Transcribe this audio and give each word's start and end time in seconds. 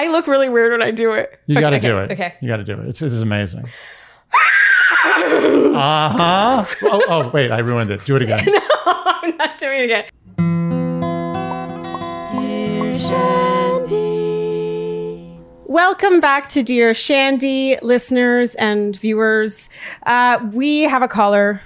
I 0.00 0.06
look 0.08 0.26
really 0.26 0.48
weird 0.48 0.72
when 0.72 0.80
I 0.80 0.92
do 0.92 1.12
it. 1.12 1.38
You 1.44 1.56
Okay, 1.56 1.60
got 1.60 1.70
to 1.70 1.76
okay, 1.76 1.88
do 1.88 1.98
it. 1.98 2.10
Okay. 2.12 2.32
You 2.40 2.48
got 2.48 2.56
to 2.56 2.64
do 2.64 2.72
it. 2.80 2.88
It's, 2.88 3.00
this 3.00 3.12
is 3.12 3.20
amazing. 3.20 3.66
uh 4.34 6.08
huh. 6.08 6.64
Oh, 6.84 7.04
oh, 7.06 7.28
wait, 7.28 7.50
I 7.50 7.58
ruined 7.58 7.90
it. 7.90 8.02
Do 8.06 8.16
it 8.16 8.22
again. 8.22 8.40
No, 8.46 8.60
I'm 9.22 9.36
not 9.36 9.58
doing 9.58 9.80
it 9.80 9.84
again. 9.84 10.04
Dear 12.30 12.98
Shandy. 12.98 14.16
Welcome 15.66 16.20
back 16.20 16.48
to 16.48 16.62
Dear 16.62 16.94
Shandy, 16.94 17.76
listeners 17.82 18.54
and 18.54 18.96
viewers. 18.96 19.68
Uh, 20.06 20.38
we 20.54 20.84
have 20.84 21.02
a 21.02 21.08
caller 21.08 21.60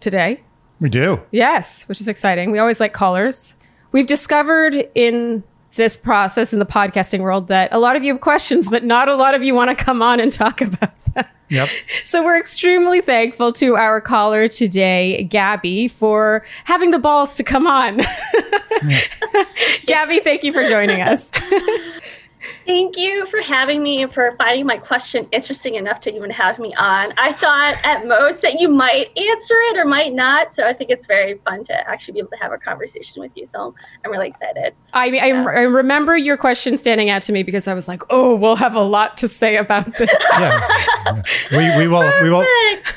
today. 0.00 0.42
We 0.80 0.88
do. 0.88 1.20
Yes, 1.30 1.86
which 1.88 2.00
is 2.00 2.08
exciting. 2.08 2.50
We 2.50 2.58
always 2.58 2.80
like 2.80 2.92
callers. 2.94 3.54
We've 3.92 4.08
discovered 4.08 4.88
in 4.96 5.44
this 5.74 5.96
process 5.96 6.52
in 6.52 6.58
the 6.58 6.66
podcasting 6.66 7.20
world 7.20 7.48
that 7.48 7.72
a 7.72 7.78
lot 7.78 7.96
of 7.96 8.02
you 8.02 8.12
have 8.12 8.20
questions, 8.20 8.68
but 8.68 8.84
not 8.84 9.08
a 9.08 9.14
lot 9.14 9.34
of 9.34 9.42
you 9.42 9.54
want 9.54 9.76
to 9.76 9.84
come 9.84 10.02
on 10.02 10.20
and 10.20 10.32
talk 10.32 10.60
about 10.60 11.00
them. 11.14 11.24
Yep. 11.48 11.68
So 12.04 12.24
we're 12.24 12.38
extremely 12.38 13.00
thankful 13.00 13.52
to 13.54 13.76
our 13.76 14.00
caller 14.00 14.46
today, 14.48 15.24
Gabby, 15.24 15.88
for 15.88 16.44
having 16.64 16.92
the 16.92 16.98
balls 16.98 17.36
to 17.36 17.42
come 17.42 17.66
on. 17.66 17.96
Gabby, 19.86 20.20
thank 20.20 20.44
you 20.44 20.52
for 20.52 20.66
joining 20.68 21.00
us. 21.00 21.30
Thank 22.70 22.96
you 22.96 23.26
for 23.26 23.40
having 23.40 23.82
me 23.82 24.00
and 24.00 24.14
for 24.14 24.36
finding 24.38 24.64
my 24.64 24.78
question 24.78 25.26
interesting 25.32 25.74
enough 25.74 25.98
to 26.02 26.14
even 26.14 26.30
have 26.30 26.60
me 26.60 26.72
on. 26.74 27.12
I 27.18 27.32
thought 27.32 27.76
at 27.82 28.06
most 28.06 28.42
that 28.42 28.60
you 28.60 28.68
might 28.68 29.08
answer 29.18 29.54
it 29.70 29.76
or 29.76 29.84
might 29.84 30.14
not. 30.14 30.54
So 30.54 30.68
I 30.68 30.72
think 30.72 30.88
it's 30.88 31.04
very 31.04 31.34
fun 31.44 31.64
to 31.64 31.90
actually 31.90 32.14
be 32.14 32.20
able 32.20 32.30
to 32.30 32.36
have 32.36 32.52
a 32.52 32.58
conversation 32.58 33.22
with 33.22 33.32
you. 33.34 33.44
So 33.44 33.74
I'm 34.04 34.12
really 34.12 34.28
excited. 34.28 34.72
I 34.92 35.10
mean, 35.10 35.20
I, 35.20 35.30
I 35.30 35.62
remember 35.62 36.16
your 36.16 36.36
question 36.36 36.76
standing 36.76 37.10
out 37.10 37.22
to 37.22 37.32
me 37.32 37.42
because 37.42 37.66
I 37.66 37.74
was 37.74 37.88
like, 37.88 38.04
"Oh, 38.08 38.36
we'll 38.36 38.54
have 38.54 38.76
a 38.76 38.82
lot 38.82 39.16
to 39.18 39.28
say 39.28 39.56
about 39.56 39.86
this." 39.96 40.10
Yeah. 40.40 41.22
we, 41.50 41.76
we 41.76 41.88
will 41.88 42.08
we 42.22 42.30
will 42.30 42.46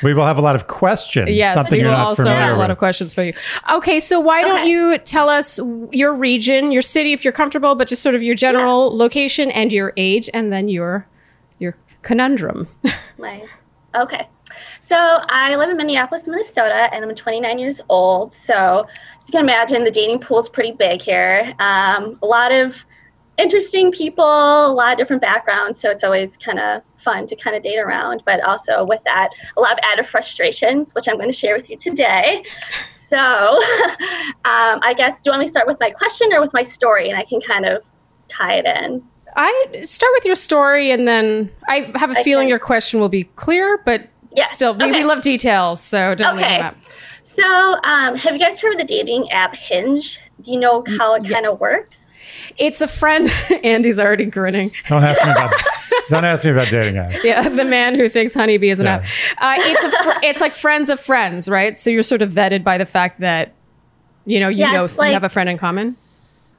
we 0.04 0.14
will 0.14 0.26
have 0.26 0.38
a 0.38 0.42
lot 0.42 0.56
of 0.56 0.68
questions. 0.68 1.30
Yes, 1.30 1.56
something 1.56 1.74
we 1.74 1.80
you're 1.80 1.90
will 1.90 1.98
not 1.98 2.08
also 2.08 2.24
familiar 2.24 2.46
have 2.46 2.56
a 2.56 2.60
lot 2.60 2.70
of 2.70 2.78
questions 2.78 3.14
for 3.14 3.24
you. 3.24 3.34
Okay, 3.72 4.00
so 4.00 4.20
why 4.20 4.44
don't 4.44 4.68
you 4.68 4.98
tell 5.00 5.30
us 5.30 5.60
your 5.92 6.14
region, 6.14 6.72
your 6.72 6.82
city, 6.82 7.14
if 7.14 7.24
you're 7.24 7.34
comfortable, 7.34 7.76
but 7.76 7.88
just 7.88 8.02
sort 8.02 8.14
of 8.14 8.22
your 8.22 8.36
general 8.36 8.96
location 8.96 9.52
and 9.52 9.63
your 9.72 9.94
age, 9.98 10.30
and 10.34 10.52
then 10.52 10.68
your 10.68 11.08
your 11.60 11.76
conundrum. 12.02 12.68
My 13.18 13.46
okay. 13.96 14.28
So 14.82 14.96
I 14.98 15.56
live 15.56 15.70
in 15.70 15.78
Minneapolis, 15.78 16.28
Minnesota, 16.28 16.94
and 16.94 17.04
I'm 17.04 17.16
29 17.16 17.58
years 17.58 17.82
old. 17.90 18.34
So 18.34 18.86
as 19.22 19.28
you 19.28 19.32
can 19.32 19.42
imagine, 19.42 19.84
the 19.84 19.92
dating 19.92 20.20
pool 20.20 20.40
is 20.40 20.50
pretty 20.50 20.74
big 20.74 21.02
here. 21.02 21.56
Um, 21.60 22.20
a 22.22 22.26
lot 22.26 22.52
of 22.52 22.86
interesting 23.38 23.92
people, 23.92 24.26
a 24.26 24.72
lot 24.72 24.92
of 24.92 24.98
different 24.98 25.22
backgrounds. 25.22 25.80
So 25.80 25.90
it's 25.90 26.04
always 26.04 26.38
kind 26.38 26.60
of 26.60 26.84
fun 26.98 27.26
to 27.28 27.36
kind 27.36 27.56
of 27.56 27.64
date 27.64 27.80
around. 27.80 28.22
But 28.26 28.42
also 28.42 28.86
with 28.86 29.02
that, 29.06 29.30
a 29.58 29.62
lot 29.62 29.74
of 29.74 29.80
added 29.84 30.06
frustrations, 30.08 30.94
which 30.94 31.08
I'm 31.08 31.16
going 31.16 31.30
to 31.30 31.36
share 31.36 31.56
with 31.58 31.70
you 31.70 31.78
today. 31.78 32.44
So 33.14 33.20
um, 34.44 34.80
I 34.82 34.96
guess 34.98 35.22
do 35.22 35.30
you 35.30 35.34
want 35.34 35.42
me 35.42 35.46
to 35.46 35.52
start 35.52 35.68
with 35.68 35.80
my 35.80 35.92
question 35.92 36.34
or 36.34 36.42
with 36.42 36.52
my 36.52 36.64
story, 36.64 37.10
and 37.10 37.20
I 37.20 37.24
can 37.24 37.42
kind 37.42 37.64
of 37.64 37.86
tie 38.28 38.56
it 38.56 38.66
in. 38.66 39.04
I 39.36 39.82
start 39.84 40.12
with 40.16 40.26
your 40.26 40.36
story, 40.36 40.92
and 40.92 41.08
then 41.08 41.52
I 41.68 41.92
have 41.96 42.12
a 42.12 42.16
feeling 42.16 42.48
your 42.50 42.60
question 42.60 43.00
will 43.00 43.10
be 43.10 43.24
clear, 43.24 43.80
but 43.86 44.10
Yeah, 44.36 44.46
still, 44.46 44.74
we, 44.76 44.92
we 44.92 45.04
love 45.04 45.22
details, 45.22 45.82
so 45.82 46.16
don't 46.16 46.36
leave 46.36 46.46
Okay. 46.46 46.58
them 46.58 46.66
out. 46.66 46.78
So, 47.24 47.44
um, 47.84 48.16
have 48.18 48.34
you 48.34 48.40
guys 48.40 48.60
heard 48.60 48.74
of 48.74 48.80
the 48.80 48.86
dating 48.86 49.32
app 49.32 49.56
Hinge? 49.56 50.20
Do 50.42 50.52
you 50.52 50.60
know 50.60 50.84
how 51.00 51.16
it 51.16 51.24
kind 51.28 51.46
of 51.46 51.60
works? 51.60 52.12
It's 52.58 52.82
a 52.82 52.88
friend. 52.88 53.30
Andy's 53.64 54.00
already 54.00 54.26
grinning. 54.26 54.72
Don't 54.88 55.04
ask 55.04 55.24
me 55.26 55.32
about 55.32 55.54
don't 56.10 56.26
ask 56.26 56.44
me 56.46 56.52
about 56.52 56.70
dating 56.70 56.96
apps. 56.96 57.24
Yeah, 57.24 57.48
the 57.48 57.64
man 57.64 57.96
who 57.96 58.10
thinks 58.10 58.34
honeybee 58.34 58.70
is 58.70 58.80
an 58.80 58.86
Yeah. 58.88 58.96
app. 58.96 59.04
Uh, 59.60 59.62
it's 59.64 59.84
a 59.84 59.92
fr- 60.04 60.20
it's 60.24 60.42
like 60.42 60.54
friends 60.54 60.90
of 60.90 61.00
friends, 61.00 61.48
right? 61.48 61.76
So 61.78 61.90
you're 61.90 62.04
sort 62.04 62.22
of 62.22 62.32
vetted 62.32 62.64
by 62.64 62.78
the 62.78 62.86
fact 62.86 63.20
that 63.22 63.54
you 64.26 64.40
know 64.40 64.50
you 64.50 64.60
Yeah, 64.60 64.74
know 64.74 64.84
it's 64.86 64.98
you 64.98 65.06
have 65.06 65.24
a 65.24 65.30
friend 65.30 65.50
in 65.50 65.58
common. 65.58 65.96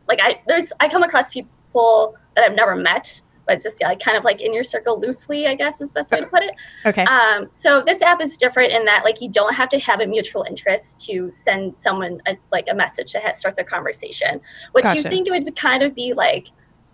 Like, 0.08 0.20
I 0.22 0.40
there's 0.46 0.72
I 0.80 0.88
come 0.88 1.02
across 1.02 1.28
people 1.30 2.14
that 2.34 2.44
I've 2.44 2.56
never 2.56 2.76
met, 2.76 3.20
but 3.46 3.62
just 3.62 3.78
yeah, 3.80 3.88
like 3.88 4.00
kind 4.00 4.16
of 4.16 4.24
like 4.24 4.40
in 4.40 4.54
your 4.54 4.64
circle 4.64 4.98
loosely, 4.98 5.46
I 5.46 5.54
guess 5.54 5.80
is 5.80 5.92
the 5.92 6.00
best 6.00 6.12
way 6.12 6.20
to 6.20 6.26
put 6.26 6.42
it. 6.42 6.54
Okay. 6.86 7.04
Um, 7.04 7.48
so 7.50 7.82
this 7.84 8.02
app 8.02 8.20
is 8.22 8.36
different 8.36 8.72
in 8.72 8.84
that 8.86 9.04
like 9.04 9.20
you 9.20 9.28
don't 9.30 9.54
have 9.54 9.68
to 9.70 9.78
have 9.78 10.00
a 10.00 10.06
mutual 10.06 10.44
interest 10.48 10.98
to 11.06 11.30
send 11.30 11.78
someone 11.78 12.20
a, 12.26 12.36
like 12.52 12.66
a 12.70 12.74
message 12.74 13.12
to 13.12 13.34
start 13.34 13.56
their 13.56 13.64
conversation. 13.64 14.40
What 14.72 14.94
you 14.96 15.02
think 15.02 15.28
it 15.28 15.30
would 15.30 15.56
kind 15.56 15.82
of 15.82 15.94
be 15.94 16.14
like 16.14 16.48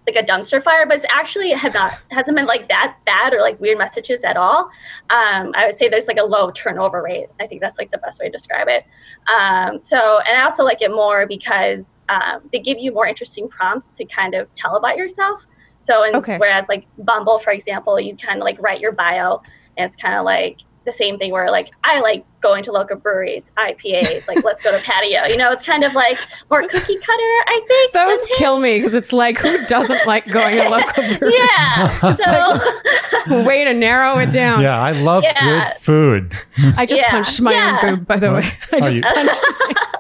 like 0.07 0.17
a 0.17 0.27
dumpster 0.27 0.63
fire, 0.63 0.87
but 0.87 0.97
it's 0.97 1.07
actually 1.11 1.51
have 1.51 1.75
not 1.75 1.93
hasn't 2.11 2.37
been 2.37 2.47
like 2.47 2.69
that 2.69 2.97
bad 3.05 3.33
or 3.35 3.41
like 3.41 3.61
weird 3.61 3.79
messages 3.79 4.25
at 4.25 4.37
all. 4.37 4.71
Um, 5.11 5.53
I 5.55 5.67
would 5.67 5.77
say 5.77 5.89
there's 5.89 6.07
like 6.07 6.19
a 6.19 6.25
low 6.25 6.51
turnover 6.51 7.03
rate. 7.03 7.27
I 7.39 7.47
think 7.47 7.61
that's 7.61 7.79
like 7.79 7.91
the 7.91 7.99
best 7.99 8.19
way 8.19 8.27
to 8.27 8.33
describe 8.33 8.69
it. 8.69 8.85
Um, 9.33 9.81
so 9.81 10.21
and 10.27 10.39
I 10.39 10.43
also 10.43 10.65
like 10.65 10.83
it 10.83 10.91
more 10.91 11.27
because 11.27 12.03
um, 12.09 12.49
they 12.53 12.59
give 12.59 12.79
you 12.79 12.93
more 12.93 13.07
interesting 13.07 13.49
prompts 13.49 13.97
to 13.99 14.05
kind 14.07 14.35
of 14.35 14.53
tell 14.55 14.77
about 14.77 14.97
yourself. 14.97 15.47
So 15.81 16.03
and 16.03 16.17
Okay. 16.17 16.39
whereas 16.39 16.69
like 16.69 16.87
Bumble, 16.99 17.39
for 17.39 17.53
example, 17.53 18.01
you 18.01 18.17
kind 18.17 18.39
of 18.39 18.45
like 18.45 18.61
write 18.61 18.81
your 18.81 18.93
bio 18.93 19.43
and 19.77 19.87
it's 19.87 20.01
kind 20.01 20.15
of 20.15 20.25
like 20.25 20.59
the 20.85 20.93
same 20.93 21.19
thing 21.19 21.31
where 21.31 21.51
like 21.51 21.71
I 21.85 22.01
like 22.01 22.25
going 22.41 22.63
to 22.65 22.73
local 22.73 22.97
breweries, 22.97 23.51
IPAs, 23.59 24.27
like 24.27 24.43
let's 24.45 24.63
go 24.63 24.77
to 24.77 24.83
patio. 24.83 25.25
You 25.25 25.37
know, 25.37 25.53
it's 25.53 25.63
kind 25.65 25.85
of 25.85 25.95
like 25.95 26.17
more 26.51 26.63
cookie 26.63 26.97
cutter, 26.97 27.35
I 27.47 27.61
think. 27.69 27.93
Those 27.93 28.27
kill 28.39 28.61
me 28.61 28.79
because 28.79 28.95
it's 28.95 29.13
like 29.13 29.39
who 29.39 29.65
doesn't 29.67 30.07
like 30.07 30.27
going 30.27 30.57
to 30.57 30.69
local 30.71 31.03
breweries? 31.19 31.35
Yeah. 31.57 32.15
so 33.27 33.45
Way 33.45 33.65
to 33.65 33.75
narrow 33.75 34.19
it 34.19 34.31
down. 34.33 34.63
Yeah, 34.63 34.81
I 34.81 34.93
love 34.93 35.23
Yeah. 35.25 35.67
good 35.67 35.77
food. 35.81 36.33
I 36.77 36.87
just 36.87 37.03
Yeah. 37.03 37.11
punched 37.11 37.41
my 37.43 37.53
Yeah. 37.53 37.81
own 37.83 37.97
boob, 37.97 38.07
by 38.07 38.17
the 38.17 38.33
way. 38.33 38.43
I 38.73 38.77
Oh, 38.77 38.81
just 38.81 38.97
you- 38.97 39.03
punched. 39.03 39.45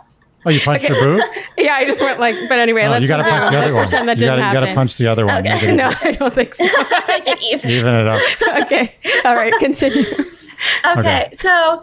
Oh, 0.46 0.48
you 0.48 0.58
punched 0.58 0.88
your 0.88 0.98
boob? 0.98 1.20
Yeah, 1.58 1.74
I 1.74 1.84
just 1.84 2.00
went 2.00 2.18
like. 2.18 2.34
But 2.48 2.58
anyway, 2.58 2.84
Oh, 2.86 2.90
let's 2.92 3.02
you 3.02 3.08
got 3.08 3.18
to 3.18 3.24
punch 3.24 3.52
the 3.52 3.58
let's 3.58 3.66
other 3.66 3.74
one. 3.76 3.84
pretend 3.84 4.08
that 4.08 4.16
you 4.16 4.20
didn't 4.20 4.38
gotta, 4.38 4.46
You 4.48 4.52
got 4.54 4.60
to 4.60 4.66
happen. 4.68 4.74
punch 4.74 4.96
the 4.96 5.06
other 5.06 5.26
one. 5.26 5.46
Okay. 5.46 5.74
No, 5.74 5.90
I 6.02 6.12
don't 6.12 6.32
think 6.32 6.54
so. 6.54 6.64
get 7.26 7.42
even. 7.42 7.70
even 7.70 7.94
it 7.94 8.08
up. 8.08 8.22
okay. 8.62 8.94
All 9.26 9.34
right. 9.36 9.52
Continue. 9.58 10.04
Okay, 10.86 10.98
Okay. 10.98 11.30
so 11.34 11.82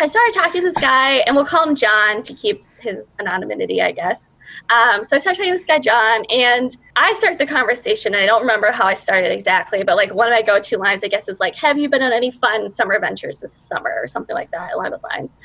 I 0.00 0.06
started 0.06 0.34
talking 0.34 0.62
to 0.62 0.70
this 0.70 0.80
guy, 0.80 1.16
and 1.26 1.34
we'll 1.34 1.46
call 1.46 1.66
him 1.68 1.74
John 1.74 2.22
to 2.22 2.34
keep 2.34 2.64
his 2.78 3.14
anonymity, 3.18 3.80
I 3.80 3.92
guess. 3.92 4.32
Um, 4.68 5.02
so 5.02 5.16
I 5.16 5.18
started 5.18 5.38
talking 5.38 5.52
to 5.52 5.58
this 5.58 5.66
guy, 5.66 5.78
John, 5.78 6.24
and 6.30 6.76
I 6.96 7.14
start 7.14 7.38
the 7.38 7.46
conversation. 7.46 8.12
And 8.14 8.22
I 8.22 8.26
don't 8.26 8.42
remember 8.42 8.70
how 8.70 8.84
I 8.86 8.94
started 8.94 9.32
exactly, 9.32 9.82
but 9.82 9.96
like 9.96 10.14
one 10.14 10.28
of 10.28 10.32
my 10.32 10.42
go-to 10.42 10.76
lines, 10.76 11.02
I 11.02 11.08
guess, 11.08 11.28
is 11.28 11.40
like, 11.40 11.56
"Have 11.56 11.78
you 11.78 11.88
been 11.88 12.02
on 12.02 12.12
any 12.12 12.30
fun 12.30 12.72
summer 12.72 12.94
adventures 12.94 13.40
this 13.40 13.52
summer?" 13.52 13.94
or 14.00 14.06
something 14.06 14.34
like 14.34 14.50
that, 14.50 14.74
along 14.74 14.90
those 14.90 15.02
lines. 15.02 15.36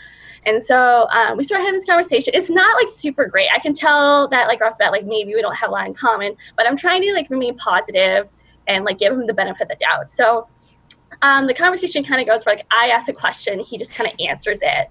And 0.46 0.62
so 0.62 1.08
um, 1.12 1.38
we 1.38 1.44
started 1.44 1.64
having 1.64 1.78
this 1.78 1.86
conversation. 1.86 2.34
It's 2.36 2.50
not 2.50 2.76
like 2.76 2.90
super 2.90 3.26
great. 3.28 3.48
I 3.56 3.60
can 3.60 3.74
tell 3.74 4.28
that 4.30 4.48
like 4.48 4.62
off 4.62 4.74
the 4.74 4.84
bat, 4.84 4.92
like 4.92 5.06
maybe 5.06 5.34
we 5.36 5.42
don't 5.42 5.56
have 5.56 5.70
a 5.70 5.74
lot 5.74 5.88
in 5.88 5.94
common, 5.94 6.36
but 6.58 6.68
I'm 6.68 6.76
trying 6.76 7.02
to 7.04 7.14
like 7.14 7.30
remain 7.30 7.56
positive 7.58 8.28
and 8.68 8.84
like 8.84 8.98
give 8.98 9.14
him 9.14 9.28
the 9.28 9.34
benefit 9.34 9.64
of 9.64 9.68
the 9.70 9.76
doubt. 9.76 10.12
So 10.12 10.48
um, 11.22 11.48
the 11.48 11.54
conversation 11.54 12.04
kind 12.04 12.22
of 12.22 12.28
goes 12.28 12.46
where 12.46 12.56
like 12.56 12.66
I 12.72 12.88
ask 12.90 13.08
a 13.10 13.14
question, 13.14 13.60
he 13.60 13.78
just 13.78 13.94
kind 13.94 14.10
of 14.10 14.16
answers 14.20 14.60
it, 14.62 14.90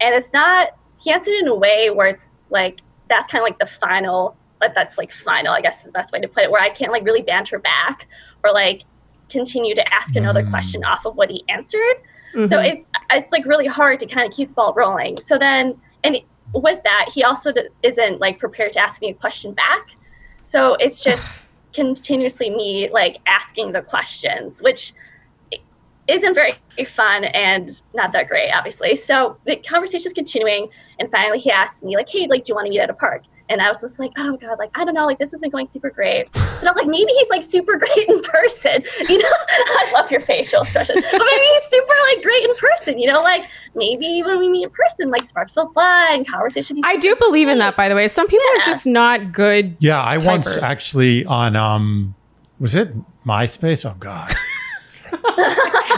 and 0.00 0.14
it's 0.14 0.32
not 0.32 0.68
he 1.00 1.10
answered 1.12 1.32
it 1.32 1.42
in 1.42 1.48
a 1.48 1.54
way 1.54 1.90
where 1.90 2.08
it's 2.08 2.34
like 2.50 2.80
that's 3.08 3.28
kind 3.28 3.40
of 3.42 3.46
like 3.48 3.58
the 3.58 3.66
final, 3.66 4.36
but 4.60 4.74
that's 4.74 4.98
like 4.98 5.12
final, 5.12 5.52
I 5.52 5.60
guess 5.60 5.80
is 5.80 5.86
the 5.86 5.92
best 5.92 6.12
way 6.12 6.20
to 6.20 6.28
put 6.28 6.42
it, 6.44 6.50
where 6.50 6.60
I 6.60 6.70
can't 6.70 6.90
like 6.92 7.04
really 7.04 7.22
banter 7.22 7.58
back 7.58 8.06
or 8.44 8.52
like 8.52 8.82
continue 9.30 9.74
to 9.74 9.94
ask 9.94 10.16
another 10.16 10.42
Mm. 10.42 10.50
question 10.50 10.84
off 10.84 11.06
of 11.06 11.14
what 11.16 11.30
he 11.30 11.44
answered. 11.48 11.96
So 12.46 12.58
Mhm. 12.58 12.64
it's 12.72 12.86
it's 13.10 13.32
like 13.32 13.44
really 13.46 13.66
hard 13.66 13.98
to 14.00 14.06
kind 14.06 14.28
of 14.28 14.34
keep 14.36 14.48
the 14.48 14.54
ball 14.54 14.74
rolling. 14.74 15.18
So 15.20 15.38
then, 15.38 15.80
and 16.04 16.18
with 16.52 16.82
that, 16.82 17.08
he 17.14 17.22
also 17.24 17.52
d- 17.52 17.68
isn't 17.82 18.20
like 18.20 18.38
prepared 18.38 18.72
to 18.72 18.80
ask 18.80 19.00
me 19.00 19.10
a 19.10 19.14
question 19.14 19.52
back. 19.54 19.90
So 20.42 20.74
it's 20.74 21.02
just 21.02 21.46
continuously 21.74 22.50
me 22.50 22.90
like 22.90 23.18
asking 23.26 23.72
the 23.72 23.82
questions, 23.82 24.60
which 24.62 24.92
i- 24.92 24.96
isn't 26.08 26.34
very 26.34 26.54
fun 26.86 27.24
and 27.24 27.82
not 27.94 28.12
that 28.12 28.28
great, 28.28 28.50
obviously. 28.50 28.96
So 28.96 29.36
the 29.44 29.56
conversation 29.56 30.06
is 30.06 30.12
continuing, 30.12 30.68
and 30.98 31.10
finally 31.10 31.38
he 31.38 31.50
asked 31.50 31.84
me 31.84 31.96
like, 31.96 32.08
"Hey, 32.08 32.26
like, 32.28 32.44
do 32.44 32.50
you 32.50 32.54
want 32.54 32.66
to 32.66 32.70
meet 32.70 32.80
at 32.80 32.90
a 32.90 32.94
park?" 32.94 33.22
And 33.50 33.62
I 33.62 33.68
was 33.68 33.80
just 33.80 33.98
like, 33.98 34.12
"Oh 34.18 34.36
God, 34.36 34.58
like 34.58 34.70
I 34.74 34.84
don't 34.84 34.94
know, 34.94 35.06
like 35.06 35.18
this 35.18 35.32
isn't 35.34 35.50
going 35.52 35.66
super 35.66 35.90
great." 35.90 36.30
But 36.32 36.64
I 36.64 36.70
was 36.70 36.76
like, 36.76 36.86
maybe 36.86 37.12
he's 37.12 37.28
like 37.28 37.42
super 37.42 37.76
great 37.84 38.08
in 38.08 38.20
person. 38.22 38.82
You 39.08 39.18
know, 39.18 39.28
I 39.50 39.90
love 39.94 40.10
your 40.10 40.20
facial 40.20 40.62
expression, 40.62 40.96
but 40.96 41.12
maybe 41.12 41.46
he's 41.54 41.64
super 41.64 41.94
like 42.14 42.22
great 42.22 42.44
in 42.44 42.56
person. 42.56 42.98
You 42.98 43.08
know, 43.12 43.20
like 43.20 43.44
maybe 43.74 44.22
when 44.24 44.38
we 44.38 44.48
meet 44.48 44.64
in 44.64 44.70
person, 44.70 45.10
like 45.10 45.24
sparks 45.24 45.56
will 45.56 45.72
fly 45.72 46.10
and 46.12 46.26
conversation. 46.26 46.76
be 46.76 46.82
I 46.84 46.96
do 46.96 47.10
super 47.10 47.24
believe 47.26 47.48
in 47.48 47.58
that, 47.58 47.76
by 47.76 47.88
the 47.88 47.94
way. 47.94 48.08
Some 48.08 48.26
people 48.28 48.46
are 48.56 48.64
just 48.64 48.86
not 48.86 49.32
good. 49.32 49.76
Yeah, 49.78 50.02
I 50.02 50.18
once 50.18 50.56
actually 50.56 51.24
on 51.26 51.54
um 51.56 52.14
was 52.58 52.74
it 52.74 52.92
MySpace? 53.24 53.88
Oh 53.88 53.94
God. 53.98 54.32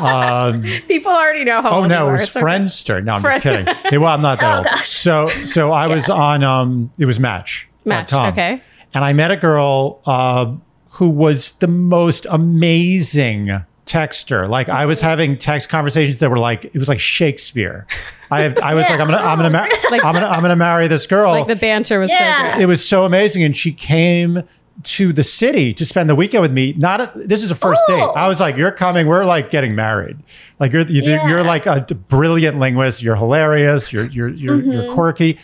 Um, 0.01 0.63
People 0.89 1.13
already 1.13 1.45
know 1.45 1.63
how 1.63 1.71
oh 1.71 1.81
old 1.81 1.89
no, 1.89 2.05
you 2.05 2.09
it 2.09 2.13
was 2.13 2.23
It's 2.23 2.37
okay. 2.37 2.45
Friendster. 2.45 3.05
No, 3.05 3.15
I'm 3.15 3.21
Friend- 3.23 3.43
just 3.43 3.67
kidding. 3.67 3.93
Yeah, 3.93 3.99
well, 3.99 4.13
I'm 4.15 4.23
not 4.23 4.41
that 4.41 4.53
Oh, 4.55 4.57
old. 4.59 4.65
gosh. 4.67 4.89
So 4.91 5.29
so 5.29 5.73
I 5.73 5.87
was 5.87 6.09
on 6.09 6.43
um 6.43 6.91
it 6.99 7.07
was 7.07 7.19
Match. 7.21 7.67
Match. 7.85 8.13
Okay. 8.13 8.61
And 8.95 9.05
I 9.05 9.13
met 9.13 9.31
a 9.31 9.37
girl 9.37 10.01
uh, 10.05 10.53
who 10.91 11.09
was 11.09 11.53
the 11.53 11.69
most 11.69 12.27
amazing 12.29 13.51
texter. 13.87 14.49
Like 14.49 14.69
I 14.69 14.87
was 14.87 15.01
having 15.01 15.37
text 15.37 15.69
conversations 15.69 16.19
that 16.19 16.31
were 16.31 16.39
like 16.39 16.65
it 16.67 16.77
was 16.79 16.89
like 16.89 17.01
Shakespeare. 17.01 17.87
I 18.31 18.43
have 18.43 18.59
I 18.61 18.75
was 18.75 18.87
Yeah. 18.89 18.97
like 18.97 19.01
I'm 19.03 19.09
gonna 19.09 19.27
I'm 19.27 19.39
gonna 19.39 19.51
ma- 19.51 19.69
Like- 19.91 20.05
I'm 20.05 20.15
gonna 20.15 20.27
I'm 20.27 20.43
gonna 20.43 20.57
marry 20.57 20.87
this 20.89 21.07
girl. 21.07 21.31
Like 21.33 21.47
the 21.49 21.57
banter 21.57 21.99
was 21.99 22.11
so 22.11 22.19
Yeah. 22.19 22.53
great. 22.53 22.63
it 22.63 22.67
was 22.67 22.87
so 22.87 23.05
amazing, 23.05 23.43
and 23.43 23.55
she 23.57 23.73
came 23.73 24.43
to 24.83 25.13
the 25.13 25.23
city 25.23 25.73
to 25.75 25.85
spend 25.85 26.09
the 26.09 26.15
weekend 26.15 26.43
with 26.43 26.53
me. 26.53 26.73
Not 26.77 27.01
a, 27.01 27.13
this 27.15 27.43
is 27.43 27.51
a 27.51 27.55
first 27.55 27.83
Oh. 27.89 27.97
date. 27.97 28.19
I 28.19 28.29
was 28.29 28.41
like, 28.41 28.57
"You're 28.57 28.71
coming. 28.73 29.07
We're 29.07 29.25
like 29.25 29.51
getting 29.51 29.75
married. 29.75 30.19
Like 30.59 30.73
you're 30.73 30.83
you, 30.83 31.03
Yeah. 31.05 31.29
you're 31.29 31.43
like 31.45 31.67
a 31.67 31.81
brilliant 31.83 32.59
linguist. 32.59 33.03
You're 33.03 33.17
hilarious. 33.17 33.93
You're 33.93 34.07
you're 34.07 34.29
you're, 34.29 34.57
Mm-hmm. 34.57 34.73
you're 34.73 34.93
quirky." 34.95 35.39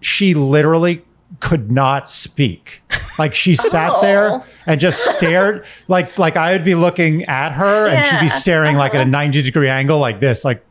She 0.00 0.34
literally 0.34 1.02
could 1.40 1.70
not 1.72 2.08
speak. 2.10 2.82
Like 3.18 3.34
she 3.34 3.54
sat 3.72 3.90
Oh. 3.94 4.00
there 4.02 4.42
and 4.66 4.80
just 4.80 5.04
stared. 5.04 5.64
Like 5.88 6.18
like 6.18 6.36
I 6.36 6.52
would 6.52 6.64
be 6.64 6.74
looking 6.74 7.24
at 7.24 7.52
her, 7.52 7.86
and 7.88 8.04
she'd 8.04 8.10
be 8.10 8.16
Yeah. 8.16 8.26
Uh-huh. 8.26 8.38
staring 8.38 8.76
like 8.76 8.94
at 8.94 9.00
a 9.00 9.04
ninety 9.10 9.42
degree 9.42 9.68
angle, 9.68 9.98
like 9.98 10.20
this. 10.20 10.44
Like 10.44 10.64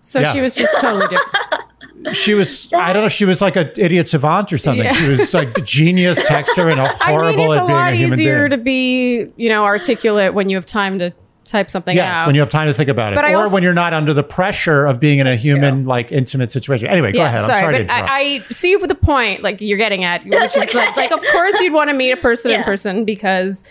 So 0.00 0.20
Yeah. 0.20 0.32
she 0.32 0.40
was 0.40 0.54
just 0.56 0.78
totally 0.80 1.06
different. 1.08 1.36
She 2.12 2.34
was. 2.34 2.72
I 2.72 2.92
don't 2.92 3.02
know. 3.02 3.08
She 3.08 3.24
was 3.24 3.40
like 3.40 3.54
an 3.56 3.70
idiot 3.76 4.08
savant 4.08 4.52
or 4.52 4.58
something. 4.58 4.84
Yeah. 4.84 4.92
She 4.92 5.08
was 5.08 5.32
like 5.32 5.54
the 5.54 5.60
genius 5.60 6.20
texter 6.22 6.70
and 6.70 6.80
a 6.80 6.88
horrible 6.88 7.46
mean, 7.46 7.50
it's 7.50 7.56
a 7.56 7.60
at 7.60 7.66
being 7.66 7.76
lot 7.78 7.92
a 7.92 7.96
human 7.96 8.12
easier 8.20 8.38
being. 8.48 8.50
to 8.50 8.64
be, 8.64 9.26
you 9.36 9.48
know, 9.48 9.64
articulate 9.64 10.34
when 10.34 10.48
you 10.48 10.56
have 10.56 10.66
time 10.66 10.98
to 10.98 11.12
type 11.44 11.68
something 11.68 11.96
Yes, 11.96 12.18
out. 12.18 12.26
when 12.26 12.36
you 12.36 12.40
have 12.40 12.50
time 12.50 12.68
to 12.68 12.74
think 12.74 12.88
about 12.88 13.12
it, 13.12 13.16
But 13.16 13.24
I 13.24 13.32
or 13.34 13.38
also- 13.42 13.54
when 13.54 13.62
you're 13.64 13.74
not 13.74 13.92
under 13.92 14.14
the 14.14 14.22
pressure 14.22 14.86
of 14.86 15.00
being 15.00 15.18
in 15.18 15.26
a 15.26 15.34
human, 15.36 15.84
like 15.84 16.12
intimate 16.12 16.50
situation. 16.52 16.86
Anyway, 16.88 17.10
go 17.12 17.24
ahead. 17.24 17.40
I'm 17.40 17.46
sorry, 17.46 17.72
but 17.72 17.80
interrupt. 17.82 18.08
I, 18.10 18.20
I 18.20 18.38
see 18.50 18.76
the 18.76 18.94
point, 18.94 19.42
like 19.42 19.60
you're 19.60 19.76
getting 19.78 20.04
at, 20.04 20.24
which 20.24 20.56
is 20.56 20.72
like, 20.74 20.96
like, 20.96 21.10
of 21.12 21.20
course 21.32 21.58
you'd 21.60 21.72
want 21.72 21.90
to 21.90 21.94
meet 21.94 22.12
a 22.12 22.16
person 22.16 22.52
in 22.52 22.62
person 22.62 23.04
because 23.04 23.64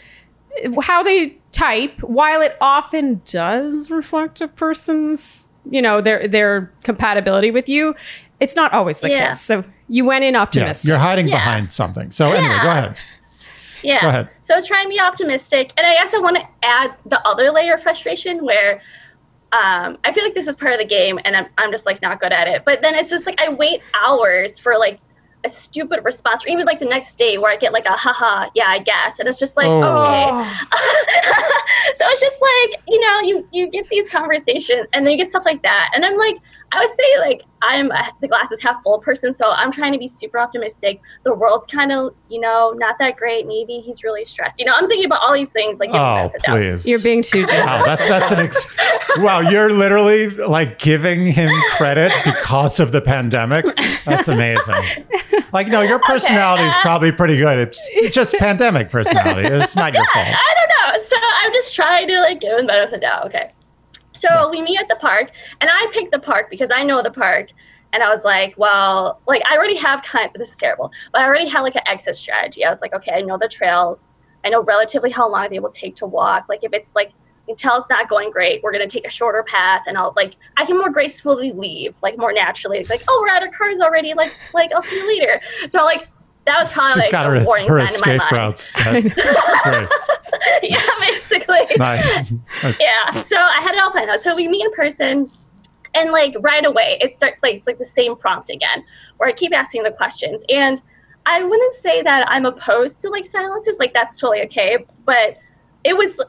how 0.81 1.01
they 1.01 1.38
type, 1.54 2.01
while 2.04 2.42
it 2.42 2.57
often 2.60 3.22
does 3.25 3.89
reflect 3.89 4.42
a 4.42 4.50
person's, 4.50 5.48
you 5.69 5.81
know, 5.81 6.01
their 6.01 6.27
their 6.27 6.71
compatibility 6.83 7.51
with 7.51 7.69
you, 7.69 7.95
it's 8.39 8.55
not 8.55 8.73
always 8.73 8.99
the 8.99 9.09
Yeah. 9.09 9.29
case. 9.29 9.41
So 9.41 9.63
you 9.87 10.05
went 10.05 10.23
in 10.23 10.33
yeah, 10.33 10.41
optimistic. 10.41 10.87
you're 10.89 10.97
hiding 10.97 11.27
Yeah. 11.27 11.35
behind 11.35 11.71
something. 11.71 12.11
So 12.11 12.31
anyway, 12.31 12.57
go 12.61 12.69
ahead. 12.69 12.95
Yeah. 13.83 14.01
Go 14.01 14.07
ahead. 14.09 14.29
So 14.43 14.53
I 14.53 14.57
was 14.57 14.67
trying 14.67 14.85
to 14.85 14.89
be 14.89 14.99
optimistic, 14.99 15.73
and 15.77 15.85
I 15.85 15.95
guess 15.95 16.13
I 16.13 16.19
want 16.19 16.37
to 16.37 16.43
add 16.63 16.93
the 17.05 17.19
other 17.27 17.51
layer 17.51 17.73
of 17.73 17.81
frustration 17.83 18.43
where 18.45 18.81
um, 19.53 19.97
I 20.05 20.13
feel 20.13 20.23
like 20.23 20.33
this 20.33 20.47
is 20.47 20.55
part 20.55 20.73
of 20.73 20.79
the 20.79 20.85
game, 20.85 21.19
and 21.25 21.35
I'm 21.35 21.47
I'm 21.57 21.71
just 21.71 21.85
like 21.85 22.01
not 22.01 22.19
good 22.21 22.31
at 22.31 22.47
it. 22.47 22.63
But 22.65 22.81
then 22.81 22.95
it's 22.95 23.09
just 23.09 23.25
like 23.25 23.39
I 23.41 23.49
wait 23.49 23.81
hours 24.05 24.59
for 24.59 24.77
like 24.77 24.99
a 25.43 25.49
stupid 25.49 26.03
response, 26.03 26.45
or 26.45 26.49
even 26.49 26.65
like 26.65 26.79
the 26.79 26.85
next 26.85 27.15
day 27.15 27.38
where 27.38 27.51
I 27.51 27.57
get 27.57 27.73
like 27.73 27.85
a 27.85 27.93
haha, 27.93 28.49
yeah, 28.55 28.67
I 28.67 28.79
guess, 28.79 29.19
and 29.19 29.27
it's 29.27 29.39
just 29.39 29.57
like 29.57 29.67
Oh. 29.67 29.81
okay. 29.81 30.47
so 31.95 32.05
it's 32.07 32.21
just 32.21 32.38
like 32.41 32.81
you 32.88 32.99
know 33.01 33.19
you 33.21 33.47
you 33.51 33.69
get 33.69 33.88
these 33.88 34.09
conversations 34.09 34.88
and 34.93 35.05
then 35.05 35.11
you 35.11 35.17
get 35.17 35.27
stuff 35.29 35.45
like 35.45 35.61
that 35.63 35.91
and 35.95 36.05
i'm 36.05 36.17
like 36.17 36.35
i 36.71 36.79
would 36.79 36.89
say 36.89 37.03
like 37.19 37.44
i'm 37.63 37.91
a, 37.91 38.12
the 38.21 38.27
glasses 38.27 38.62
half 38.62 38.81
full 38.83 39.00
person 39.00 39.33
so 39.33 39.51
i'm 39.51 39.71
trying 39.71 39.91
to 39.94 40.00
be 40.00 40.07
super 40.07 40.39
optimistic 40.39 41.00
the 41.23 41.33
world's 41.33 41.65
kind 41.68 41.91
of 41.91 42.13
you 42.29 42.39
know 42.39 42.73
not 42.77 42.97
that 43.00 43.15
great 43.18 43.45
maybe 43.47 43.79
he's 43.79 44.03
really 44.03 44.25
stressed 44.25 44.59
you 44.59 44.65
know 44.65 44.73
i'm 44.75 44.88
thinking 44.88 45.06
about 45.06 45.21
all 45.21 45.33
these 45.33 45.51
things 45.51 45.79
like 45.79 45.89
Oh, 45.89 45.94
benefit 45.94 46.25
of 46.25 46.31
the 46.33 46.47
doubt. 46.47 46.56
please. 46.57 46.88
You're 46.88 47.00
being 47.00 47.21
too 47.21 47.45
generous. 47.45 47.65
Wow, 47.65 47.85
that's 47.85 48.07
that's 48.07 48.31
an 48.31 48.39
ex- 48.39 49.18
wow. 49.18 49.39
You're 49.41 49.71
literally 49.71 50.29
like 50.29 50.79
giving 50.79 51.25
him 51.25 51.51
credit 51.75 52.12
because 52.23 52.79
of 52.79 52.91
the 52.91 53.01
pandemic. 53.01 53.65
That's 54.06 54.27
amazing. 54.27 55.06
Like, 55.53 55.68
no, 55.68 55.81
your 55.81 56.00
personality 56.00 56.63
is 56.63 56.73
uh, 56.75 56.81
probably 56.81 57.12
pretty 57.12 57.35
good. 57.38 57.59
It's, 57.59 57.85
it's 57.91 58.15
just 58.15 58.33
pandemic 58.35 58.89
personality. 58.89 59.50
It's 59.50 59.75
not 59.75 59.94
your 59.94 60.06
fault. 60.13 60.27
I 60.29 60.53
don't 60.56 60.94
know. 60.94 61.03
So 61.03 61.18
I'm 61.19 61.51
just 61.53 61.75
trying 61.75 62.07
to 62.07 62.19
like 62.21 62.39
give 62.39 62.51
him 62.57 62.65
the 62.65 62.68
benefit 62.68 62.85
of 62.85 62.91
the 62.91 63.06
doubt. 63.06 63.25
Okay. 63.27 63.51
So 64.21 64.50
we 64.50 64.62
meet 64.62 64.79
at 64.79 64.88
the 64.88 64.95
park, 64.97 65.31
and 65.59 65.69
I 65.71 65.88
picked 65.91 66.12
the 66.12 66.19
park 66.19 66.50
because 66.50 66.71
I 66.73 66.83
know 66.83 67.01
the 67.01 67.12
park. 67.12 67.50
And 67.94 68.01
I 68.01 68.09
was 68.13 68.23
like, 68.23 68.53
well, 68.57 69.21
like 69.27 69.41
I 69.50 69.57
already 69.57 69.75
have 69.75 70.01
kind. 70.03 70.29
This 70.35 70.51
is 70.51 70.57
terrible, 70.57 70.91
but 71.12 71.21
I 71.21 71.25
already 71.25 71.47
had 71.50 71.62
like 71.62 71.75
an 71.75 71.81
exit 71.88 72.15
strategy. 72.15 72.63
I 72.63 72.69
was 72.69 72.79
like, 72.81 72.94
okay, 72.94 73.12
I 73.13 73.21
know 73.21 73.38
the 73.38 73.50
trails. 73.50 74.13
I 74.45 74.50
know 74.50 74.63
relatively 74.63 75.12
how 75.12 75.29
long 75.29 75.50
they 75.50 75.59
will 75.59 75.71
take 75.71 75.95
to 75.97 76.06
walk. 76.06 76.45
Like 76.47 76.63
if 76.63 76.71
it's 76.71 76.95
like 76.95 77.12
until 77.50 77.75
it's 77.77 77.89
not 77.89 78.07
going 78.07 78.31
great, 78.31 78.63
we're 78.63 78.71
gonna 78.71 78.88
take 78.88 79.06
a 79.06 79.09
shorter 79.09 79.44
path, 79.44 79.81
and 79.88 79.97
I'll 79.97 80.13
like 80.15 80.38
I 80.56 80.65
can 80.65 80.77
more 80.77 80.89
gracefully 80.89 81.51
leave, 81.51 81.94
like 82.01 82.18
more 82.18 82.31
naturally. 82.31 82.77
It's 82.79 82.89
like, 82.89 83.03
oh, 83.09 83.19
we're 83.21 83.33
out 83.33 83.45
of 83.45 83.53
cars 83.53 83.81
already. 83.81 84.13
Like 84.13 84.33
like 84.53 84.71
I'll 84.73 84.83
see 84.83 84.95
you 84.95 85.07
later. 85.07 85.41
So 85.68 85.83
like 85.83 86.07
that 86.45 86.63
was 86.63 86.71
kind 86.71 86.88
of 86.89 86.94
She's 86.94 87.03
like 87.03 87.12
got 87.12 87.25
a 87.27 87.39
her, 87.39 87.45
warning 87.45 87.68
her 87.68 87.85
sign 87.88 88.13
in 88.13 88.19
my 88.19 88.25
escape 88.25 88.31
mind. 88.31 88.31
routes. 88.31 88.77
Uh, 88.79 89.89
set. 89.89 90.20
Yeah, 90.63 90.85
basically. 90.99 91.59
Nice. 91.77 92.33
Yeah. 92.79 93.11
So 93.23 93.38
I 93.38 93.59
had 93.61 93.75
it 93.75 93.79
all 93.79 93.91
planned 93.91 94.09
out. 94.09 94.21
So 94.21 94.35
we 94.35 94.47
meet 94.47 94.65
in 94.65 94.71
person, 94.73 95.31
and 95.93 96.11
like 96.11 96.35
right 96.41 96.65
away, 96.65 96.97
it 97.01 97.15
starts 97.15 97.38
like 97.43 97.55
it's 97.55 97.67
like 97.67 97.77
the 97.77 97.85
same 97.85 98.15
prompt 98.15 98.49
again, 98.49 98.83
where 99.17 99.29
I 99.29 99.33
keep 99.33 99.53
asking 99.53 99.83
the 99.83 99.91
questions. 99.91 100.43
And 100.49 100.81
I 101.25 101.43
wouldn't 101.43 101.73
say 101.75 102.01
that 102.01 102.27
I'm 102.29 102.45
opposed 102.45 103.01
to 103.01 103.09
like 103.09 103.25
silences. 103.25 103.77
Like 103.79 103.93
that's 103.93 104.19
totally 104.19 104.43
okay. 104.43 104.85
But 105.05 105.38
it 105.83 105.97
was. 105.97 106.19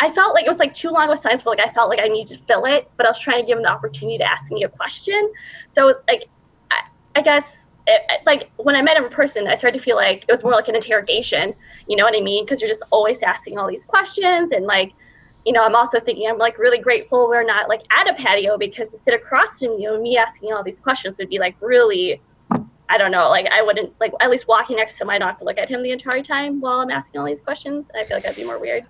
I 0.00 0.10
felt 0.10 0.34
like 0.34 0.44
it 0.44 0.48
was 0.48 0.58
like 0.58 0.74
too 0.74 0.90
long 0.90 1.04
of 1.04 1.10
a 1.10 1.16
silence, 1.16 1.44
but 1.44 1.58
like 1.58 1.68
I 1.68 1.72
felt 1.72 1.88
like 1.88 2.00
I 2.00 2.08
needed 2.08 2.36
to 2.36 2.44
fill 2.44 2.64
it. 2.64 2.90
But 2.96 3.06
I 3.06 3.10
was 3.10 3.20
trying 3.20 3.40
to 3.40 3.46
give 3.46 3.56
him 3.56 3.62
the 3.62 3.70
opportunity 3.70 4.18
to 4.18 4.24
ask 4.24 4.50
me 4.50 4.64
a 4.64 4.68
question. 4.68 5.32
So 5.68 5.88
it 5.88 5.96
was 5.96 6.04
like, 6.08 6.28
I, 6.70 6.82
I 7.16 7.22
guess. 7.22 7.61
It, 7.86 8.24
like 8.24 8.50
when 8.56 8.76
I 8.76 8.82
met 8.82 8.96
him 8.96 9.04
in 9.04 9.10
person, 9.10 9.48
I 9.48 9.56
started 9.56 9.78
to 9.78 9.84
feel 9.84 9.96
like 9.96 10.24
it 10.28 10.30
was 10.32 10.44
more 10.44 10.52
like 10.52 10.68
an 10.68 10.76
interrogation. 10.76 11.54
You 11.88 11.96
know 11.96 12.04
what 12.04 12.16
I 12.16 12.20
mean? 12.20 12.44
Because 12.44 12.60
you're 12.60 12.70
just 12.70 12.84
always 12.90 13.22
asking 13.22 13.58
all 13.58 13.68
these 13.68 13.84
questions, 13.84 14.52
and 14.52 14.66
like 14.66 14.92
you 15.44 15.52
know, 15.52 15.64
I'm 15.64 15.74
also 15.74 15.98
thinking 15.98 16.28
I'm 16.28 16.38
like 16.38 16.58
really 16.58 16.78
grateful 16.78 17.28
we're 17.28 17.44
not 17.44 17.68
like 17.68 17.82
at 17.90 18.08
a 18.08 18.14
patio 18.14 18.56
because 18.56 18.90
to 18.92 18.98
sit 18.98 19.14
across 19.14 19.58
from 19.58 19.78
you 19.78 19.94
and 19.94 20.02
me 20.02 20.16
asking 20.16 20.52
all 20.52 20.62
these 20.62 20.80
questions 20.80 21.18
would 21.18 21.28
be 21.28 21.38
like 21.38 21.56
really, 21.60 22.20
I 22.88 22.98
don't 22.98 23.10
know, 23.10 23.28
like 23.28 23.46
I 23.46 23.62
wouldn't 23.62 23.92
like 24.00 24.12
at 24.20 24.30
least 24.30 24.46
walking 24.46 24.76
next 24.76 24.98
to 24.98 25.04
him, 25.04 25.10
I 25.10 25.18
don't 25.18 25.28
have 25.28 25.38
to 25.38 25.44
look 25.44 25.58
at 25.58 25.68
him 25.68 25.82
the 25.82 25.90
entire 25.90 26.22
time 26.22 26.60
while 26.60 26.80
I'm 26.80 26.90
asking 26.90 27.20
all 27.20 27.26
these 27.26 27.40
questions. 27.40 27.90
I 27.94 28.04
feel 28.04 28.16
like 28.16 28.22
that'd 28.22 28.36
be 28.36 28.44
more 28.44 28.58
weird. 28.58 28.86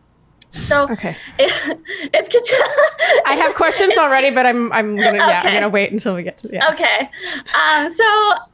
So 0.52 0.86
Okay. 0.90 1.16
it, 1.38 1.78
it's 2.12 2.28
good. 2.28 2.44
To, 2.44 3.22
I 3.26 3.34
have 3.34 3.54
questions 3.54 3.96
already, 3.96 4.30
but 4.30 4.46
I'm 4.46 4.72
I'm 4.72 4.96
gonna 4.96 5.18
yeah, 5.18 5.42
I'm 5.44 5.54
gonna 5.54 5.68
wait 5.68 5.92
until 5.92 6.14
we 6.14 6.22
get 6.22 6.38
to 6.38 6.50
yeah. 6.52 6.70
Okay. 6.72 7.10
Um, 7.54 7.92
so 7.92 8.04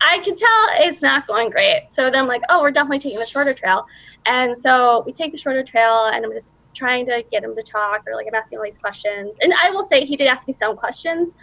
I 0.01 0.21
can 0.25 0.37
tell 0.37 0.67
it's 0.81 1.03
not 1.03 1.27
going 1.27 1.51
great. 1.51 1.87
So 1.89 2.05
then 2.05 2.23
I'm 2.23 2.27
like, 2.29 2.43
oh, 2.49 2.61
we're 2.63 2.71
definitely 2.71 3.01
taking 3.01 3.19
the 3.19 3.27
shorter 3.27 3.53
trail. 3.53 3.87
And 4.27 4.57
so 4.57 5.03
we 5.07 5.13
take 5.13 5.33
the 5.33 5.39
shorter 5.39 5.63
trail, 5.65 6.07
and 6.07 6.25
I'm 6.25 6.33
just 6.33 6.63
trying 6.75 7.07
to 7.07 7.25
get 7.31 7.43
him 7.43 7.57
to 7.57 7.63
talk, 7.63 8.03
or 8.07 8.15
like 8.15 8.27
I'm 8.29 8.35
asking 8.35 8.59
all 8.59 8.65
these 8.65 8.79
questions. 8.79 9.37
And 9.41 9.53
I 9.61 9.71
will 9.71 9.85
say 9.85 10.05
he 10.05 10.17
did 10.17 10.27
ask 10.27 10.47
me 10.47 10.53
some 10.53 10.77
questions, 10.77 11.35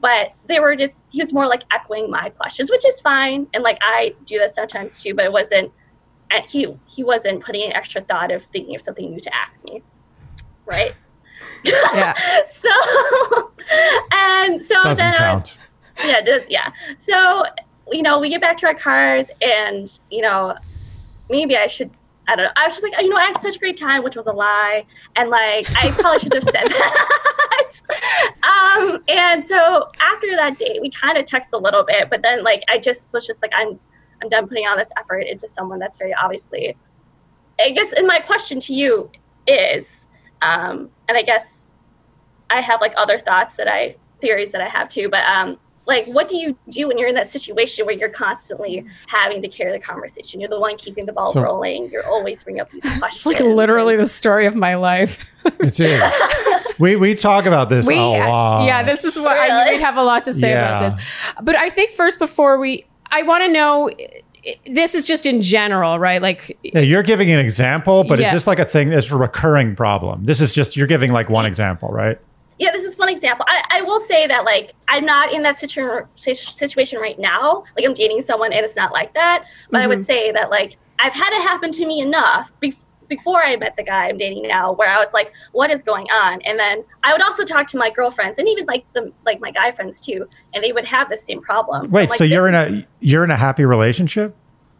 but 0.00 0.32
they 0.48 0.60
were 0.60 0.76
just, 0.76 1.08
he 1.10 1.20
was 1.20 1.32
more 1.32 1.46
like 1.46 1.62
echoing 1.72 2.10
my 2.10 2.28
questions, 2.30 2.70
which 2.70 2.86
is 2.86 3.00
fine. 3.00 3.46
And 3.54 3.62
like 3.64 3.78
I 3.80 4.14
do 4.26 4.38
that 4.38 4.54
sometimes 4.54 5.02
too, 5.02 5.14
but 5.14 5.24
it 5.24 5.32
wasn't, 5.32 5.72
and 6.30 6.44
he, 6.48 6.66
he 6.86 7.02
wasn't 7.02 7.42
putting 7.42 7.62
an 7.62 7.72
extra 7.72 8.02
thought 8.02 8.30
of 8.30 8.44
thinking 8.52 8.74
of 8.74 8.82
something 8.82 9.10
new 9.10 9.20
to 9.20 9.34
ask 9.34 9.62
me. 9.64 9.82
Right. 10.66 10.94
Yeah. 11.64 12.12
so, 12.46 12.68
and 14.12 14.62
so 14.62 14.82
Doesn't 14.82 15.02
then 15.02 15.14
I, 15.14 15.16
count. 15.16 15.56
yeah, 15.98 16.18
it 16.18 16.26
does, 16.26 16.42
yeah. 16.50 16.70
So, 16.98 17.44
you 17.90 18.02
know, 18.02 18.20
we 18.20 18.28
get 18.28 18.42
back 18.42 18.58
to 18.58 18.66
our 18.66 18.74
cars, 18.74 19.28
and 19.40 19.98
you 20.10 20.20
know, 20.20 20.54
maybe 21.30 21.56
I 21.56 21.66
should. 21.66 21.90
I 22.28 22.36
don't 22.36 22.44
know. 22.44 22.52
I 22.56 22.64
was 22.64 22.74
just 22.74 22.82
like, 22.82 23.00
you 23.00 23.08
know, 23.08 23.16
I 23.16 23.24
had 23.24 23.38
such 23.40 23.56
a 23.56 23.58
great 23.58 23.78
time, 23.78 24.02
which 24.04 24.14
was 24.14 24.26
a 24.26 24.32
lie, 24.32 24.84
and 25.16 25.30
like 25.30 25.66
I 25.82 25.90
probably 25.92 26.18
should 26.20 26.34
have 26.34 26.44
said 26.44 26.68
that. 26.68 27.80
um, 28.44 29.02
and 29.08 29.46
so 29.46 29.90
after 30.00 30.36
that 30.36 30.58
date, 30.58 30.82
we 30.82 30.90
kind 30.90 31.16
of 31.16 31.24
text 31.24 31.54
a 31.54 31.58
little 31.58 31.84
bit, 31.84 32.10
but 32.10 32.20
then 32.20 32.44
like 32.44 32.62
I 32.68 32.76
just 32.78 33.10
was 33.14 33.26
just 33.26 33.40
like, 33.40 33.52
I'm, 33.56 33.80
I'm 34.22 34.28
done 34.28 34.48
putting 34.48 34.66
all 34.66 34.76
this 34.76 34.90
effort 34.98 35.20
into 35.20 35.48
someone 35.48 35.78
that's 35.78 35.96
very 35.96 36.12
obviously. 36.12 36.76
I 37.58 37.70
guess, 37.70 37.92
and 37.92 38.06
my 38.06 38.18
question 38.20 38.60
to 38.60 38.74
you 38.74 39.10
is, 39.46 40.03
um, 40.44 40.90
and 41.08 41.16
I 41.18 41.22
guess 41.22 41.70
I 42.50 42.60
have 42.60 42.80
like 42.80 42.92
other 42.96 43.18
thoughts 43.18 43.56
that 43.56 43.68
I 43.68 43.96
theories 44.20 44.52
that 44.52 44.60
I 44.60 44.68
have 44.68 44.88
too, 44.88 45.08
but 45.08 45.24
um, 45.26 45.58
like 45.86 46.06
what 46.06 46.28
do 46.28 46.36
you 46.36 46.56
do 46.70 46.88
when 46.88 46.96
you're 46.98 47.08
in 47.08 47.14
that 47.14 47.30
situation 47.30 47.84
where 47.84 47.94
you're 47.94 48.08
constantly 48.08 48.84
having 49.06 49.42
to 49.42 49.48
carry 49.48 49.72
the 49.72 49.78
conversation? 49.84 50.40
You're 50.40 50.48
the 50.48 50.60
one 50.60 50.76
keeping 50.78 51.04
the 51.06 51.12
ball 51.12 51.32
So- 51.32 51.42
rolling. 51.42 51.90
You're 51.90 52.06
always 52.06 52.42
bringing 52.44 52.60
up 52.62 52.70
these 52.70 52.82
questions. 52.98 53.02
It's 53.16 53.26
like 53.26 53.40
literally 53.40 53.96
the 53.96 54.06
story 54.06 54.46
of 54.46 54.54
my 54.56 54.76
life. 54.76 55.18
It 55.60 55.78
is. 55.80 56.12
we 56.78 56.96
we 56.96 57.14
talk 57.14 57.44
about 57.46 57.68
this 57.68 57.86
we 57.86 57.96
a 57.98 58.00
lot. 58.02 58.64
yeah, 58.66 58.82
this 58.82 59.04
is 59.04 59.18
what 59.18 59.36
I 59.36 59.48
Really? 59.48 59.72
we'd 59.76 59.82
have 59.82 59.96
a 59.96 60.02
lot 60.02 60.24
to 60.24 60.32
say 60.32 60.50
Yeah. 60.50 60.68
about 60.78 60.92
this. 60.96 61.12
But 61.42 61.56
I 61.56 61.68
think 61.70 61.90
first 61.90 62.18
before 62.18 62.58
we 62.58 62.86
I 63.10 63.22
want 63.22 63.44
to 63.44 63.48
know 63.52 63.90
i- 63.90 64.22
this 64.66 64.94
is 64.94 65.06
just 65.06 65.26
in 65.26 65.40
general, 65.40 65.98
right? 65.98 66.20
Like 66.22 66.56
Yeah, 66.62 66.80
you're 66.80 67.02
giving 67.02 67.30
an 67.30 67.38
example, 67.38 68.04
but 68.04 68.20
is 68.20 68.26
Yeah. 68.26 68.32
this 68.34 68.46
like 68.46 68.58
a 68.58 68.64
thing 68.64 68.90
that's 68.90 69.10
a 69.10 69.16
recurring 69.16 69.74
problem? 69.76 70.24
This 70.24 70.40
is 70.40 70.52
just 70.54 70.76
you're 70.76 70.86
giving 70.86 71.12
like 71.12 71.28
one 71.30 71.46
example, 71.46 71.88
right? 71.90 72.18
yeah, 72.60 72.70
this 72.70 72.84
is 72.84 72.96
one 72.96 73.08
example. 73.08 73.44
I, 73.48 73.62
I 73.78 73.82
will 73.82 73.98
say 74.00 74.28
that 74.28 74.44
like 74.44 74.74
I'm 74.88 75.04
not 75.04 75.32
in 75.32 75.42
that 75.42 75.58
situ- 75.58 76.06
situ- 76.14 76.52
situation 76.52 77.00
right 77.00 77.18
now. 77.18 77.64
Like 77.76 77.84
I'm 77.84 77.94
dating 77.94 78.22
someone 78.22 78.52
and 78.52 78.64
it's 78.64 78.76
not 78.76 78.92
like 78.92 79.12
that. 79.14 79.44
But 79.70 79.78
I 79.78 79.80
Mm-hmm. 79.82 79.88
would 79.90 80.04
say 80.04 80.30
that 80.30 80.50
like 80.50 80.76
I've 81.00 81.12
had 81.12 81.32
it 81.32 81.42
happen 81.42 81.72
to 81.72 81.84
me 81.86 82.00
enough 82.00 82.52
be- 82.60 82.78
before 83.16 83.42
I 83.42 83.56
met 83.56 83.76
the 83.76 83.82
guy 83.82 84.08
I'm 84.08 84.18
dating 84.18 84.46
now, 84.48 84.72
where 84.72 84.88
I 84.88 84.98
was 84.98 85.12
like, 85.12 85.32
"What 85.52 85.70
is 85.70 85.82
going 85.82 86.06
on?" 86.10 86.40
And 86.42 86.58
then 86.58 86.84
I 87.02 87.12
would 87.12 87.22
also 87.22 87.44
talk 87.44 87.66
to 87.68 87.76
my 87.76 87.90
girlfriends 87.90 88.38
and 88.38 88.48
even 88.48 88.66
like 88.66 88.84
the 88.94 89.12
like 89.24 89.40
my 89.40 89.50
guy 89.50 89.72
friends 89.72 90.00
too, 90.00 90.28
and 90.52 90.62
they 90.64 90.72
would 90.72 90.84
have 90.84 91.08
the 91.08 91.16
same 91.16 91.40
problem. 91.40 91.90
Wait, 91.90 92.10
like, 92.10 92.18
so 92.18 92.24
you're 92.24 92.48
in 92.48 92.54
a 92.54 92.86
you're 93.00 93.24
in 93.24 93.30
a 93.30 93.36
happy 93.36 93.64
relationship? 93.64 94.34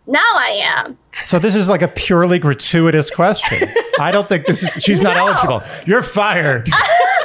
now 0.07 0.19
I 0.37 0.51
am. 0.63 0.99
So 1.25 1.39
this 1.39 1.55
is 1.55 1.67
like 1.71 1.81
a 1.81 1.89
purely 1.89 2.39
gratuitous 2.39 3.11
question. 3.11 3.71
I 3.99 4.11
don't 4.13 4.29
think 4.29 4.45
this 4.45 4.63
is 4.63 4.71
she's 4.83 5.01
not 5.01 5.17
No. 5.17 5.29
eligible. 5.29 5.63
You're 5.87 6.03
fired. 6.03 6.69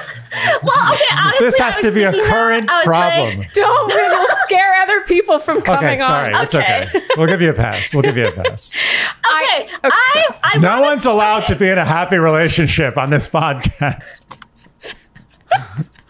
Well, 0.63 0.93
okay, 0.93 1.03
honestly, 1.11 1.45
this 1.45 1.59
I 1.59 1.63
has 1.71 1.75
was 1.77 1.85
to 1.85 1.91
be 1.91 2.03
a 2.03 2.11
thinking 2.11 2.27
that. 2.27 2.33
current 2.33 2.67
problem. 2.83 3.39
like, 3.39 3.53
Don't 3.53 3.91
it'll 3.91 4.25
scare 4.45 4.73
other 4.81 5.01
people 5.01 5.39
from 5.39 5.61
coming 5.61 5.85
on. 5.85 5.93
okay, 5.93 5.97
sorry. 5.97 6.33
on. 6.33 6.43
It's 6.43 6.55
okay. 6.55 6.85
Okay. 6.87 7.05
We'll 7.17 7.27
give 7.27 7.41
you 7.41 7.49
a 7.49 7.53
pass. 7.53 7.93
We'll 7.93 8.03
give 8.03 8.15
you 8.17 8.27
a 8.27 8.31
pass. 8.31 8.73
okay, 8.73 9.63
okay, 9.65 9.69
I, 9.83 10.25
I, 10.43 10.57
No 10.59 10.69
wanna- 10.69 10.81
one's 10.83 11.05
allowed 11.05 11.45
to 11.47 11.55
be 11.55 11.67
in 11.67 11.77
a 11.77 11.85
happy 11.85 12.17
relationship 12.17 12.97
on 12.97 13.09
this 13.09 13.27
podcast. 13.27 14.21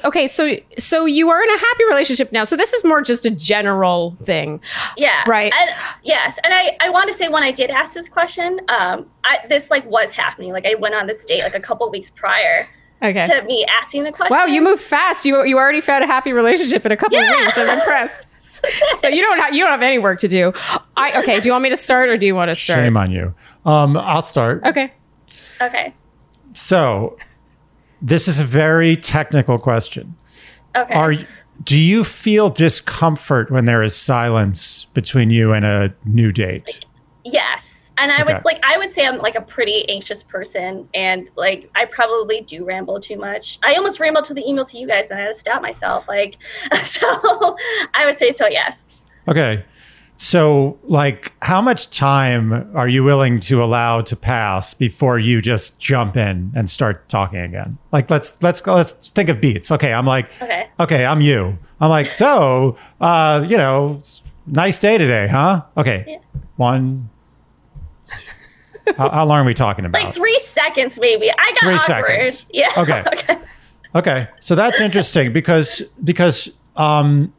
Okay, 0.05 0.27
so 0.27 0.55
so 0.77 1.05
you 1.05 1.29
are 1.29 1.43
in 1.43 1.49
a 1.49 1.57
happy 1.57 1.83
relationship 1.89 2.31
now. 2.31 2.45
So 2.45 2.55
this 2.55 2.71
is 2.71 2.85
more 2.85 3.01
just 3.01 3.25
a 3.25 3.31
general 3.31 4.15
thing. 4.21 4.61
Yeah. 4.95 5.23
Right. 5.27 5.51
And, 5.53 5.69
yes. 6.03 6.39
And 6.43 6.53
I, 6.53 6.77
I 6.79 6.89
want 6.89 7.09
to 7.09 7.13
say 7.13 7.27
when 7.27 7.43
I 7.43 7.51
did 7.51 7.69
ask 7.69 7.93
this 7.93 8.07
question, 8.07 8.61
um, 8.69 9.07
I, 9.25 9.39
this 9.49 9.69
like 9.69 9.85
was 9.89 10.11
happening. 10.13 10.53
Like 10.53 10.65
I 10.65 10.75
went 10.75 10.95
on 10.95 11.07
this 11.07 11.25
date 11.25 11.41
like 11.43 11.53
a 11.55 11.59
couple 11.59 11.89
weeks 11.91 12.09
prior 12.11 12.69
Okay. 13.01 13.25
to 13.25 13.43
me 13.43 13.65
asking 13.81 14.03
the 14.03 14.11
question. 14.11 14.35
Wow, 14.35 14.45
you 14.45 14.61
move 14.61 14.81
fast. 14.81 15.25
You 15.25 15.43
you 15.45 15.57
already 15.57 15.81
found 15.81 16.03
a 16.03 16.07
happy 16.07 16.33
relationship 16.33 16.85
in 16.85 16.91
a 16.91 16.97
couple 16.97 17.19
Yeah. 17.21 17.31
of 17.33 17.39
weeks. 17.41 17.57
I'm 17.57 17.69
impressed. 17.69 18.25
So 18.97 19.07
you 19.07 19.21
don't 19.21 19.39
have 19.39 19.53
you 19.53 19.63
don't 19.63 19.71
have 19.71 19.81
any 19.81 19.99
work 19.99 20.19
to 20.19 20.27
do. 20.27 20.51
I 20.97 21.17
okay. 21.21 21.39
Do 21.39 21.47
you 21.47 21.53
want 21.53 21.63
me 21.63 21.69
to 21.69 21.77
start 21.77 22.09
or 22.09 22.17
do 22.17 22.25
you 22.25 22.35
want 22.35 22.51
to 22.51 22.55
start? 22.57 22.79
Shame 22.79 22.97
on 22.97 23.09
you. 23.11 23.33
Um, 23.65 23.95
I'll 23.97 24.21
start. 24.23 24.65
Okay. 24.65 24.91
Okay. 25.61 25.93
So, 26.53 27.17
this 28.01 28.27
is 28.27 28.39
a 28.41 28.43
very 28.43 28.95
technical 28.97 29.57
question. 29.59 30.15
Okay. 30.75 30.93
Are 30.93 31.13
do 31.63 31.77
you 31.77 32.03
feel 32.03 32.49
discomfort 32.49 33.49
when 33.51 33.63
there 33.65 33.81
is 33.83 33.95
silence 33.95 34.85
between 34.93 35.29
you 35.29 35.53
and 35.53 35.63
a 35.65 35.93
new 36.05 36.31
date? 36.33 36.85
yes. 37.23 37.75
And 37.99 38.11
I 38.11 38.21
Okay. 38.23 38.33
would 38.33 38.45
like 38.45 38.59
I 38.63 38.77
would 38.77 38.91
say 38.91 39.05
I'm 39.05 39.17
like 39.19 39.35
a 39.35 39.41
pretty 39.41 39.87
anxious 39.89 40.23
person 40.23 40.87
and 40.93 41.29
like 41.35 41.69
I 41.75 41.85
probably 41.85 42.41
do 42.41 42.63
ramble 42.65 42.99
too 42.99 43.17
much. 43.17 43.59
I 43.61 43.75
almost 43.75 43.99
rambled 43.99 44.25
to 44.25 44.33
the 44.33 44.47
email 44.49 44.65
to 44.65 44.77
you 44.77 44.87
guys 44.87 45.09
and 45.11 45.19
I 45.19 45.23
had 45.23 45.33
to 45.33 45.39
stop 45.39 45.61
myself. 45.61 46.07
Like 46.07 46.37
so 46.83 47.05
I 47.93 48.05
would 48.05 48.17
say 48.17 48.31
so 48.31 48.47
yes. 48.47 48.89
Okay. 49.27 49.65
So, 50.21 50.77
like, 50.83 51.31
how 51.41 51.61
much 51.61 51.89
time 51.97 52.75
are 52.75 52.89
you 52.89 53.05
willing 53.05 53.39
to 53.41 53.63
allow 53.63 54.01
to 54.01 54.17
pass 54.17 54.73
before 54.73 55.17
you 55.17 55.41
just 55.41 55.79
jump 55.79 56.17
in 56.17 56.51
and 56.53 56.69
start 56.69 57.07
talking 57.07 57.39
again? 57.39 57.77
Like, 57.93 58.09
let's 58.11 58.43
let's 58.43 58.59
go. 58.59 58.75
Let's 58.75 59.11
think 59.11 59.29
of 59.29 59.39
beats. 59.39 59.71
Okay, 59.71 59.93
I'm 59.93 60.05
like, 60.05 60.29
Okay. 60.41 60.67
okay, 60.77 61.05
I'm 61.05 61.21
you. 61.21 61.57
I'm 61.79 61.89
like, 61.89 62.13
so, 62.13 62.75
uh, 62.99 63.45
you 63.47 63.55
know, 63.55 64.01
nice 64.45 64.77
day 64.79 64.97
today, 64.97 65.29
huh? 65.29 65.63
Okay, 65.77 66.03
Yeah. 66.05 66.17
one. 66.57 67.09
How, 68.97 69.09
how 69.09 69.25
long 69.25 69.39
are 69.39 69.45
we 69.45 69.53
talking 69.53 69.85
about? 69.85 70.03
Like 70.03 70.15
three 70.15 70.39
seconds 70.39 70.99
maybe. 70.99 71.29
I 71.31 71.35
got 71.35 71.59
Three 71.61 71.75
awkward. 71.75 72.27
seconds. 72.27 72.45
Yeah. 72.51 72.69
Okay. 72.77 73.03
okay. 73.13 73.37
Okay, 73.95 74.27
so 74.39 74.53
that's 74.53 74.79
interesting 74.79 75.33
because 75.33 75.81
because 76.03 76.55
um, 76.75 77.33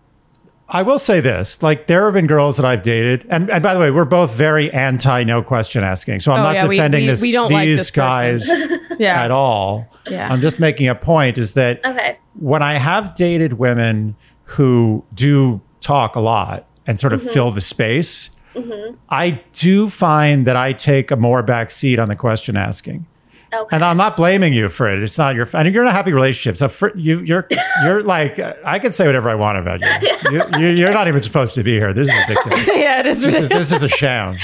I 0.68 0.82
will 0.82 0.98
say 0.98 1.20
this: 1.20 1.62
like 1.62 1.86
there 1.86 2.06
have 2.06 2.14
been 2.14 2.26
girls 2.26 2.56
that 2.56 2.66
I've 2.66 2.82
dated, 2.82 3.24
and, 3.30 3.48
and 3.50 3.62
by 3.62 3.72
the 3.72 3.78
way, 3.78 3.92
we're 3.92 4.04
both 4.04 4.34
very 4.34 4.68
anti 4.72 5.22
no 5.22 5.44
question 5.44 5.84
asking. 5.84 6.18
So 6.20 6.32
I'm 6.32 6.40
Oh, 6.40 6.42
not 6.42 6.54
yeah, 6.56 6.66
defending 6.66 7.02
we- 7.02 7.06
this 7.06 7.22
we 7.22 7.30
don't 7.30 7.52
like 7.52 7.66
these 7.66 7.78
this 7.78 7.90
guys. 7.92 8.48
Yeah. 8.98 9.22
at 9.22 9.30
all. 9.30 9.88
Yeah. 10.08 10.30
I'm 10.30 10.40
just 10.40 10.58
making 10.60 10.88
a 10.88 10.94
point: 10.96 11.38
is 11.38 11.54
that 11.54 11.84
Okay. 11.86 12.18
when 12.34 12.62
I 12.64 12.74
have 12.74 13.14
dated 13.14 13.54
women 13.54 14.16
who 14.44 15.04
do 15.14 15.60
talk 15.80 16.16
a 16.16 16.20
lot 16.20 16.66
and 16.86 16.98
sort 16.98 17.12
Mm-hmm. 17.12 17.26
of 17.28 17.32
fill 17.32 17.50
the 17.52 17.60
space, 17.60 18.30
Mm-hmm. 18.54 18.96
I 19.08 19.42
do 19.52 19.88
find 19.88 20.46
that 20.46 20.56
I 20.56 20.72
take 20.72 21.10
a 21.10 21.16
more 21.16 21.42
back 21.42 21.70
seat 21.70 21.98
on 21.98 22.08
the 22.08 22.16
question 22.16 22.56
asking. 22.56 23.06
Okay. 23.52 23.76
And 23.76 23.84
I'm 23.84 23.96
not 23.96 24.16
blaming 24.16 24.52
you 24.52 24.68
for 24.68 24.88
it. 24.88 25.02
It's 25.02 25.18
not 25.18 25.34
your. 25.34 25.48
I 25.54 25.64
mean, 25.64 25.74
you're 25.74 25.82
in 25.82 25.88
a 25.88 25.92
happy 25.92 26.12
relationship. 26.12 26.56
So 26.56 26.68
for, 26.68 26.96
you, 26.96 27.20
you're, 27.20 27.48
you're 27.82 28.02
like, 28.02 28.38
I 28.64 28.78
can 28.78 28.92
say 28.92 29.06
whatever 29.06 29.28
I 29.28 29.34
want 29.34 29.58
about 29.58 29.80
you. 30.30 30.42
you, 30.58 30.68
you're 30.68 30.92
not 30.92 31.08
even 31.08 31.20
supposed 31.20 31.56
to 31.56 31.64
be 31.64 31.72
here. 31.72 31.92
This 31.92 32.08
is 32.08 32.14
ridiculous. 32.28 32.66
yeah, 32.68 33.00
it 33.00 33.06
is. 33.06 33.22
This 33.22 33.34
is 33.34 33.48
this 33.48 33.72
is 33.72 33.82
a 33.82 33.88
sham. 33.88 34.36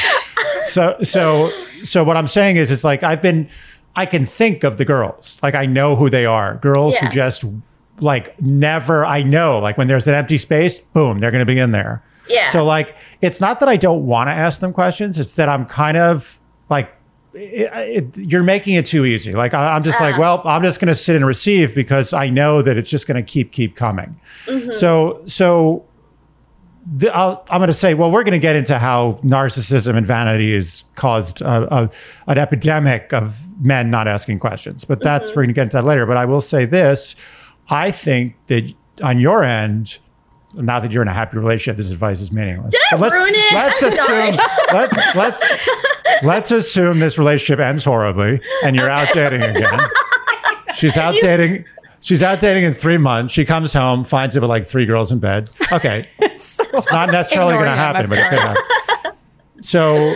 So 0.62 0.96
so 1.02 1.50
so 1.84 2.02
what 2.02 2.16
I'm 2.16 2.26
saying 2.26 2.56
is, 2.56 2.70
it's 2.70 2.84
like 2.84 3.02
I've 3.02 3.22
been. 3.22 3.48
I 3.94 4.04
can 4.04 4.26
think 4.26 4.62
of 4.62 4.76
the 4.76 4.84
girls. 4.84 5.40
Like 5.42 5.54
I 5.54 5.64
know 5.64 5.96
who 5.96 6.10
they 6.10 6.26
are. 6.26 6.56
Girls 6.56 6.98
who 6.98 7.08
just 7.08 7.44
like 8.00 8.40
never. 8.42 9.06
I 9.06 9.22
know. 9.22 9.58
Like 9.58 9.78
when 9.78 9.86
there's 9.86 10.08
an 10.08 10.14
empty 10.14 10.36
space, 10.36 10.80
boom, 10.80 11.20
they're 11.20 11.30
going 11.30 11.46
to 11.46 11.50
be 11.50 11.58
in 11.58 11.70
there. 11.70 12.02
Yeah. 12.28 12.48
So 12.48 12.64
like, 12.64 12.96
it's 13.22 13.40
not 13.40 13.60
that 13.60 13.68
I 13.68 13.76
don't 13.76 14.06
want 14.06 14.28
to 14.28 14.32
ask 14.32 14.60
them 14.60 14.72
questions. 14.72 15.18
It's 15.18 15.34
that 15.34 15.48
I'm 15.48 15.64
kind 15.64 15.96
of 15.96 16.40
like, 16.68 16.92
it, 17.34 17.70
it, 17.72 18.16
you're 18.16 18.42
making 18.42 18.74
it 18.74 18.86
too 18.86 19.04
easy. 19.04 19.32
Like 19.32 19.52
I, 19.54 19.74
I'm 19.76 19.82
just 19.82 20.00
like, 20.00 20.14
Ah. 20.16 20.20
well, 20.20 20.42
I'm 20.44 20.62
just 20.62 20.80
going 20.80 20.88
to 20.88 20.94
sit 20.94 21.16
and 21.16 21.26
receive 21.26 21.74
because 21.74 22.12
I 22.12 22.28
know 22.30 22.62
that 22.62 22.76
it's 22.76 22.88
just 22.88 23.06
going 23.06 23.22
to 23.22 23.22
keep 23.22 23.52
keep 23.52 23.76
coming. 23.76 24.18
So 24.70 25.22
so. 25.26 25.84
The, 26.88 27.12
I'll, 27.12 27.44
I'm 27.50 27.58
going 27.58 27.66
to 27.66 27.74
say, 27.74 27.94
well, 27.94 28.12
we're 28.12 28.22
going 28.22 28.30
to 28.30 28.38
get 28.38 28.54
into 28.54 28.78
how 28.78 29.18
narcissism 29.24 29.96
and 29.96 30.06
vanity 30.06 30.54
has 30.54 30.84
caused 30.94 31.40
a, 31.40 31.74
a, 31.74 31.90
an 32.28 32.38
epidemic 32.38 33.12
of 33.12 33.40
men 33.60 33.90
not 33.90 34.06
asking 34.06 34.38
questions, 34.38 34.84
but 34.84 35.02
that's 35.02 35.30
we're 35.30 35.42
going 35.42 35.48
to 35.48 35.52
get 35.52 35.62
into 35.64 35.78
that 35.78 35.84
later. 35.84 36.06
But 36.06 36.16
I 36.16 36.26
will 36.26 36.40
say 36.40 36.64
this: 36.64 37.16
I 37.68 37.90
think 37.90 38.36
that 38.46 38.72
on 39.02 39.18
your 39.18 39.42
end, 39.42 39.98
now 40.56 40.80
that 40.80 40.90
you're 40.92 41.02
in 41.02 41.08
a 41.08 41.12
happy 41.12 41.36
relationship, 41.36 41.76
this 41.76 41.90
advice 41.90 42.20
is 42.20 42.32
meaningless. 42.32 42.74
Let's? 43.00 43.14
Let's 43.54 43.82
assume 43.82 44.36
let's 44.72 44.98
let's 45.14 46.22
let's 46.22 46.50
assume 46.50 46.98
this 46.98 47.18
relationship 47.18 47.60
ends 47.60 47.84
horribly 47.84 48.40
and 48.64 48.74
you're 48.76 48.88
out 48.90 49.08
dating 49.14 49.42
again. 49.56 49.80
She's 50.74 50.96
out 50.98 51.14
dating. 51.20 51.64
She's 52.00 52.22
out 52.22 52.40
dating 52.40 52.64
in 52.64 52.74
three 52.74 52.98
months. 52.98 53.32
She 53.34 53.44
comes 53.44 53.72
home, 53.72 54.04
finds 54.04 54.36
it 54.36 54.40
with 54.40 54.50
like 54.50 54.66
three 54.66 54.86
girls 54.86 55.10
in 55.10 55.18
bed. 55.18 55.50
Okay, 55.72 56.06
it's 56.18 56.58
not 56.92 57.10
necessarily 57.10 57.54
going 57.54 57.66
to 57.66 57.70
happen, 57.72 58.06
but 58.08 58.18
it 58.18 58.30
could 58.30 58.38
happen. 58.38 59.12
So, 59.62 60.14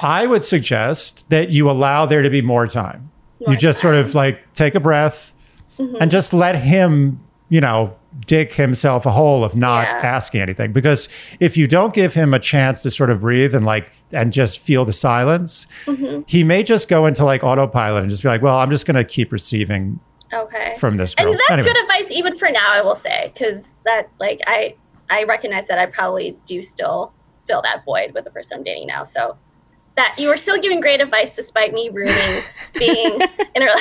I 0.00 0.26
would 0.26 0.44
suggest 0.44 1.28
that 1.30 1.50
you 1.50 1.68
allow 1.70 2.06
there 2.06 2.22
to 2.22 2.30
be 2.30 2.40
more 2.40 2.66
time. 2.66 3.10
you 3.40 3.48
More 3.48 3.56
just 3.56 3.80
sort 3.80 3.96
of 3.96 4.14
like 4.14 4.52
take 4.54 4.74
a 4.74 4.80
breath 4.80 5.34
Mm-hmm. 5.78 5.96
and 6.00 6.10
just 6.10 6.32
let 6.32 6.56
him, 6.56 7.20
you 7.50 7.60
know, 7.60 7.94
dig 8.26 8.52
himself 8.52 9.06
a 9.06 9.10
hole 9.12 9.44
of 9.44 9.56
not 9.56 9.82
Yeah. 9.86 10.00
asking 10.02 10.40
anything. 10.40 10.72
Because 10.72 11.08
if 11.40 11.56
you 11.56 11.66
don't 11.66 11.94
give 11.94 12.14
him 12.14 12.34
a 12.34 12.38
chance 12.38 12.82
to 12.82 12.90
sort 12.90 13.10
of 13.10 13.20
breathe 13.20 13.54
and 13.54 13.64
like 13.64 13.90
and 14.12 14.32
just 14.32 14.58
feel 14.58 14.84
the 14.84 14.92
silence, 14.92 15.66
Mm-hmm. 15.86 16.22
he 16.26 16.44
may 16.44 16.62
just 16.62 16.88
go 16.88 17.06
into 17.06 17.24
like 17.24 17.42
autopilot 17.44 18.02
and 18.02 18.10
just 18.10 18.22
be 18.22 18.28
like, 18.28 18.42
"Well, 18.42 18.58
I'm 18.58 18.70
just 18.70 18.86
going 18.86 18.96
to 18.96 19.04
keep 19.04 19.32
receiving 19.32 20.00
Okay. 20.32 20.74
from 20.78 20.96
this 20.96 21.14
girl." 21.14 21.30
and 21.30 21.38
that's 21.38 21.50
Anyway. 21.52 21.68
good 21.72 21.82
advice 21.82 22.10
even 22.10 22.36
for 22.36 22.48
now 22.50 22.72
i 22.72 22.82
will 22.82 22.96
say 22.96 23.30
because 23.32 23.68
that 23.84 24.08
like 24.18 24.40
i 24.48 24.74
i 25.08 25.22
recognize 25.22 25.66
that 25.68 25.78
i 25.78 25.86
probably 25.86 26.36
do 26.46 26.60
still 26.62 27.12
fill 27.46 27.62
that 27.62 27.84
void 27.84 28.12
with 28.12 28.24
the 28.24 28.30
person 28.30 28.58
i'm 28.58 28.64
dating 28.64 28.88
now 28.88 29.04
so 29.04 29.36
that 29.96 30.14
you 30.18 30.28
are 30.28 30.36
still 30.36 30.60
giving 30.60 30.80
great 30.80 31.00
advice 31.00 31.34
despite 31.36 31.72
me 31.72 31.88
ruining 31.90 32.42
being 32.78 33.14
in 33.54 33.62
a 33.62 33.76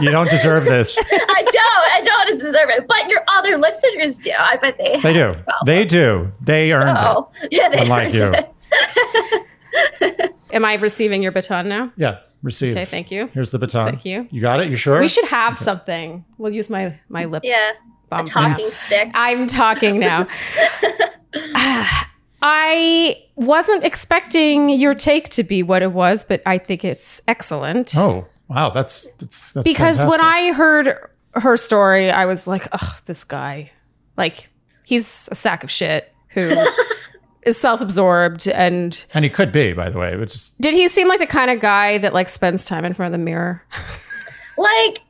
You 0.00 0.10
don't 0.10 0.28
deserve 0.30 0.64
this. 0.64 0.96
i 0.98 1.42
don't 1.42 1.92
i 1.92 2.00
don't 2.04 2.38
deserve 2.38 2.68
it 2.70 2.86
but 2.86 3.08
your 3.08 3.20
other 3.28 3.56
listeners 3.56 4.18
do 4.18 4.32
i 4.38 4.56
bet 4.56 4.76
they 4.78 5.00
They 5.00 5.12
do. 5.12 5.32
well. 5.46 5.56
They 5.64 5.84
do. 5.84 6.32
They 6.42 6.72
earned 6.72 6.90
it. 6.90 6.96
oh 7.04 7.30
yeah 7.50 7.68
they 7.68 7.78
Unlike 7.78 8.14
earned 8.14 8.14
you. 8.14 8.34
it. 8.34 8.66
Am 10.52 10.64
I 10.64 10.74
receiving 10.76 11.22
your 11.22 11.32
baton 11.32 11.68
now? 11.68 11.92
Yeah. 11.96 12.18
Receive. 12.42 12.72
Okay, 12.74 12.84
thank 12.84 13.10
you. 13.10 13.26
Here's 13.28 13.50
the 13.50 13.58
baton. 13.58 13.90
Thank 13.92 14.04
you. 14.04 14.28
You 14.30 14.40
got 14.40 14.60
it? 14.60 14.70
You 14.70 14.76
sure? 14.76 15.00
We 15.00 15.08
should 15.08 15.24
have 15.26 15.58
something. 15.58 16.24
We'll 16.38 16.52
use 16.54 16.70
my 16.70 16.98
my 17.08 17.24
lip 17.24 17.42
yeah 17.44 17.72
a 17.72 18.08
balm. 18.08 18.26
talking 18.26 18.70
stick 18.70 19.10
I'm 19.14 19.46
talking 19.46 19.98
now. 19.98 20.28
Ah, 21.54 22.10
I 22.42 23.22
wasn't 23.34 23.84
expecting 23.84 24.70
your 24.70 24.94
take 24.94 25.30
to 25.30 25.42
be 25.42 25.62
what 25.62 25.82
it 25.82 25.92
was, 25.92 26.24
but 26.24 26.42
I 26.44 26.58
think 26.58 26.84
it's 26.84 27.22
excellent. 27.26 27.94
Oh, 27.96 28.26
wow. 28.48 28.70
That's 28.70 29.10
that's, 29.14 29.52
that's 29.52 29.64
because 29.64 30.04
when. 30.04 30.20
I 30.20 30.52
heard 30.52 30.98
her 31.34 31.56
story, 31.56 32.10
I 32.10 32.26
was 32.26 32.46
like, 32.46 32.68
"Ugh, 32.72 33.00
this 33.06 33.24
guy! 33.24 33.70
Like, 34.16 34.48
he's 34.84 35.28
a 35.32 35.34
sack 35.34 35.64
of 35.64 35.70
shit 35.70 36.12
who 36.28 36.66
is 37.42 37.56
self-absorbed." 37.56 38.48
And 38.48 39.04
and 39.14 39.24
he 39.24 39.30
could 39.30 39.52
be, 39.52 39.72
by 39.72 39.90
the 39.90 39.98
way. 39.98 40.12
It's 40.14 40.34
just 40.34 40.60
did 40.60 40.74
he 40.74 40.88
seem 40.88 41.08
like 41.08 41.20
the 41.20 41.26
kind 41.26 41.50
of 41.50 41.60
guy 41.60 41.98
that 41.98 42.12
like 42.12 42.28
spends 42.28 42.66
time 42.66 42.84
in 42.84 42.92
front 42.92 43.14
of 43.14 43.18
the 43.18 43.24
mirror? 43.24 43.62
like 44.58 45.02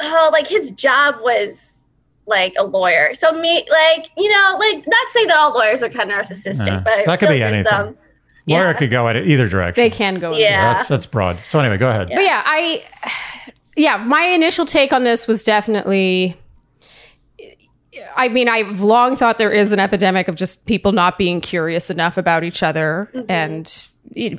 oh 0.00 0.30
like 0.32 0.46
his 0.46 0.70
job 0.70 1.16
was 1.20 1.73
like 2.26 2.54
a 2.58 2.64
lawyer 2.64 3.12
so 3.14 3.32
me 3.32 3.66
like 3.70 4.10
you 4.16 4.28
know 4.30 4.56
like 4.58 4.86
not 4.86 5.10
saying 5.10 5.26
that 5.26 5.36
all 5.36 5.52
lawyers 5.52 5.82
are 5.82 5.88
kind 5.88 6.10
of 6.10 6.16
narcissistic 6.18 6.66
Yeah. 6.66 6.80
but 6.80 6.92
I 6.92 7.04
That 7.04 7.20
could 7.20 7.28
be 7.28 7.40
like 7.40 7.52
there's 7.52 7.66
anything. 7.66 7.96
Laura 8.46 8.68
Yeah. 8.68 8.72
could 8.74 8.90
go 8.90 9.08
at 9.08 9.16
it 9.16 9.26
either 9.26 9.48
direction. 9.48 9.82
They 9.82 9.90
can 9.90 10.16
go. 10.16 10.32
Yeah. 10.32 10.38
Yeah, 10.38 10.72
that's 10.74 10.88
that's 10.88 11.06
broad. 11.06 11.38
So 11.44 11.58
anyway, 11.60 11.78
go 11.78 11.88
ahead. 11.88 12.10
Yeah. 12.10 12.16
But 12.16 12.24
yeah, 12.24 12.42
I 12.44 12.84
yeah, 13.76 13.96
my 13.96 14.22
initial 14.22 14.66
take 14.66 14.92
on 14.92 15.02
this 15.02 15.26
was 15.26 15.44
definitely 15.44 16.36
I 18.16 18.28
mean, 18.28 18.48
I've 18.48 18.80
long 18.80 19.16
thought 19.16 19.38
there 19.38 19.52
is 19.52 19.72
an 19.72 19.78
epidemic 19.78 20.28
of 20.28 20.34
just 20.34 20.66
people 20.66 20.92
not 20.92 21.16
being 21.16 21.40
curious 21.40 21.90
enough 21.90 22.18
about 22.18 22.44
each 22.44 22.62
other 22.62 23.08
mm-hmm. 23.14 23.30
and 23.30 23.88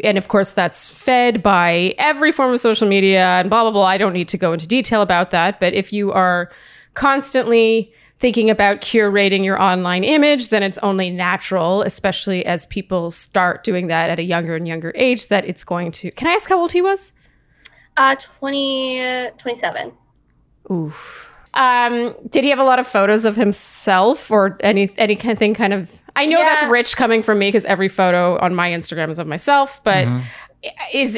and 0.04 0.18
of 0.18 0.28
course 0.28 0.52
that's 0.52 0.88
fed 0.88 1.42
by 1.42 1.96
every 1.98 2.32
form 2.32 2.54
of 2.54 2.60
social 2.60 2.88
media 2.88 3.26
and 3.26 3.50
blah 3.50 3.64
blah 3.64 3.72
blah. 3.72 3.86
I 3.86 3.98
don't 3.98 4.14
need 4.14 4.30
to 4.30 4.38
go 4.38 4.54
into 4.54 4.68
detail 4.68 5.02
about 5.02 5.32
that, 5.32 5.60
but 5.60 5.74
if 5.74 5.92
you 5.92 6.12
are 6.12 6.52
constantly 6.96 7.94
thinking 8.18 8.50
about 8.50 8.82
curating 8.82 9.44
your 9.44 9.62
online 9.62 10.04
image, 10.04 10.50
then 10.50 10.64
it's 10.64 10.78
only 10.80 11.12
natural, 11.12 11.82
especially 11.84 12.46
as 12.46 12.66
people 12.66 13.12
start 13.12 13.64
doing 13.64 13.88
that 13.88 14.10
at 14.10 14.20
a 14.20 14.24
younger 14.24 14.56
and 14.56 14.68
younger 14.68 14.92
age, 14.96 15.28
that 15.28 15.46
it's 15.46 15.64
going 15.64 15.92
to. 15.92 16.12
Can 16.12 16.28
I 16.28 16.32
ask 16.32 16.50
how 16.50 16.60
old 16.60 16.72
he 16.72 16.82
was? 16.82 17.12
Uh, 17.98 18.16
20, 18.16 19.30
27. 19.38 19.92
Oof. 20.72 21.32
Um, 21.54 22.16
did 22.30 22.44
he 22.44 22.50
have 22.50 22.60
a 22.60 22.64
lot 22.64 22.80
of 22.80 22.88
photos 22.88 23.24
of 23.24 23.38
himself 23.38 24.30
or 24.30 24.58
any 24.60 24.92
any 24.98 25.16
kind 25.16 25.32
of 25.32 25.38
thing? 25.38 25.54
Kind 25.54 25.74
of. 25.74 26.02
I 26.14 26.26
know 26.26 26.40
that's 26.40 26.66
rich 26.66 26.98
coming 26.98 27.22
from 27.22 27.40
me 27.40 27.48
because 27.48 27.66
every 27.66 27.88
photo 27.88 28.38
on 28.40 28.54
my 28.56 28.72
Instagram 28.72 29.10
is 29.10 29.20
of 29.20 29.28
myself. 29.28 29.82
But 29.84 30.08
is 30.94 31.18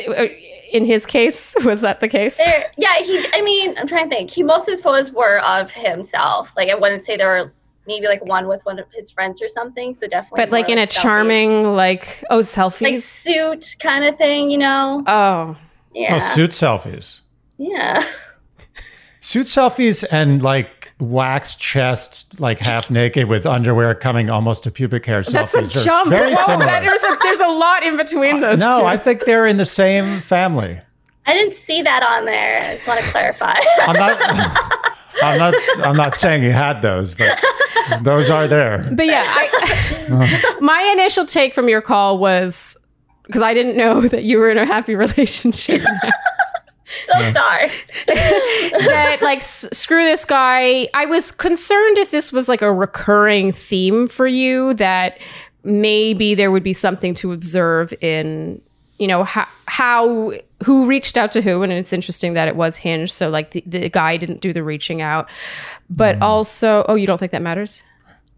in 0.71 0.85
his 0.85 1.05
case 1.05 1.55
was 1.65 1.81
that 1.81 1.99
the 1.99 2.07
case? 2.07 2.37
There, 2.37 2.71
yeah, 2.77 2.95
he. 2.99 3.25
I 3.33 3.41
mean, 3.41 3.77
I'm 3.77 3.87
trying 3.87 4.09
to 4.09 4.15
think. 4.15 4.29
He 4.29 4.43
most 4.43 4.67
of 4.67 4.73
his 4.73 4.81
photos 4.81 5.11
were 5.11 5.39
of 5.39 5.71
himself. 5.71 6.53
Like 6.57 6.69
I 6.69 6.75
wouldn't 6.75 7.01
say 7.01 7.17
there 7.17 7.27
were 7.27 7.53
maybe 7.87 8.05
like 8.07 8.23
one 8.25 8.47
with 8.47 8.65
one 8.65 8.79
of 8.79 8.85
his 8.93 9.11
friends 9.11 9.41
or 9.41 9.47
something. 9.47 9.93
So 9.93 10.07
definitely. 10.07 10.43
But 10.43 10.51
like 10.51 10.67
more 10.67 10.77
in 10.77 10.83
a 10.83 10.87
selfies. 10.87 11.01
charming 11.01 11.75
like 11.75 12.23
oh 12.29 12.39
selfies 12.39 12.81
like 12.81 12.99
suit 12.99 13.75
kind 13.79 14.03
of 14.05 14.17
thing, 14.17 14.51
you 14.51 14.57
know? 14.57 15.03
oh, 15.07 15.57
Yeah. 15.93 16.15
Oh, 16.15 16.19
suit 16.19 16.51
selfies. 16.51 17.21
yeah. 17.57 18.05
Suit 19.19 19.47
selfies 19.47 20.05
and 20.09 20.41
like 20.41 20.76
wax 20.99 21.55
chest, 21.55 22.39
like 22.39 22.59
half 22.59 22.89
naked 22.89 23.27
with 23.29 23.45
underwear 23.45 23.93
coming 23.93 24.29
almost 24.29 24.63
to 24.63 24.71
pubic 24.71 25.05
hair 25.05 25.21
that's 25.23 25.53
a 25.55 25.59
are 25.59 25.63
jump. 25.63 26.09
Very 26.09 26.33
Whoa, 26.33 26.43
similar. 26.45 26.65
that- 26.65 26.81
there's 26.83 27.03
a 27.03 27.17
there's 27.21 27.39
a 27.39 27.47
lot 27.49 27.83
in 27.83 27.97
between 27.97 28.37
uh, 28.43 28.49
those. 28.49 28.59
no, 28.59 28.79
two. 28.81 28.85
I 28.85 28.97
think 28.97 29.25
they're 29.25 29.45
in 29.45 29.57
the 29.57 29.65
same 29.65 30.19
family. 30.21 30.81
I 31.25 31.33
didn't 31.33 31.55
see 31.55 31.81
that 31.81 32.03
on 32.03 32.25
there. 32.25 32.57
I 32.61 32.75
just 32.75 32.87
want 32.87 33.01
to 33.01 33.05
clarify. 33.11 33.55
I'm 33.81 33.95
not. 33.95 34.93
I'm 35.23 35.37
not. 35.37 35.53
I'm 35.79 35.95
not 35.97 36.15
saying 36.15 36.43
he 36.43 36.49
had 36.49 36.81
those, 36.81 37.13
but 37.15 37.39
those 38.01 38.29
are 38.29 38.47
there. 38.47 38.85
But 38.93 39.07
yeah, 39.07 39.23
I, 39.25 40.57
my 40.61 40.81
initial 40.93 41.25
take 41.25 41.53
from 41.53 41.67
your 41.69 41.81
call 41.81 42.17
was 42.17 42.77
because 43.25 43.41
I 43.41 43.53
didn't 43.53 43.75
know 43.77 44.01
that 44.07 44.23
you 44.23 44.37
were 44.37 44.49
in 44.49 44.57
a 44.57 44.65
happy 44.65 44.95
relationship. 44.95 45.81
So 47.05 47.31
sorry. 47.31 47.67
that 48.07 49.19
like 49.21 49.39
s- 49.39 49.67
screw 49.71 50.03
this 50.03 50.25
guy. 50.25 50.87
I 50.93 51.05
was 51.05 51.31
concerned 51.31 51.97
if 51.97 52.11
this 52.11 52.31
was 52.31 52.47
like 52.47 52.61
a 52.61 52.73
recurring 52.73 53.51
theme 53.51 54.07
for 54.07 54.27
you 54.27 54.73
that 54.75 55.19
maybe 55.63 56.33
there 56.35 56.51
would 56.51 56.63
be 56.63 56.73
something 56.73 57.13
to 57.15 57.33
observe 57.33 57.93
in 58.01 58.61
you 58.97 59.07
know 59.07 59.23
how 59.23 59.47
how 59.67 60.31
who 60.65 60.87
reached 60.87 61.17
out 61.17 61.31
to 61.31 61.41
who 61.41 61.61
and 61.61 61.71
it's 61.71 61.93
interesting 61.93 62.33
that 62.33 62.47
it 62.47 62.55
was 62.55 62.77
hinge 62.77 63.11
so 63.11 63.29
like 63.29 63.51
the, 63.51 63.63
the 63.67 63.89
guy 63.89 64.17
didn't 64.17 64.41
do 64.41 64.53
the 64.53 64.63
reaching 64.63 65.01
out 65.01 65.29
but 65.89 66.15
mm. 66.17 66.21
also 66.21 66.85
oh 66.87 66.95
you 66.95 67.05
don't 67.05 67.19
think 67.19 67.31
that 67.31 67.41
matters 67.41 67.83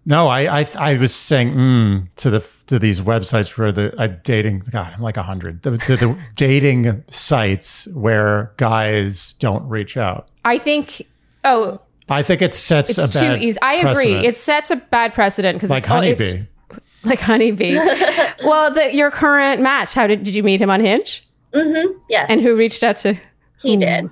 No, 0.05 0.27
I. 0.27 0.61
I. 0.61 0.67
I 0.77 0.93
was 0.95 1.13
saying 1.13 1.53
mm, 1.53 2.07
to 2.17 2.29
the 2.29 2.47
to 2.67 2.79
these 2.79 3.01
websites 3.01 3.57
where 3.57 3.71
the 3.71 3.95
uh, 3.99 4.07
dating. 4.23 4.63
God, 4.71 4.93
I'm 4.95 5.01
like 5.01 5.17
a 5.17 5.23
hundred. 5.23 5.61
The, 5.61 5.71
the, 5.71 5.77
the 5.77 6.17
dating 6.35 7.03
sites 7.09 7.87
where 7.93 8.51
guys 8.57 9.33
don't 9.33 9.67
reach 9.69 9.97
out. 9.97 10.29
i 10.45 10.57
think 10.57 11.05
oh 11.43 11.79
I 12.09 12.23
think 12.23 12.41
it 12.41 12.53
sets 12.55 12.89
it's 12.89 12.97
a 12.97 13.11
too 13.11 13.19
bad 13.19 13.43
easy 13.43 13.59
i 13.61 13.75
agree 13.75 13.91
precedent. 13.93 14.25
it 14.25 14.35
sets 14.35 14.71
a 14.71 14.75
bad 14.77 15.13
precedent 15.13 15.55
because 15.57 15.69
like 15.69 15.83
it's, 15.83 15.91
all- 15.91 16.01
it's 16.01 16.21
honeybee. 16.31 16.47
like 17.03 17.19
honeybee 17.19 17.75
well 18.43 18.73
the, 18.73 18.93
your 18.95 19.11
current 19.11 19.61
match 19.61 19.93
how 19.93 20.07
did 20.07 20.23
did 20.23 20.33
you 20.33 20.41
meet 20.43 20.59
him 20.61 20.69
on 20.71 20.79
hinge 20.81 21.25
Mm-hmm. 21.53 21.97
Yes. 22.09 22.27
and 22.29 22.41
who 22.41 22.55
reached 22.55 22.83
out 22.83 22.97
to 22.97 23.15
he 23.61 23.75
did. 23.77 24.09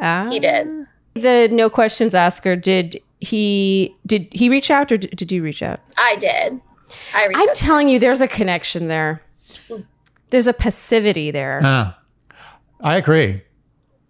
ah 0.00 0.28
He 0.30 0.38
did. 0.40 0.66
the 1.14 1.48
no 1.52 1.68
questions 1.70 2.14
asker 2.14 2.54
did 2.56 3.00
he 3.22 3.94
did 4.04 4.26
he 4.32 4.48
reach 4.48 4.70
out 4.70 4.90
or 4.90 4.96
did, 4.96 5.10
did 5.16 5.30
you 5.30 5.42
reach 5.42 5.62
out 5.62 5.78
I 5.96 6.16
did. 6.16 6.60
I 7.14 7.26
reached 7.26 7.38
i'm 7.40 7.48
out. 7.48 7.54
telling 7.54 7.88
you 7.88 7.98
there's 7.98 8.20
a 8.20 8.28
connection 8.28 8.88
there 8.88 9.22
there's 10.30 10.46
a 10.48 10.52
passivity 10.52 11.30
there 11.30 11.60
Ah, 11.62 11.98
I 12.80 12.96
agree. 12.96 13.42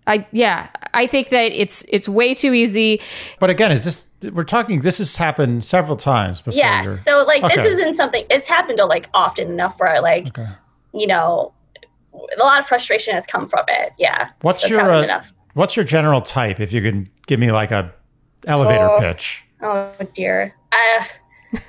i 0.07 0.27
yeah 0.33 0.69
i 0.95 1.07
think 1.07 1.29
that 1.29 1.53
it's 1.53 1.85
it's 1.89 2.09
way 2.09 2.35
too 2.35 2.53
easy 2.55 3.01
But 3.39 3.51
again, 3.51 3.71
is 3.73 3.85
this 3.85 4.09
we're 4.33 4.45
talking? 4.45 4.83
This 4.83 4.99
has 4.99 5.17
happened 5.17 5.65
several 5.65 5.97
times 5.97 6.41
before. 6.41 6.57
Yes. 6.57 7.03
So 7.05 7.25
like 7.25 7.43
this 7.43 7.65
isn't 7.67 7.97
something 7.97 8.25
it's 8.31 8.47
happened 8.47 8.79
to 8.79 8.85
like 8.87 9.09
often 9.15 9.51
enough 9.51 9.79
where 9.81 10.01
like 10.01 10.29
Okay. 10.29 10.47
you 10.95 11.09
know 11.09 11.53
a 12.15 12.39
lot 12.39 12.61
of 12.61 12.67
frustration 12.67 13.15
has 13.15 13.27
come 13.27 13.49
from 13.49 13.65
it. 13.69 13.93
Yeah. 13.99 14.31
What's 14.43 14.63
That's 14.63 14.71
your 14.71 14.93
uh, 14.93 15.03
enough. 15.03 15.33
what's 15.55 15.75
your 15.77 15.85
general 15.85 16.21
type? 16.21 16.61
If 16.61 16.73
you 16.73 16.81
can 16.83 17.09
give 17.27 17.41
me 17.41 17.51
like 17.51 17.73
a 17.73 17.93
elevator 18.47 18.89
Oh. 18.91 19.01
pitch. 19.01 19.45
Oh 19.61 19.93
dear. 20.15 20.55
Uh, 20.73 21.05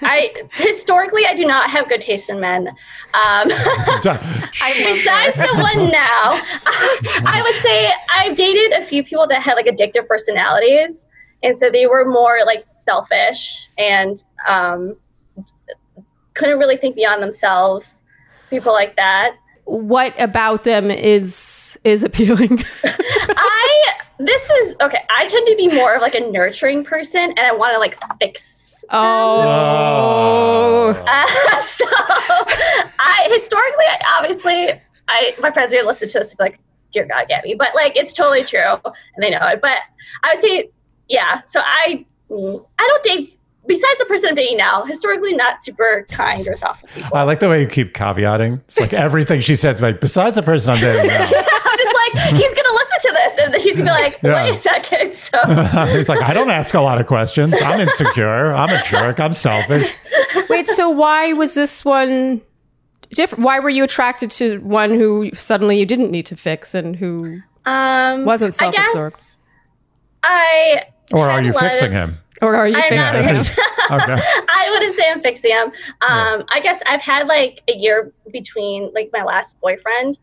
I 0.01 0.33
historically 0.53 1.25
I 1.25 1.33
do 1.35 1.45
not 1.45 1.69
have 1.69 1.89
good 1.89 1.99
taste 2.01 2.29
in 2.29 2.39
men. 2.39 2.69
Um, 2.69 3.47
besides 3.47 5.35
the 5.35 5.49
one 5.55 5.91
now, 5.91 6.39
I 7.25 7.41
would 7.43 7.61
say 7.61 7.91
I've 8.11 8.35
dated 8.37 8.71
a 8.79 8.81
few 8.83 9.03
people 9.03 9.27
that 9.27 9.41
had 9.41 9.55
like 9.55 9.65
addictive 9.65 10.07
personalities, 10.07 11.05
and 11.43 11.59
so 11.59 11.69
they 11.69 11.85
were 11.85 12.05
more 12.05 12.39
like 12.45 12.61
selfish 12.61 13.69
and 13.77 14.23
um, 14.47 14.95
couldn't 16.33 16.57
really 16.59 16.77
think 16.77 16.95
beyond 16.95 17.21
themselves. 17.21 18.03
People 18.49 18.71
like 18.73 18.95
that. 18.95 19.35
what 19.65 20.13
about 20.21 20.63
them 20.63 20.89
is 20.91 21.77
is 21.83 22.03
appealing 22.03 22.57
I 23.73 23.93
this 24.19 24.49
is 24.49 24.75
okay. 24.81 24.99
I 25.09 25.27
tend 25.27 25.47
to 25.47 25.55
be 25.55 25.67
more 25.67 25.95
of 25.95 26.01
like 26.01 26.15
a 26.15 26.19
nurturing 26.19 26.83
person, 26.83 27.21
and 27.21 27.39
I 27.39 27.53
want 27.53 27.73
to 27.73 27.79
like 27.79 27.97
fix. 28.19 28.83
oh 28.89 30.93
Uh, 31.07 31.27
so 31.61 31.85
I 31.87 33.27
historically, 33.31 33.85
I, 33.85 34.01
obviously, 34.19 34.81
I 35.07 35.35
my 35.39 35.51
friends 35.51 35.73
are 35.73 35.77
gonna 35.77 35.87
listen 35.87 36.07
to 36.09 36.19
this 36.19 36.31
and 36.31 36.37
be 36.37 36.43
like, 36.43 36.59
"Dear 36.91 37.05
God, 37.05 37.25
Gabby," 37.27 37.55
but 37.55 37.69
like 37.75 37.97
it's 37.97 38.13
totally 38.13 38.43
true, 38.43 38.75
and 38.85 39.21
they 39.21 39.29
know 39.29 39.45
it. 39.47 39.61
But 39.61 39.79
I 40.23 40.33
would 40.33 40.39
say, 40.39 40.69
yeah. 41.09 41.41
So 41.47 41.61
I 41.63 42.05
I 42.31 42.87
don't 42.87 43.03
date. 43.03 43.39
Besides 43.65 43.97
the 43.99 44.05
person 44.05 44.29
I'm 44.29 44.35
dating 44.35 44.57
now, 44.57 44.83
historically 44.83 45.33
not 45.35 45.63
super 45.63 46.05
kind 46.09 46.45
or 46.47 46.55
thoughtful 46.55 46.89
people. 46.93 47.15
I 47.15 47.23
like 47.23 47.39
the 47.39 47.47
way 47.49 47.61
you 47.61 47.67
keep 47.67 47.93
caveating. 47.93 48.59
It's 48.65 48.79
like 48.79 48.93
everything 48.93 49.39
she 49.41 49.55
says, 49.55 49.81
like 49.81 50.01
besides 50.01 50.35
the 50.35 50.43
person 50.43 50.73
I'm 50.73 50.81
dating 50.81 51.07
now. 51.07 51.21
I'm 51.23 51.77
just 51.77 51.95
like, 51.95 52.35
he's 52.35 52.53
gonna 52.53 52.73
listen 52.73 52.99
to 53.01 53.11
this, 53.13 53.39
and 53.39 53.55
he's 53.55 53.77
gonna 53.77 53.89
be 53.95 54.03
like, 54.03 54.19
Yeah. 54.21 54.43
"Wait 54.43 54.49
a 54.51 54.55
second. 54.55 55.13
So 55.15 55.37
He's 55.95 56.09
like, 56.09 56.21
I 56.21 56.33
don't 56.33 56.49
ask 56.49 56.73
a 56.73 56.81
lot 56.81 56.99
of 56.99 57.07
questions. 57.07 57.61
I'm 57.61 57.79
insecure. 57.79 58.53
I'm 58.53 58.69
a 58.69 58.81
jerk. 58.83 59.19
I'm 59.19 59.33
selfish. 59.33 59.89
wait 60.49 60.67
so 60.67 60.89
why 60.89 61.31
was 61.33 61.53
this 61.55 61.85
one 61.85 62.41
different 63.11 63.43
why 63.43 63.59
were 63.59 63.69
you 63.69 63.83
attracted 63.83 64.29
to 64.31 64.57
one 64.59 64.89
who 64.89 65.29
suddenly 65.35 65.79
you 65.79 65.85
didn't 65.85 66.11
need 66.11 66.25
to 66.25 66.35
fix 66.35 66.73
and 66.75 66.95
who 66.95 67.39
um, 67.65 68.25
Wasn't 68.25 68.53
self-absorbed. 68.53 69.15
Or 69.15 69.21
I 70.23 70.83
or 71.13 71.29
are 71.29 71.41
you 71.41 71.53
fixing 71.53 71.87
of- 71.87 72.09
him? 72.09 72.17
Or 72.43 72.55
are 72.55 72.67
you 72.67 72.75
I'm 72.75 72.89
fixing 72.89 73.23
him 73.23 73.35
fixing- 73.43 73.63
Okay. 73.91 74.15
I 74.49 74.69
wouldn't 74.71 74.95
say 74.97 75.03
I'm 75.09 75.21
fixing 75.21 75.51
him. 75.51 75.67
Um, 76.01 76.43
I 76.49 76.59
guess 76.61 76.79
I've 76.85 77.01
had 77.01 77.27
like 77.27 77.61
a 77.67 77.73
year 77.75 78.13
between 78.31 78.91
like 78.93 79.09
my 79.11 79.23
last 79.23 79.59
boyfriend, 79.59 80.19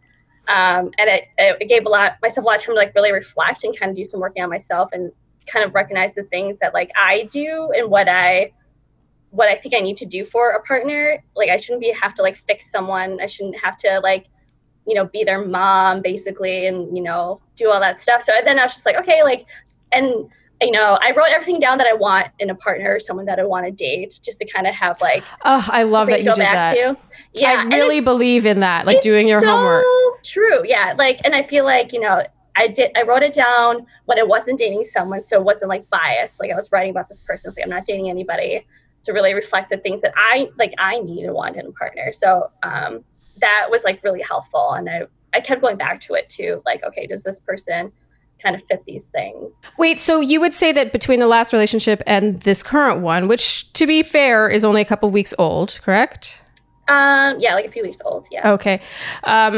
um, 0.49 0.91
and 0.99 1.09
it, 1.11 1.25
it 1.39 1.69
gave 1.69 1.85
a 1.85 1.89
lot 1.89 2.17
myself 2.23 2.45
a 2.45 2.49
lot 2.49 2.57
of 2.57 2.63
time 2.63 2.75
to 2.75 2.79
like 2.79 2.95
really 2.95 3.13
reflect 3.13 3.65
and 3.65 3.79
kind 3.79 3.91
of 3.91 3.97
do 3.97 4.05
some 4.05 4.19
working 4.21 4.43
on 4.43 4.49
myself 4.49 4.91
and 4.93 5.13
kind 5.47 5.65
of 5.65 5.75
recognize 5.75 6.15
the 6.15 6.23
things 6.25 6.59
that 6.61 6.73
like 6.75 6.91
I 6.97 7.29
do 7.31 7.71
and 7.77 7.91
what 7.91 8.09
I 8.09 8.53
what 9.31 9.49
I 9.49 9.55
think 9.55 9.75
I 9.75 9.81
need 9.81 9.97
to 9.99 10.07
do 10.07 10.25
for 10.25 10.51
a 10.53 10.63
partner. 10.63 11.23
Like 11.37 11.51
I 11.51 11.57
shouldn't 11.59 11.81
be 11.83 11.93
have 11.93 12.15
to 12.15 12.23
like 12.23 12.43
fix 12.49 12.71
someone. 12.71 13.21
I 13.21 13.27
shouldn't 13.27 13.57
have 13.63 13.77
to 13.79 14.01
like 14.03 14.27
you 14.87 14.95
know 14.95 15.05
be 15.05 15.23
their 15.23 15.45
mom 15.45 16.01
basically 16.03 16.67
and 16.67 16.97
you 16.97 17.03
know 17.03 17.41
do 17.57 17.71
all 17.71 17.79
that 17.81 18.01
stuff. 18.03 18.23
So 18.23 18.33
then 18.45 18.59
I 18.59 18.65
was 18.65 18.73
just 18.73 18.87
like 18.87 18.97
okay 18.97 19.23
like 19.23 19.47
and 19.93 20.31
you 20.61 20.71
know, 20.71 20.99
I 21.01 21.13
wrote 21.13 21.29
everything 21.31 21.59
down 21.59 21.79
that 21.79 21.87
I 21.87 21.95
want 21.95 22.29
in 22.39 22.51
a 22.51 22.55
partner, 22.55 23.01
someone 23.01 23.27
that 23.27 23.39
I 23.39 23.45
want 23.45 23.67
to 23.67 23.73
date, 23.73 24.21
just 24.23 24.39
to 24.39 24.45
kind 24.45 24.67
of 24.67 24.75
have 24.75 25.01
like 25.01 25.25
oh 25.45 25.67
i 25.73 25.83
love 25.85 26.09
that 26.09 26.21
you 26.21 26.27
go 26.27 26.35
did 26.35 26.41
back 26.41 26.75
that 26.77 26.95
to. 26.95 26.97
Yeah, 27.33 27.57
i 27.61 27.65
really 27.65 28.01
believe 28.01 28.45
in 28.45 28.61
that 28.61 28.87
like 28.87 29.01
doing 29.01 29.29
your 29.29 29.41
so 29.41 29.47
homework 29.47 29.85
True, 30.23 30.63
yeah. 30.67 30.95
Like, 30.97 31.21
and 31.25 31.35
I 31.35 31.43
feel 31.43 31.65
like 31.65 31.93
you 31.93 32.01
know, 32.01 32.23
I 32.57 32.69
did. 32.69 32.91
I 32.97 33.03
wrote 33.03 33.23
it 33.23 33.33
down 33.33 33.87
when 34.07 34.19
I 34.19 34.23
wasn't 34.23 34.59
dating 34.59 34.85
someone, 34.85 35.25
so 35.25 35.39
it 35.39 35.45
wasn't 35.45 35.69
like 35.69 35.89
biased. 35.91 36.41
Like 36.41 36.51
I 36.51 36.55
was 36.55 36.71
writing 36.73 36.91
about 36.91 37.09
this 37.09 37.21
person. 37.21 37.49
It's 37.49 37.57
like 37.57 37.65
I'm 37.65 37.71
not 37.71 37.87
dating 37.87 38.11
anybody 38.11 38.67
to 39.05 39.13
really 39.13 39.33
reflect 39.35 39.71
the 39.71 39.79
things 39.79 40.03
that 40.03 40.13
I 40.17 40.51
like. 40.59 40.75
I 40.79 40.99
need 41.01 41.25
and 41.25 41.35
want 41.35 41.57
in 41.57 41.67
a 41.67 41.73
partner. 41.73 42.13
So, 42.13 42.51
um, 42.63 43.05
that 43.39 43.69
was 43.71 43.85
like 43.85 44.03
really 44.05 44.21
helpful. 44.21 44.73
And 44.73 44.89
I, 44.91 45.03
I 45.33 45.41
kept 45.41 45.63
going 45.63 45.77
back 45.77 46.01
to 46.01 46.15
it 46.15 46.29
too. 46.29 46.63
Like, 46.67 46.85
okay, 46.85 47.07
does 47.07 47.23
this 47.23 47.41
person 47.41 47.93
kind 48.43 48.57
of 48.57 48.63
fit 48.69 48.85
these 48.87 49.07
things? 49.07 49.55
Wait, 49.79 49.99
so 49.99 50.21
you 50.21 50.41
would 50.41 50.53
say 50.53 50.73
that 50.73 50.93
between 50.93 51.21
the 51.21 51.27
last 51.27 51.53
relationship 51.53 52.03
and 52.07 52.41
this 52.43 52.63
current 52.63 53.01
one, 53.01 53.29
which 53.29 53.73
to 53.75 53.87
be 53.87 54.03
fair 54.03 54.49
is 54.49 54.65
only 54.65 54.81
a 54.81 54.85
couple 54.85 55.11
weeks 55.11 55.33
old, 55.39 55.79
correct? 55.83 56.43
Um, 56.89 57.37
yeah, 57.39 57.55
like 57.55 57.67
a 57.67 57.71
few 57.71 57.83
weeks 57.83 57.99
old. 58.05 58.27
Yeah. 58.31 58.53
Okay. 58.53 58.81
Um, 59.25 59.53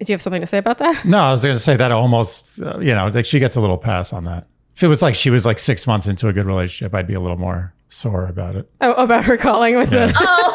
do 0.00 0.06
you 0.06 0.14
have 0.14 0.22
something 0.22 0.40
to 0.42 0.46
say 0.46 0.58
about 0.58 0.78
that? 0.78 1.04
No, 1.04 1.18
I 1.18 1.32
was 1.32 1.42
going 1.42 1.54
to 1.56 1.60
say 1.60 1.76
that 1.76 1.90
almost, 1.92 2.60
uh, 2.62 2.78
you 2.78 2.94
know, 2.94 3.08
like 3.08 3.24
she 3.26 3.38
gets 3.38 3.56
a 3.56 3.60
little 3.60 3.78
pass 3.78 4.12
on 4.12 4.24
that. 4.24 4.46
If 4.76 4.82
it 4.84 4.88
was 4.88 5.02
like 5.02 5.14
she 5.16 5.30
was 5.30 5.44
like 5.44 5.58
six 5.58 5.86
months 5.88 6.06
into 6.06 6.28
a 6.28 6.32
good 6.32 6.46
relationship, 6.46 6.94
I'd 6.94 7.06
be 7.08 7.14
a 7.14 7.20
little 7.20 7.36
more 7.38 7.74
sore 7.88 8.26
about 8.26 8.54
it. 8.54 8.70
Oh, 8.80 8.92
about 8.94 9.24
her 9.24 9.36
calling 9.36 9.76
with 9.76 9.90
Yeah. 9.92 10.06
the 10.06 10.14
Oh, 10.20 10.54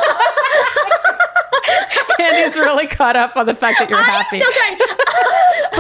Andy's 2.20 2.56
really 2.58 2.88
caught 2.88 3.16
up 3.18 3.36
on 3.36 3.46
the 3.46 3.56
fact 3.56 3.80
that 3.80 3.90
you're 3.90 4.02
happy. 4.02 4.40
so 4.40 4.46
sorry. 4.50 4.76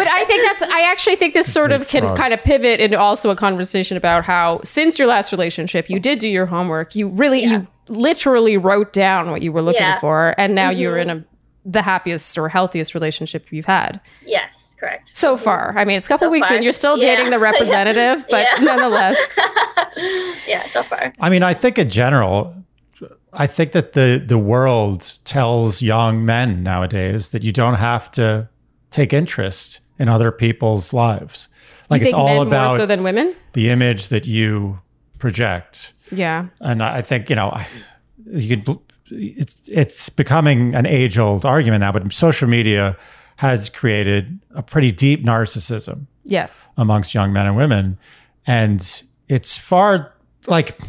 But 0.03 0.13
I 0.13 0.25
think 0.25 0.43
that's 0.45 0.61
I 0.61 0.81
actually 0.91 1.15
think 1.15 1.33
this 1.33 1.51
sort 1.51 1.71
of 1.71 1.87
can 1.87 2.03
frog. 2.03 2.17
kind 2.17 2.33
of 2.33 2.43
pivot 2.43 2.79
into 2.79 2.99
also 2.99 3.29
a 3.29 3.35
conversation 3.35 3.97
about 3.97 4.23
how 4.25 4.61
since 4.63 4.97
your 4.99 5.07
last 5.07 5.31
relationship 5.31 5.89
you 5.89 5.99
did 5.99 6.19
do 6.19 6.29
your 6.29 6.45
homework. 6.45 6.95
You 6.95 7.07
really 7.07 7.43
you 7.43 7.67
literally 7.87 8.57
wrote 8.57 8.93
down 8.93 9.29
what 9.31 9.41
you 9.41 9.51
were 9.51 9.61
looking 9.61 9.81
Yeah. 9.81 9.99
for 9.99 10.33
and 10.37 10.55
now 10.55 10.69
mm-hmm. 10.71 10.79
you're 10.79 10.97
in 10.97 11.09
a 11.09 11.25
the 11.65 11.81
happiest 11.81 12.37
or 12.37 12.49
healthiest 12.49 12.93
relationship 12.93 13.47
you've 13.51 13.65
had 13.65 14.01
yes, 14.25 14.75
correct. 14.79 15.09
so 15.13 15.35
mm-hmm. 15.35 15.43
far. 15.45 15.73
I 15.77 15.85
mean, 15.85 15.95
it's 15.97 16.05
a 16.07 16.09
couple 16.09 16.27
So 16.27 16.31
weeks 16.31 16.47
far. 16.49 16.57
in. 16.57 16.63
You're 16.63 16.73
still 16.73 16.97
Yeah. 16.97 17.15
dating 17.15 17.31
the 17.31 17.39
representative, 17.51 18.25
but 18.29 18.45
Yeah. 18.57 18.63
nonetheless. 18.63 19.17
Yeah, 20.47 20.67
so 20.69 20.83
far. 20.83 21.13
I 21.19 21.29
mean, 21.29 21.43
I 21.43 21.53
think 21.53 21.77
in 21.77 21.89
general, 21.89 22.53
I 23.31 23.47
think 23.47 23.71
that 23.73 23.93
the 23.93 24.21
the 24.25 24.37
world 24.37 25.19
tells 25.23 25.81
young 25.81 26.25
men 26.25 26.63
nowadays 26.63 27.29
that 27.29 27.43
you 27.43 27.51
don't 27.51 27.75
have 27.75 28.09
to 28.11 28.49
take 28.91 29.13
interest 29.13 29.79
in 30.03 30.09
other 30.09 30.31
people's 30.31 30.91
lives. 30.93 31.47
Like 31.89 32.01
it's 32.01 32.13
all 32.13 32.41
about 32.41 32.67
more 32.71 32.77
so 32.79 32.85
than 32.85 33.03
women? 33.03 33.33
the 33.53 33.69
image 33.69 34.09
that 34.09 34.25
you 34.25 34.79
project. 35.17 35.93
Yeah. 36.11 36.47
And 36.59 36.83
I 36.83 37.01
think 37.01 37.29
you 37.29 37.35
know, 37.37 37.49
I- 37.49 37.67
you 38.31 38.57
could. 38.57 38.77
It's 39.15 39.57
it's 39.67 40.09
becoming 40.09 40.75
an 40.75 40.85
age 40.85 41.17
old 41.19 41.45
argument 41.45 41.81
now, 41.81 41.91
but 41.91 42.11
social 42.13 42.47
media 42.49 42.97
has 43.37 43.69
created 43.69 44.39
a 44.55 44.63
pretty 44.63 44.91
deep 44.91 45.23
narcissism 45.25 46.07
Yes. 46.23 46.67
amongst 46.77 47.13
young 47.13 47.31
men 47.33 47.45
and 47.47 47.55
women, 47.55 47.97
and 48.47 49.03
it's 49.27 49.57
far 49.57 50.13
like 50.47 50.79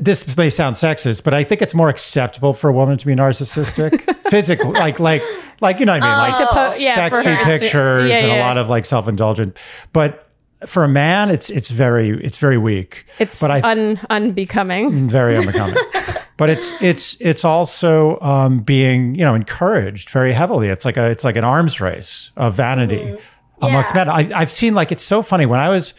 this 0.00 0.36
may 0.36 0.50
sound 0.50 0.76
sexist, 0.76 1.24
but 1.24 1.34
I 1.34 1.44
think 1.44 1.62
it's 1.62 1.74
more 1.74 1.88
acceptable 1.88 2.52
for 2.52 2.68
a 2.68 2.72
woman 2.72 2.98
to 2.98 3.06
be 3.06 3.14
narcissistic, 3.14 4.00
physically, 4.30 4.70
like 4.72 4.98
like 5.00 5.22
like 5.60 5.80
you 5.80 5.86
know 5.86 5.92
what 5.92 6.02
I 6.02 6.08
mean, 6.08 6.18
like 6.18 6.36
To 6.36 6.46
po- 6.46 6.68
sexy 6.68 7.30
Insta- 7.30 7.44
pictures 7.44 8.10
yeah, 8.10 8.16
and 8.18 8.32
a 8.32 8.40
lot 8.40 8.56
of 8.58 8.68
like 8.70 8.84
self 8.84 9.08
indulgent, 9.08 9.56
but. 9.92 10.20
For 10.66 10.82
a 10.82 10.88
man, 10.88 11.28
it's 11.28 11.50
it's 11.50 11.68
very 11.68 12.08
it's 12.24 12.38
very 12.38 12.56
weak. 12.56 13.04
It's 13.18 13.38
but 13.38 13.50
I 13.50 13.60
un- 13.70 14.00
unbecoming. 14.08 15.10
very 15.10 15.36
unbecoming. 15.36 15.76
but 16.38 16.48
it's 16.48 16.72
it's 16.80 17.20
it's 17.20 17.44
also 17.44 18.18
um, 18.20 18.60
being 18.60 19.14
you 19.14 19.26
know 19.26 19.34
encouraged 19.34 20.08
very 20.08 20.32
heavily. 20.32 20.68
It's 20.68 20.86
like 20.86 20.96
a 20.96 21.10
it's 21.10 21.22
like 21.22 21.36
an 21.36 21.44
arms 21.44 21.82
race 21.82 22.30
of 22.38 22.54
vanity 22.54 23.14
amongst 23.60 23.94
Yeah. 23.94 24.04
men. 24.04 24.08
I, 24.08 24.26
I've 24.34 24.50
seen 24.50 24.74
like 24.74 24.90
it's 24.90 25.02
so 25.02 25.22
funny 25.22 25.44
when 25.44 25.60
I 25.60 25.68
was 25.68 25.92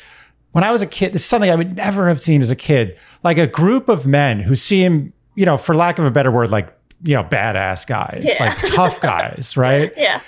when 0.56 0.64
I 0.64 0.72
was 0.72 0.82
a 0.82 0.88
kid. 0.88 1.12
This 1.14 1.22
is 1.24 1.28
something 1.28 1.50
I 1.52 1.56
would 1.56 1.76
never 1.76 2.08
have 2.08 2.22
seen 2.22 2.42
as 2.42 2.50
a 2.50 2.56
kid. 2.56 2.98
Like 3.24 3.38
a 3.38 3.46
group 3.48 3.90
of 3.90 4.08
men 4.08 4.40
who 4.40 4.56
seem 4.56 5.12
you 5.36 5.46
know 5.46 5.58
for 5.58 5.76
lack 5.76 6.00
of 6.00 6.06
a 6.06 6.12
better 6.12 6.32
word 6.32 6.50
like 6.50 6.74
you 7.04 7.14
know 7.14 7.24
badass 7.26 7.86
guys 7.86 8.24
Yeah. 8.26 8.46
like 8.46 8.58
tough 8.74 9.02
guys 9.02 9.58
right 9.68 9.92
Yeah. 9.98 10.22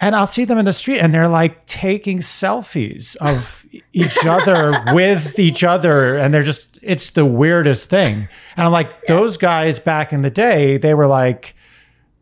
and 0.00 0.14
I'll 0.14 0.28
see 0.28 0.44
them 0.44 0.56
in 0.56 0.64
the 0.64 0.72
street 0.72 1.00
and 1.00 1.12
they're 1.12 1.26
like 1.28 1.64
taking 1.64 2.18
selfies 2.18 3.16
of 3.16 3.66
each 3.92 4.24
other 4.24 4.80
with 4.92 5.38
each 5.38 5.64
other. 5.64 6.16
And 6.16 6.32
they're 6.32 6.42
just, 6.42 6.78
it's 6.82 7.10
the 7.10 7.24
weirdest 7.26 7.88
thing. 7.90 8.28
And 8.56 8.66
I'm 8.66 8.72
like, 8.72 9.06
those 9.06 9.36
guys 9.36 9.78
back 9.78 10.12
in 10.12 10.20
the 10.22 10.30
day, 10.30 10.76
they 10.76 10.92
were 10.94 11.06
like, 11.06 11.54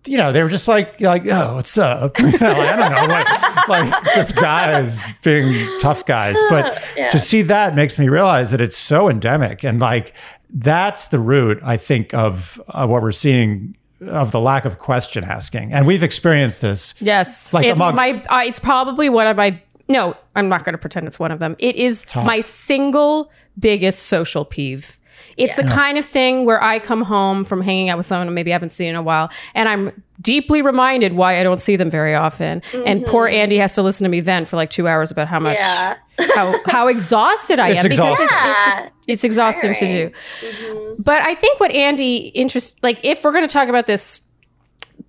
you 0.07 0.17
know, 0.17 0.33
they 0.33 0.43
were 0.43 0.49
just 0.49 0.67
like, 0.69 1.01
like, 1.01 1.27
oh, 1.27 1.57
what's 1.57 1.77
up? 1.79 2.19
You 2.21 2.39
know, 2.39 2.53
I 2.53 2.77
don't 2.77 2.91
know, 2.93 3.07
like, 3.07 3.69
like 3.69 4.15
just 4.15 4.35
guys 4.37 5.05
being 5.23 5.69
tough 5.81 6.07
guys. 6.07 6.37
But 6.49 6.83
Yeah. 6.97 7.09
to 7.09 7.19
see 7.19 7.43
that 7.43 7.75
makes 7.75 7.99
me 7.99 8.09
realize 8.09 8.51
that 8.51 8.61
it's 8.61 8.77
so 8.77 9.09
endemic. 9.09 9.63
And 9.65 9.81
like, 9.81 10.15
that's 10.53 11.09
the 11.09 11.19
root, 11.19 11.61
I 11.63 11.77
think, 11.77 12.15
of 12.15 12.61
uh, 12.69 12.87
what 12.87 13.03
we're 13.03 13.13
seeing 13.13 13.77
of 14.09 14.33
the 14.33 14.41
lack 14.41 14.65
of 14.65 14.79
question 14.79 15.23
asking. 15.25 15.73
And 15.73 15.87
we've 15.87 16.03
experienced 16.03 16.63
this. 16.63 16.95
Yes. 17.01 17.53
Like 17.53 17.67
it's 17.67 17.79
amongst- 17.79 17.97
my 17.97 18.25
uh, 18.31 18.45
it's 18.47 18.59
probably 18.59 19.09
one 19.11 19.27
of 19.27 19.37
my 19.37 19.61
no, 19.89 20.17
I'm 20.37 20.49
not 20.49 20.65
going 20.65 20.73
to 20.75 20.79
pretend 20.79 21.09
it's 21.09 21.19
one 21.19 21.33
of 21.33 21.41
them. 21.41 21.57
It 21.59 21.75
is 21.77 22.07
my 22.15 22.41
single 22.41 23.31
biggest 23.59 24.05
social 24.05 24.45
peeve. 24.45 24.97
It's 25.41 25.57
the 25.57 25.65
kind 25.65 25.99
of 25.99 26.05
thing 26.05 26.45
where 26.45 26.63
I 26.63 26.79
come 26.79 27.03
home 27.03 27.45
from 27.45 27.61
hanging 27.63 27.89
out 27.89 27.97
with 27.97 28.07
someone 28.07 28.29
who 28.29 28.35
maybe 28.35 28.53
I 28.53 28.55
haven't 28.55 28.69
seen 28.71 28.89
in 28.89 28.97
a 28.97 29.03
while, 29.03 29.31
and 29.55 29.69
I'm 29.69 30.03
deeply 30.21 30.61
reminded 30.63 31.15
why 31.15 31.41
I 31.41 31.43
don't 31.43 31.61
see 31.61 31.77
them 31.77 31.91
very 31.91 32.15
often. 32.15 32.63
And 32.87 33.01
mm-hmm. 33.01 33.11
poor 33.11 33.27
Andy 33.27 33.57
has 33.59 33.75
to 33.77 33.83
listen 33.83 34.05
to 34.05 34.11
me 34.11 34.21
vent 34.21 34.49
for 34.49 34.57
like 34.57 34.69
two 34.71 34.87
hours 34.87 35.11
about 35.11 35.29
how 35.29 35.41
much 35.41 35.57
Yeah. 35.59 35.97
how 36.35 36.61
how 36.67 36.89
exhausted 36.89 37.59
I 37.59 37.71
It's 37.71 37.79
am 37.85 37.91
because 37.91 37.99
exhausting. 37.99 38.25
it's, 38.27 38.33
Yeah. 38.33 38.85
it's, 38.85 38.93
it's 39.09 39.25
exhausting 39.25 39.75
to 39.75 39.87
do. 39.87 39.87
tiring. 39.87 40.13
Mm-hmm. 40.13 41.03
But 41.03 41.23
I 41.23 41.35
think 41.35 41.59
what 41.59 41.71
Andy 41.73 42.17
interest 42.35 42.83
like 42.83 43.01
if 43.03 43.25
we're 43.25 43.33
going 43.33 43.49
to 43.49 43.53
talk 43.53 43.69
about 43.69 43.87
this 43.87 44.29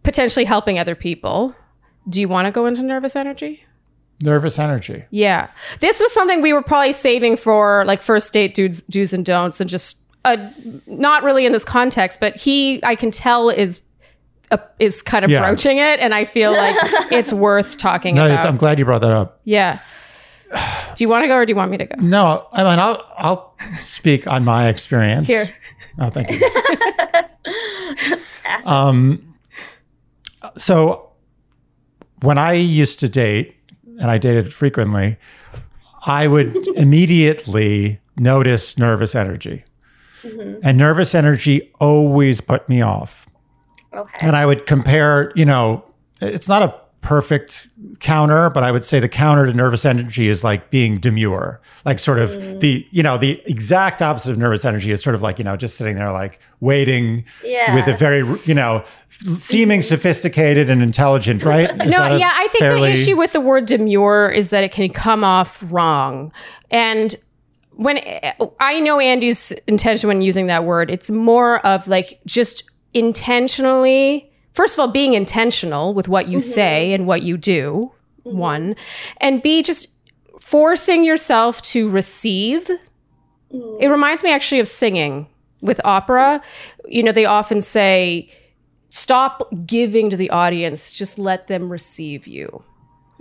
potentially 0.03 0.45
helping 0.45 0.79
other 0.79 0.95
people, 0.95 1.53
do 2.09 2.21
you 2.21 2.29
want 2.29 2.45
to 2.45 2.51
go 2.51 2.65
into 2.65 2.81
nervous 2.81 3.15
energy? 3.15 3.63
Nervous 4.23 4.57
energy. 4.59 5.03
Yeah. 5.09 5.49
This 5.79 5.99
was 5.99 6.13
something 6.13 6.41
we 6.41 6.53
were 6.53 6.61
probably 6.61 6.93
saving 6.93 7.35
for 7.37 7.83
like 7.85 8.01
first 8.01 8.31
date 8.31 8.53
dudes 8.53 8.81
do's 8.83 9.11
and 9.13 9.25
don'ts 9.25 9.59
and 9.59 9.69
just 9.69 9.97
uh, 10.25 10.49
not 10.88 11.23
really 11.23 11.45
in 11.45 11.51
this 11.51 11.65
context, 11.65 12.19
but 12.19 12.36
he 12.36 12.84
I 12.84 12.95
can 12.95 13.12
tell 13.12 13.49
is 13.49 13.81
uh, 14.51 14.57
is 14.79 15.01
kind 15.01 15.23
of 15.25 15.31
Yeah. 15.31 15.39
broaching 15.41 15.77
it 15.77 15.99
and 15.99 16.13
I 16.13 16.25
feel 16.25 16.51
like 16.51 16.75
it's 17.12 17.31
worth 17.34 17.77
talking 17.77 18.15
No, 18.15 18.25
about. 18.25 18.45
I'm 18.45 18.57
glad 18.57 18.79
you 18.79 18.86
brought 18.86 19.01
that 19.01 19.12
up. 19.12 19.39
yeah. 19.43 19.79
Do 20.95 21.03
you 21.03 21.07
want 21.07 21.23
to 21.23 21.27
go 21.29 21.36
or 21.36 21.45
do 21.45 21.51
you 21.51 21.55
want 21.55 21.71
me 21.71 21.77
to 21.77 21.86
go? 21.86 21.95
No, 22.01 22.45
I 22.51 22.63
mean, 22.63 22.77
I'll 22.79 23.05
I'll 23.17 23.55
speak 23.79 24.27
on 24.27 24.43
my 24.43 24.67
experience. 24.67 25.27
Here. 25.29 25.49
Oh, 25.97 26.10
thank 26.10 26.29
you. 26.29 26.41
um, 28.65 29.23
so 30.57 31.10
when 32.21 32.38
I 32.38 32.53
used 32.53 32.99
to 32.99 33.10
date, 33.10 33.55
and 33.99 34.10
I 34.12 34.17
dated 34.17 34.53
frequently, 34.53 35.17
I 36.05 36.27
would 36.27 36.67
immediately 36.75 37.99
notice 38.17 38.77
nervous 38.77 39.15
energy, 39.15 39.63
Mm-hmm. 40.23 40.60
and 40.63 40.77
nervous 40.77 41.15
energy 41.15 41.71
always 41.79 42.41
put 42.41 42.67
me 42.69 42.81
off. 42.81 43.27
Okay. 43.93 44.25
and 44.25 44.36
I 44.36 44.45
would 44.45 44.65
compare, 44.65 45.34
you 45.36 45.45
know, 45.45 45.84
it's 46.21 46.47
not 46.47 46.63
a 46.63 46.73
perfect 47.01 47.67
counter, 47.99 48.49
but 48.49 48.63
I 48.63 48.71
would 48.71 48.86
say 48.86 48.99
the 48.99 49.10
counter 49.10 49.45
to 49.45 49.53
nervous 49.53 49.86
energy 49.86 50.27
is 50.27 50.43
like 50.43 50.69
being 50.69 50.97
demure, 50.97 51.60
like 51.84 51.99
sort 51.99 52.19
of 52.19 52.29
mm. 52.29 52.60
the, 52.60 52.88
you 52.91 53.03
know, 53.03 53.17
the 53.17 53.41
exact 53.45 54.01
opposite 54.01 54.31
of 54.31 54.38
nervous 54.38 54.63
energy 54.63 54.91
is 54.91 55.01
sort 55.03 55.15
of 55.15 55.21
like, 55.21 55.39
you 55.39 55.43
know, 55.43 55.57
just 55.57 55.77
sitting 55.77 55.97
there 55.97 56.12
like 56.12 56.39
waiting 56.60 57.25
Yeah. 57.43 57.75
with 57.75 57.88
a 57.88 57.97
very, 57.97 58.19
you 58.45 58.53
know, 58.53 58.84
seeming 59.38 59.79
mm-hmm. 59.81 59.88
sophisticated 59.88 60.69
and 60.69 60.81
intelligent, 60.81 61.43
right? 61.43 61.69
Is 61.84 61.91
no, 61.91 62.15
yeah, 62.15 62.31
I 62.34 62.47
think 62.49 62.60
fairly- 62.63 62.93
the 62.93 63.01
issue 63.01 63.17
with 63.17 63.34
the 63.34 63.41
word 63.41 63.65
demure 63.65 64.29
is 64.29 64.51
that 64.51 64.63
it 64.63 64.71
can 64.71 64.89
come 64.89 65.23
off 65.23 65.63
wrong. 65.69 66.31
And 66.69 67.15
when 67.81 67.99
I 68.59 68.79
know 68.79 68.99
Andy's 68.99 69.51
intention 69.65 70.07
when 70.07 70.21
using 70.21 70.45
that 70.47 70.65
word, 70.65 70.91
it's 70.91 71.09
more 71.09 71.65
of 71.65 71.87
like 71.87 72.19
just 72.27 72.69
intentionally, 72.93 74.31
first 74.53 74.75
of 74.75 74.79
all, 74.79 74.87
being 74.87 75.13
intentional 75.13 75.95
with 75.95 76.07
what 76.07 76.27
you 76.27 76.37
mm-hmm. 76.37 76.53
say 76.53 76.93
and 76.93 77.07
what 77.07 77.23
you 77.23 77.37
do, 77.37 77.91
mm-hmm. 78.23 78.37
one, 78.37 78.75
and 79.17 79.41
B, 79.41 79.63
just 79.63 79.87
forcing 80.39 81.03
yourself 81.03 81.61
to 81.63 81.89
receive. 81.89 82.69
Mm. 83.51 83.81
It 83.81 83.89
reminds 83.89 84.23
me 84.23 84.31
actually 84.31 84.59
of 84.59 84.67
singing 84.67 85.25
with 85.61 85.81
opera. 85.83 86.41
You 86.85 87.01
know, 87.01 87.11
they 87.11 87.25
often 87.25 87.63
say, 87.63 88.29
stop 88.89 89.49
giving 89.65 90.11
to 90.11 90.17
the 90.17 90.29
audience 90.29 90.91
just 90.91 91.17
let 91.17 91.47
them 91.47 91.71
receive 91.71 92.27
you 92.27 92.63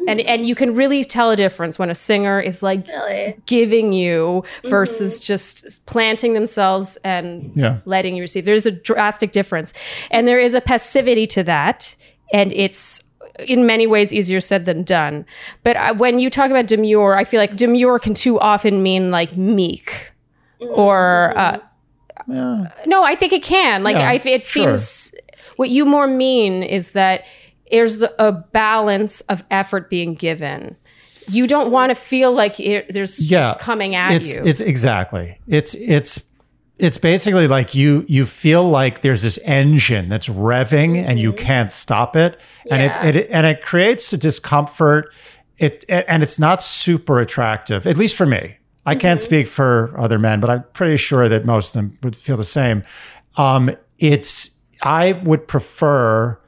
and 0.08 0.20
and 0.20 0.46
you 0.46 0.54
can 0.54 0.74
really 0.74 1.04
tell 1.04 1.30
a 1.30 1.36
difference 1.36 1.78
when 1.78 1.90
a 1.90 1.94
singer 1.94 2.40
is 2.40 2.62
like 2.62 2.86
Really? 2.88 3.36
giving 3.46 3.92
you 3.92 4.44
versus 4.64 5.18
mm-hmm. 5.18 5.26
just 5.26 5.86
planting 5.86 6.34
themselves 6.34 6.96
and 7.04 7.52
Yeah. 7.54 7.78
letting 7.84 8.16
you 8.16 8.22
receive. 8.22 8.44
There's 8.44 8.66
a 8.66 8.70
drastic 8.70 9.32
difference. 9.32 9.72
And 10.10 10.26
there 10.26 10.38
is 10.38 10.54
a 10.54 10.60
passivity 10.60 11.26
to 11.28 11.42
that 11.44 11.96
and 12.32 12.52
it's 12.52 13.02
in 13.46 13.66
many 13.66 13.86
ways 13.86 14.12
easier 14.12 14.40
said 14.40 14.64
than 14.64 14.82
done. 14.82 15.24
But 15.62 15.76
I, 15.76 15.92
when 15.92 16.18
you 16.18 16.30
talk 16.30 16.50
about 16.50 16.66
demure 16.66 17.16
i 17.16 17.24
feel 17.24 17.40
like 17.40 17.56
demure 17.56 17.98
can 17.98 18.14
too 18.14 18.38
often 18.40 18.82
mean 18.82 19.10
like 19.10 19.36
meek 19.36 20.12
mm-hmm. 20.60 20.80
or 20.80 21.32
uh, 21.36 21.58
no 22.86 23.04
i 23.04 23.14
think 23.14 23.32
it 23.32 23.42
can. 23.42 23.82
Like 23.82 23.96
Yeah, 23.96 24.10
I, 24.10 24.14
it 24.14 24.44
sure. 24.44 24.76
seems 24.76 25.14
what 25.56 25.70
you 25.70 25.84
more 25.84 26.06
mean 26.06 26.62
is 26.62 26.92
that 26.92 27.24
there's 27.70 27.98
the, 27.98 28.14
a 28.22 28.32
balance 28.32 29.20
of 29.22 29.44
effort 29.50 29.90
being 29.90 30.14
given. 30.14 30.76
You 31.28 31.46
don't 31.46 31.70
want 31.70 31.90
to 31.90 31.94
feel 31.94 32.32
like 32.32 32.58
it, 32.58 32.92
there's 32.92 33.30
yeah, 33.30 33.52
it's 33.52 33.62
coming 33.62 33.94
at 33.94 34.12
it's, 34.12 34.36
you. 34.36 34.44
It's 34.46 34.60
exactly. 34.60 35.38
It's 35.46 35.74
it's 35.74 36.30
it's 36.78 36.98
basically 36.98 37.46
like 37.46 37.74
you 37.74 38.04
you 38.08 38.26
feel 38.26 38.68
like 38.68 39.02
there's 39.02 39.22
this 39.22 39.38
engine 39.44 40.08
that's 40.08 40.28
revving 40.28 40.96
and 40.96 41.20
you 41.20 41.32
can't 41.32 41.70
stop 41.70 42.16
it, 42.16 42.40
and 42.70 42.82
Yeah. 42.82 43.06
it, 43.06 43.16
it 43.16 43.28
and 43.30 43.46
it 43.46 43.62
creates 43.62 44.12
a 44.12 44.18
discomfort. 44.18 45.12
It 45.58 45.84
and 45.88 46.22
it's 46.22 46.38
not 46.38 46.62
super 46.62 47.20
attractive, 47.20 47.86
at 47.86 47.96
least 47.96 48.16
for 48.16 48.26
me. 48.26 48.56
I 48.86 48.94
can't 48.94 49.20
speak 49.20 49.46
for 49.46 49.94
other 49.98 50.18
men, 50.18 50.40
but 50.40 50.48
I'm 50.48 50.64
pretty 50.72 50.96
sure 50.96 51.28
that 51.28 51.44
most 51.44 51.76
of 51.76 51.82
them 51.82 51.98
would 52.02 52.16
feel 52.16 52.38
the 52.38 52.44
same. 52.44 52.82
Um, 53.36 53.76
it's 53.98 54.50
I 54.82 55.12
would 55.12 55.46
prefer 55.46 56.39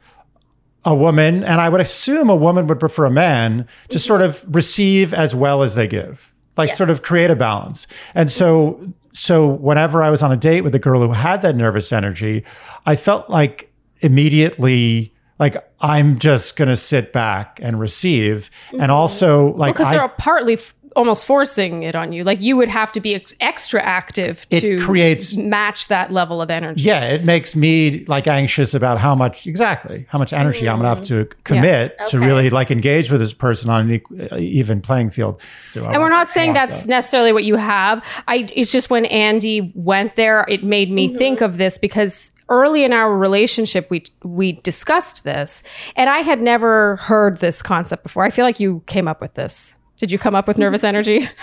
a 0.85 0.95
woman, 0.95 1.45
and 1.45 1.61
I 1.61 1.69
would 1.69 1.81
assume 1.81 2.29
a 2.29 2.37
woman 2.37 2.67
would 2.67 2.81
prefer 2.81 3.05
a 3.05 3.11
man 3.11 3.67
to 3.89 3.97
mm-hmm. 3.97 3.99
sort 3.99 4.23
of 4.23 4.45
receive 4.55 5.15
as 5.15 5.35
well 5.35 5.63
as 5.63 5.75
they 5.75 5.87
give, 5.87 6.33
like 6.57 6.75
sort 6.75 6.91
of 6.91 7.03
create 7.03 7.31
a 7.31 7.37
balance. 7.37 7.87
And 8.15 8.31
so, 8.31 8.93
so 9.13 9.47
whenever 9.47 10.03
I 10.03 10.11
was 10.11 10.23
on 10.23 10.33
a 10.33 10.37
date 10.37 10.63
with 10.63 10.75
a 10.75 10.79
girl 10.79 11.01
who 11.01 11.13
had 11.13 11.43
that 11.43 11.57
nervous 11.57 11.93
energy, 11.93 12.45
I 12.85 12.97
felt 12.97 13.31
like 13.31 13.73
immediately, 14.01 15.15
like 15.39 15.57
I'm 15.81 16.19
just 16.19 16.57
gonna 16.57 16.77
sit 16.77 17.13
back 17.13 17.61
and 17.63 17.79
receive, 17.79 18.51
and 18.73 18.81
mm-hmm. 18.81 18.91
also 18.91 19.53
like 19.53 19.75
because 19.75 19.89
I- 19.89 19.99
they're 19.99 20.09
partly 20.09 20.59
almost 20.97 21.27
forcing 21.27 21.83
it 21.83 21.95
on 21.95 22.13
you. 22.13 22.25
Like 22.25 22.41
you 22.41 22.57
would 22.57 22.69
have 22.69 22.93
to 22.93 23.01
be 23.01 23.15
ex- 23.15 23.35
extra 23.41 23.83
active 23.83 24.47
It 24.51 24.61
to 24.61 24.81
creates- 24.81 25.37
match 25.37 25.89
that 25.89 26.13
level 26.13 26.41
of 26.41 26.51
energy. 26.51 26.83
yeah, 26.83 27.05
it 27.05 27.25
makes 27.25 27.57
me 27.57 28.05
like 28.07 28.27
anxious 28.27 28.75
about 28.75 28.99
how 28.99 29.15
much 29.15 29.47
exactly 29.47 30.07
how 30.09 30.19
much 30.19 30.33
energy 30.33 30.69
I'm 30.69 30.79
gonna 30.79 30.89
have 30.89 31.03
to 31.03 31.25
mm. 31.27 31.33
commit 31.45 31.97
to 32.05 32.17
Okay. 32.17 32.27
really 32.27 32.51
like 32.51 32.71
engage 32.71 33.11
with 33.11 33.21
this 33.21 33.33
person 33.33 33.71
on 33.71 33.91
an 33.91 33.99
equ- 33.99 34.33
uh, 34.33 34.37
even 34.37 34.81
playing 34.81 35.11
field. 35.11 35.41
And 35.75 35.99
we're 35.99 36.09
not 36.09 36.29
saying 36.29 36.53
that's 36.53 36.87
necessarily 36.87 37.33
what 37.33 37.45
you 37.45 37.57
have. 37.57 38.05
I 38.29 38.49
it's 38.55 38.73
just 38.73 38.91
when 38.91 39.05
Andy 39.07 39.73
went 39.75 40.15
there, 40.17 40.45
it 40.49 40.63
made 40.63 40.91
me 40.91 41.09
mm-hmm. 41.09 41.19
think 41.19 41.41
of 41.41 41.57
this 41.57 41.79
because 41.79 42.31
early 42.49 42.85
in 42.85 42.93
our 42.93 43.17
relationship 43.17 43.89
we 43.91 44.03
we 44.23 44.53
discussed 44.53 45.25
this 45.25 45.63
and 45.97 46.11
I 46.11 46.19
had 46.19 46.41
never 46.41 46.97
heard 46.97 47.39
this 47.39 47.63
concept 47.63 48.03
before. 48.03 48.25
I 48.25 48.31
feel 48.31 48.45
like 48.45 48.61
you 48.61 48.83
came 48.87 49.09
up 49.09 49.21
with 49.21 49.35
this. 49.35 49.79
Did 50.03 50.11
you 50.11 50.19
come 50.19 50.35
up 50.35 50.49
with 50.49 50.59
nervous 50.59 50.83
energy? 50.83 51.29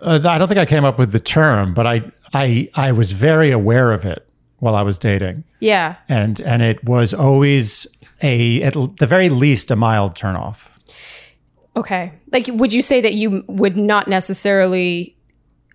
Uh, 0.00 0.18
I 0.24 0.38
don't 0.38 0.48
think 0.48 0.58
I 0.58 0.66
came 0.66 0.84
up 0.84 0.98
with 0.98 1.12
the 1.12 1.20
term, 1.20 1.72
but 1.72 1.86
I 1.86 2.02
I 2.34 2.68
I 2.74 2.90
was 2.90 3.12
very 3.12 3.52
aware 3.52 3.92
of 3.92 4.04
it 4.04 4.26
while 4.58 4.74
I 4.74 4.82
was 4.82 4.98
dating, 4.98 5.44
yeah. 5.60 5.94
and 6.08 6.40
and 6.40 6.62
it 6.62 6.82
was 6.84 7.14
always 7.14 7.86
a 8.20 8.60
at 8.62 8.74
the 8.74 9.06
very 9.06 9.28
least 9.28 9.70
a 9.70 9.76
mild 9.76 10.14
turnoff. 10.16 10.68
Okay. 11.76 12.12
Like, 12.32 12.48
would 12.48 12.72
you 12.74 12.82
say 12.82 13.00
that 13.00 13.14
you 13.14 13.44
would 13.46 13.76
not 13.76 14.08
necessarily 14.08 15.16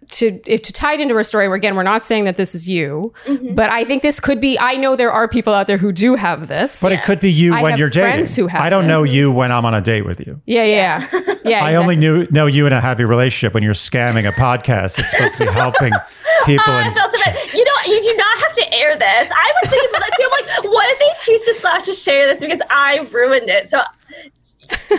to 0.09 0.39
if 0.45 0.61
to 0.63 0.73
tie 0.73 0.93
it 0.93 0.99
into 0.99 1.15
our 1.15 1.23
story? 1.23 1.47
Where 1.47 1.55
again, 1.57 1.75
we're 1.75 1.83
not 1.83 2.05
saying 2.05 2.25
that 2.25 2.37
this 2.37 2.55
is 2.55 2.67
you, 2.67 3.13
mm-hmm. 3.25 3.55
but 3.55 3.69
I 3.69 3.83
think 3.83 4.01
this 4.01 4.19
could 4.19 4.39
be. 4.39 4.57
I 4.59 4.75
know 4.75 4.95
there 4.95 5.11
are 5.11 5.27
people 5.27 5.53
out 5.53 5.67
there 5.67 5.77
who 5.77 5.91
do 5.91 6.15
have 6.15 6.47
this. 6.47 6.81
But 6.81 6.91
it 6.91 7.03
could 7.03 7.19
be 7.19 7.31
you 7.31 7.53
I 7.53 7.61
when 7.61 7.71
have 7.71 7.79
you're 7.79 7.89
dating. 7.89 8.11
friends 8.11 8.35
who 8.35 8.47
have 8.47 8.61
I 8.61 8.69
don't 8.69 8.87
know 8.87 9.03
you 9.03 9.31
when 9.31 9.51
I'm 9.51 9.65
on 9.65 9.73
a 9.73 9.81
date 9.81 10.05
with 10.05 10.19
you. 10.19 10.41
yeah, 10.45 10.63
yeah, 10.63 11.07
yeah. 11.11 11.35
yeah 11.43 11.63
I 11.65 11.75
only 11.75 11.95
knew 11.95 12.27
know 12.31 12.45
you 12.45 12.65
in 12.65 12.73
a 12.73 12.81
happy 12.81 13.03
relationship 13.03 13.53
when 13.53 13.63
you're 13.63 13.73
scamming 13.73 14.27
a 14.27 14.31
podcast. 14.31 14.99
It's 14.99 15.11
supposed 15.11 15.37
to 15.37 15.45
be 15.45 15.51
helping 15.51 15.93
people. 16.45 16.63
I 16.67 16.83
And, 16.83 16.93
felt 16.95 17.13
a 17.13 17.21
bit. 17.25 17.53
You 17.53 17.65
don't. 17.65 17.87
You 17.87 18.01
do 18.03 18.17
not 18.17 18.37
have 18.39 18.53
to 18.55 18.66
air 18.87 18.97
this. 18.97 19.31
I 19.35 19.53
was 19.61 19.69
thinking 19.69 19.89
about 19.89 20.01
that 20.01 20.11
too. 20.17 20.29
I'm 20.31 20.63
like, 20.63 20.63
what 20.73 20.89
if 20.91 20.99
they 20.99 21.31
choose 21.31 21.45
to 21.45 21.53
slash 21.55 21.85
to 21.85 21.93
share 21.93 22.25
this 22.27 22.39
because 22.39 22.61
I 22.69 23.07
ruined 23.11 23.49
it? 23.49 23.69
So, 23.71 23.81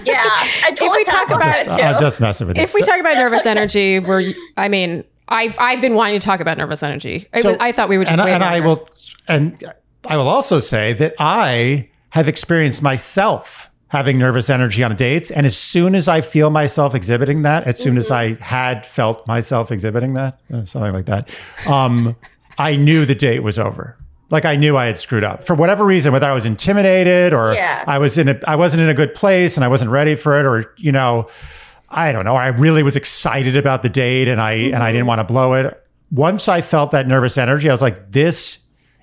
yeah. 0.04 0.24
I 0.26 0.72
totally 0.76 0.98
we 0.98 1.04
talk 1.04 1.28
thought 1.28 1.36
about 1.36 1.56
it 1.56 1.64
too. 1.64 1.70
I'm 1.70 1.98
just 2.00 2.20
messing 2.20 2.46
with 2.48 2.56
you. 2.56 2.62
if 2.62 2.74
we 2.74 2.80
So- 2.80 2.86
talk 2.92 3.00
about 3.00 3.14
nervous 3.16 3.46
energy, 3.54 3.98
we're. 3.98 4.32
I 4.56 4.68
mean, 4.68 5.04
I've 5.28 5.56
I've 5.58 5.80
been 5.80 5.94
wanting 5.94 6.20
to 6.20 6.24
talk 6.24 6.40
about 6.40 6.58
nervous 6.58 6.82
energy. 6.82 7.28
I, 7.32 7.40
So- 7.40 7.48
was- 7.50 7.58
I 7.60 7.72
thought 7.72 7.88
we 7.88 7.98
would 7.98 8.06
just 8.06 8.18
and, 8.18 8.26
wait. 8.26 8.34
and 8.34 8.44
I 8.44 8.58
longer. 8.60 8.68
will 8.82 8.88
and 9.28 9.72
I 10.06 10.16
will 10.16 10.28
also 10.28 10.60
say 10.60 10.92
that 10.94 11.14
I 11.18 11.88
have 12.10 12.28
experienced 12.28 12.82
myself 12.82 13.70
having 13.88 14.18
nervous 14.18 14.50
energy 14.50 14.82
on 14.82 14.94
dates 14.96 15.30
and 15.30 15.46
as 15.46 15.56
soon 15.56 15.94
as 15.94 16.08
I 16.08 16.20
feel 16.20 16.50
myself 16.50 16.94
exhibiting 16.94 17.40
that 17.42 17.66
as 17.66 17.78
soon 17.78 17.96
as 17.96 18.10
I 18.10 18.34
had 18.42 18.84
felt 18.84 19.26
myself 19.26 19.72
exhibiting 19.72 20.12
that 20.14 20.38
uh, 20.52 20.62
something 20.66 20.92
like 20.92 21.06
that 21.06 21.34
um, 21.66 22.14
I 22.58 22.76
knew 22.76 23.06
the 23.06 23.14
date 23.14 23.42
was 23.42 23.58
over 23.58 23.96
like 24.30 24.44
I 24.44 24.56
knew 24.56 24.76
I 24.76 24.86
had 24.86 24.98
screwed 24.98 25.24
up 25.24 25.44
for 25.44 25.54
whatever 25.54 25.84
reason 25.84 26.12
whether 26.12 26.26
I 26.28 26.34
was 26.34 26.44
intimidated 26.44 27.32
or 27.32 27.54
Yeah. 27.54 27.84
I 27.86 27.98
was 27.98 28.18
in 28.18 28.28
a 28.28 28.38
I 28.46 28.56
wasn't 28.56 28.82
in 28.82 28.88
a 28.88 28.94
good 28.94 29.14
place 29.14 29.56
and 29.56 29.64
I 29.64 29.68
wasn't 29.68 29.90
ready 29.90 30.14
for 30.14 30.38
it 30.38 30.46
or 30.46 30.74
you 30.76 30.92
know 30.92 31.28
I 31.90 32.12
don't 32.12 32.24
know. 32.24 32.36
I 32.36 32.48
really 32.48 32.82
was 32.82 32.96
excited 32.96 33.56
about 33.56 33.82
the 33.82 33.88
date 33.88 34.28
and 34.28 34.40
I 34.40 34.52
and 34.52 34.76
I 34.76 34.78
mm-hmm. 34.78 34.92
didn't 34.94 35.06
want 35.06 35.20
to 35.20 35.24
blow 35.24 35.54
it. 35.54 35.86
Once 36.10 36.48
I 36.48 36.60
felt 36.60 36.90
that 36.92 37.06
nervous 37.06 37.38
energy, 37.38 37.68
I 37.68 37.72
was 37.72 37.82
like, 37.82 38.12
this 38.12 38.58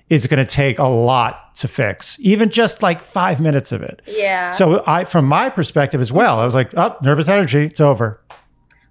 is 0.08 0.26
going 0.26 0.44
to 0.44 0.54
take 0.54 0.78
a 0.78 0.84
lot 0.84 1.54
to 1.56 1.68
fix, 1.68 2.16
even 2.20 2.48
just 2.50 2.82
like 2.82 3.00
five 3.00 3.40
minutes 3.40 3.72
of 3.72 3.82
it. 3.82 4.02
yeah. 4.06 4.52
So 4.52 4.82
I, 4.86 5.04
from 5.04 5.24
my 5.24 5.48
perspective 5.48 6.00
as 6.00 6.12
well, 6.12 6.38
I 6.38 6.44
was 6.44 6.54
like, 6.54 6.72
oh, 6.76 6.96
nervous 7.02 7.28
energy, 7.28 7.66
it's 7.66 7.80
over. 7.80 8.20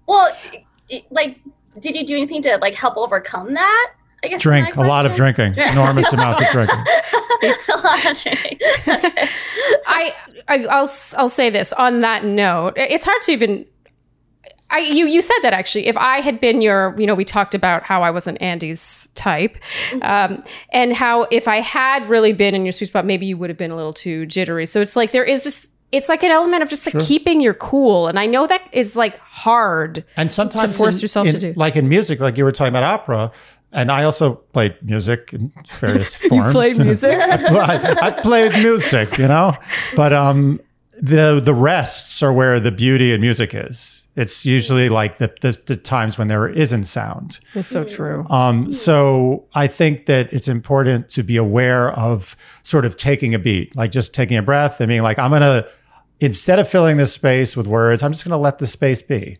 well, 0.06 0.30
like, 1.10 1.40
did 1.78 1.94
you 1.94 2.04
do 2.04 2.16
anything 2.16 2.42
to 2.42 2.56
like 2.58 2.74
help 2.74 2.96
overcome 2.96 3.54
that? 3.54 3.92
I 4.26 4.28
guess. 4.30 4.40
Drink 4.42 4.76
a 4.76 4.80
lot 4.82 5.06
of 5.06 5.14
drinking, 5.14 5.54
enormous 5.72 6.12
amounts 6.12 6.40
of 6.42 6.48
drinking. 6.48 6.76
a 7.42 7.76
lot 7.82 8.06
of 8.10 8.22
drinking. 8.22 8.58
I, 9.86 10.14
I 10.48 10.66
I'll 10.66 10.84
s- 10.84 11.14
I'll 11.16 11.28
say 11.28 11.50
this 11.50 11.72
on 11.72 12.00
that 12.00 12.24
note. 12.24 12.74
It's 12.76 13.04
hard 13.04 13.20
to 13.22 13.32
even. 13.32 13.66
I 14.68 14.78
you 14.80 15.06
you 15.06 15.22
said 15.22 15.38
that 15.42 15.52
actually. 15.52 15.86
If 15.86 15.96
I 15.96 16.20
had 16.20 16.40
been 16.40 16.60
your, 16.60 16.94
you 16.98 17.06
know, 17.06 17.14
we 17.14 17.24
talked 17.24 17.54
about 17.54 17.84
how 17.84 18.02
I 18.02 18.10
wasn't 18.10 18.40
Andy's 18.42 19.08
type, 19.14 19.56
um, 20.02 20.42
and 20.72 20.92
how 20.92 21.22
if 21.30 21.46
I 21.46 21.60
had 21.60 22.08
really 22.08 22.32
been 22.32 22.54
in 22.54 22.64
your 22.64 22.72
sweet 22.72 22.88
spot, 22.88 23.06
maybe 23.06 23.26
you 23.26 23.36
would 23.38 23.48
have 23.50 23.56
been 23.56 23.70
a 23.70 23.76
little 23.76 23.92
too 23.92 24.26
jittery. 24.26 24.66
So 24.66 24.80
it's 24.80 24.96
like 24.96 25.12
there 25.12 25.24
is 25.24 25.44
just. 25.44 25.72
It's 25.92 26.08
like 26.08 26.24
an 26.24 26.32
element 26.32 26.64
of 26.64 26.68
just 26.68 26.92
like 26.92 27.00
keeping 27.06 27.40
your 27.40 27.54
cool, 27.54 28.08
and 28.08 28.18
I 28.18 28.26
know 28.26 28.48
that 28.48 28.60
is 28.72 28.96
like 28.96 29.16
hard. 29.20 30.04
And 30.16 30.30
sometimes 30.32 30.76
force 30.76 30.96
in- 30.96 31.02
yourself 31.02 31.28
in- 31.28 31.32
to 31.34 31.38
do. 31.38 31.52
like 31.56 31.76
in 31.76 31.88
music, 31.88 32.18
like 32.18 32.36
you 32.36 32.42
were 32.42 32.50
talking 32.50 32.72
about 32.72 32.82
opera, 32.82 33.30
and 33.72 33.90
I 33.90 34.04
also 34.04 34.34
played 34.52 34.76
music 34.82 35.32
in 35.32 35.52
various 35.78 36.14
forms. 36.14 36.46
You 36.46 36.52
played 36.52 36.78
music? 36.78 37.12
I, 37.20 37.96
I 38.00 38.10
played 38.22 38.52
music, 38.52 39.18
you 39.18 39.28
know, 39.28 39.54
but 39.94 40.12
um, 40.12 40.60
the 41.00 41.40
the 41.44 41.54
rests 41.54 42.22
are 42.22 42.32
where 42.32 42.58
the 42.60 42.72
beauty 42.72 43.12
in 43.12 43.20
music 43.20 43.50
is. 43.54 44.02
It's 44.16 44.46
usually 44.46 44.88
like 44.88 45.18
the, 45.18 45.34
the 45.42 45.60
the 45.66 45.76
times 45.76 46.16
when 46.16 46.28
there 46.28 46.48
isn't 46.48 46.86
sound. 46.86 47.38
It's 47.54 47.68
so 47.68 47.84
true. 47.84 48.26
Um, 48.30 48.72
so 48.72 49.44
I 49.54 49.66
think 49.66 50.06
that 50.06 50.32
it's 50.32 50.48
important 50.48 51.10
to 51.10 51.22
be 51.22 51.36
aware 51.36 51.90
of 51.92 52.34
sort 52.62 52.86
of 52.86 52.96
taking 52.96 53.34
a 53.34 53.38
beat, 53.38 53.76
like 53.76 53.90
just 53.90 54.14
taking 54.14 54.38
a 54.38 54.42
breath 54.42 54.80
and 54.80 54.88
being 54.88 55.02
like, 55.02 55.18
I'm 55.18 55.30
gonna 55.32 55.66
instead 56.18 56.58
of 56.58 56.66
filling 56.66 56.96
this 56.96 57.12
space 57.12 57.56
with 57.58 57.66
words, 57.66 58.02
I'm 58.02 58.12
just 58.12 58.24
gonna 58.24 58.38
let 58.38 58.56
the 58.56 58.66
space 58.66 59.02
be 59.02 59.36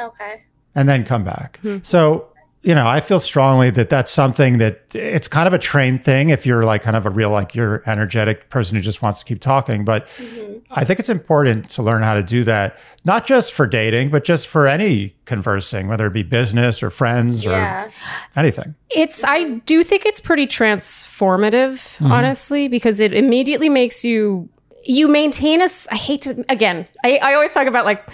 okay. 0.00 0.44
and 0.74 0.88
then 0.88 1.04
come 1.04 1.22
back. 1.22 1.60
So, 1.82 2.28
you 2.68 2.74
know, 2.74 2.86
I 2.86 3.00
feel 3.00 3.18
strongly 3.18 3.70
that 3.70 3.88
that's 3.88 4.10
something 4.10 4.58
that 4.58 4.94
it's 4.94 5.26
kind 5.26 5.46
of 5.46 5.54
a 5.54 5.58
trained 5.58 6.04
thing 6.04 6.28
if 6.28 6.44
you're 6.44 6.66
like 6.66 6.82
kind 6.82 6.96
of 6.96 7.06
a 7.06 7.10
real, 7.10 7.30
like 7.30 7.54
you're 7.54 7.82
energetic 7.86 8.50
person 8.50 8.76
who 8.76 8.82
just 8.82 9.00
wants 9.00 9.20
to 9.20 9.24
keep 9.24 9.40
talking. 9.40 9.86
But 9.86 10.06
mm-hmm. 10.08 10.58
I 10.70 10.84
think 10.84 11.00
it's 11.00 11.08
important 11.08 11.70
to 11.70 11.82
learn 11.82 12.02
how 12.02 12.12
to 12.12 12.22
do 12.22 12.44
that, 12.44 12.78
not 13.06 13.26
just 13.26 13.54
for 13.54 13.66
dating, 13.66 14.10
but 14.10 14.22
just 14.22 14.48
for 14.48 14.66
any 14.66 15.14
conversing, 15.24 15.88
whether 15.88 16.06
it 16.08 16.12
be 16.12 16.22
business 16.22 16.82
or 16.82 16.90
friends 16.90 17.46
Yeah. 17.46 17.86
or 17.86 17.92
anything. 18.36 18.74
It's 18.90 19.24
I 19.24 19.44
do 19.64 19.82
think 19.82 20.04
it's 20.04 20.20
pretty 20.20 20.46
transformative, 20.46 21.96
mm-hmm. 21.96 22.12
honestly, 22.12 22.68
because 22.68 23.00
it 23.00 23.14
immediately 23.14 23.70
makes 23.70 24.04
you 24.04 24.50
you 24.84 25.08
maintain 25.08 25.62
a. 25.62 25.64
s- 25.64 25.88
I 25.90 25.96
hate 25.96 26.20
to 26.22 26.44
again. 26.50 26.86
I, 27.02 27.18
I 27.22 27.32
always 27.32 27.54
talk 27.54 27.66
about 27.66 27.86
like 27.86 28.06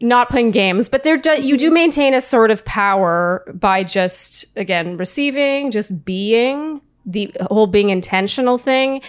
not 0.00 0.30
playing 0.30 0.52
games, 0.52 0.88
but 0.88 1.02
there 1.02 1.16
do, 1.16 1.42
you 1.42 1.56
do 1.56 1.70
maintain 1.70 2.14
a 2.14 2.20
sort 2.20 2.50
of 2.50 2.64
power 2.64 3.44
by 3.54 3.82
just 3.82 4.46
again 4.56 4.96
receiving, 4.96 5.70
just 5.70 6.04
being 6.04 6.80
the 7.04 7.32
whole 7.50 7.66
being 7.66 7.88
intentional 7.88 8.58
thing, 8.58 9.00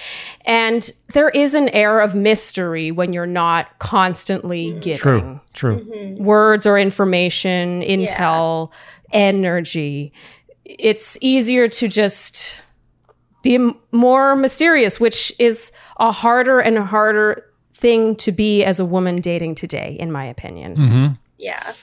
and 0.46 0.92
there 1.14 1.30
is 1.30 1.54
an 1.54 1.68
air 1.70 2.00
of 2.00 2.16
mystery 2.16 2.92
when 2.92 3.12
you're 3.12 3.26
not 3.26 3.78
constantly 3.80 4.72
giving. 4.80 5.00
True, 5.00 5.40
true. 5.54 5.80
Mm-hmm. 5.82 6.24
words 6.24 6.66
or 6.66 6.80
information, 6.80 7.82
intel, 7.82 8.72
energy. 9.12 10.14
It's 10.64 11.18
easier 11.20 11.68
to 11.68 11.88
just 11.90 12.62
be 13.44 13.72
more 13.92 14.36
mysterious, 14.36 15.00
which 15.00 15.34
is 15.38 15.72
a 16.00 16.12
harder 16.12 16.60
and 16.60 16.78
harder 16.78 17.49
thing 17.80 18.16
to 18.18 18.32
be 18.32 18.64
as 18.64 18.80
a 18.80 18.86
woman 18.86 19.22
dating 19.22 19.56
today, 19.56 19.96
in 20.00 20.12
my 20.12 20.26
opinion. 20.26 20.76
Mm-hmm. 20.76 21.08
Yeah. 21.38 21.74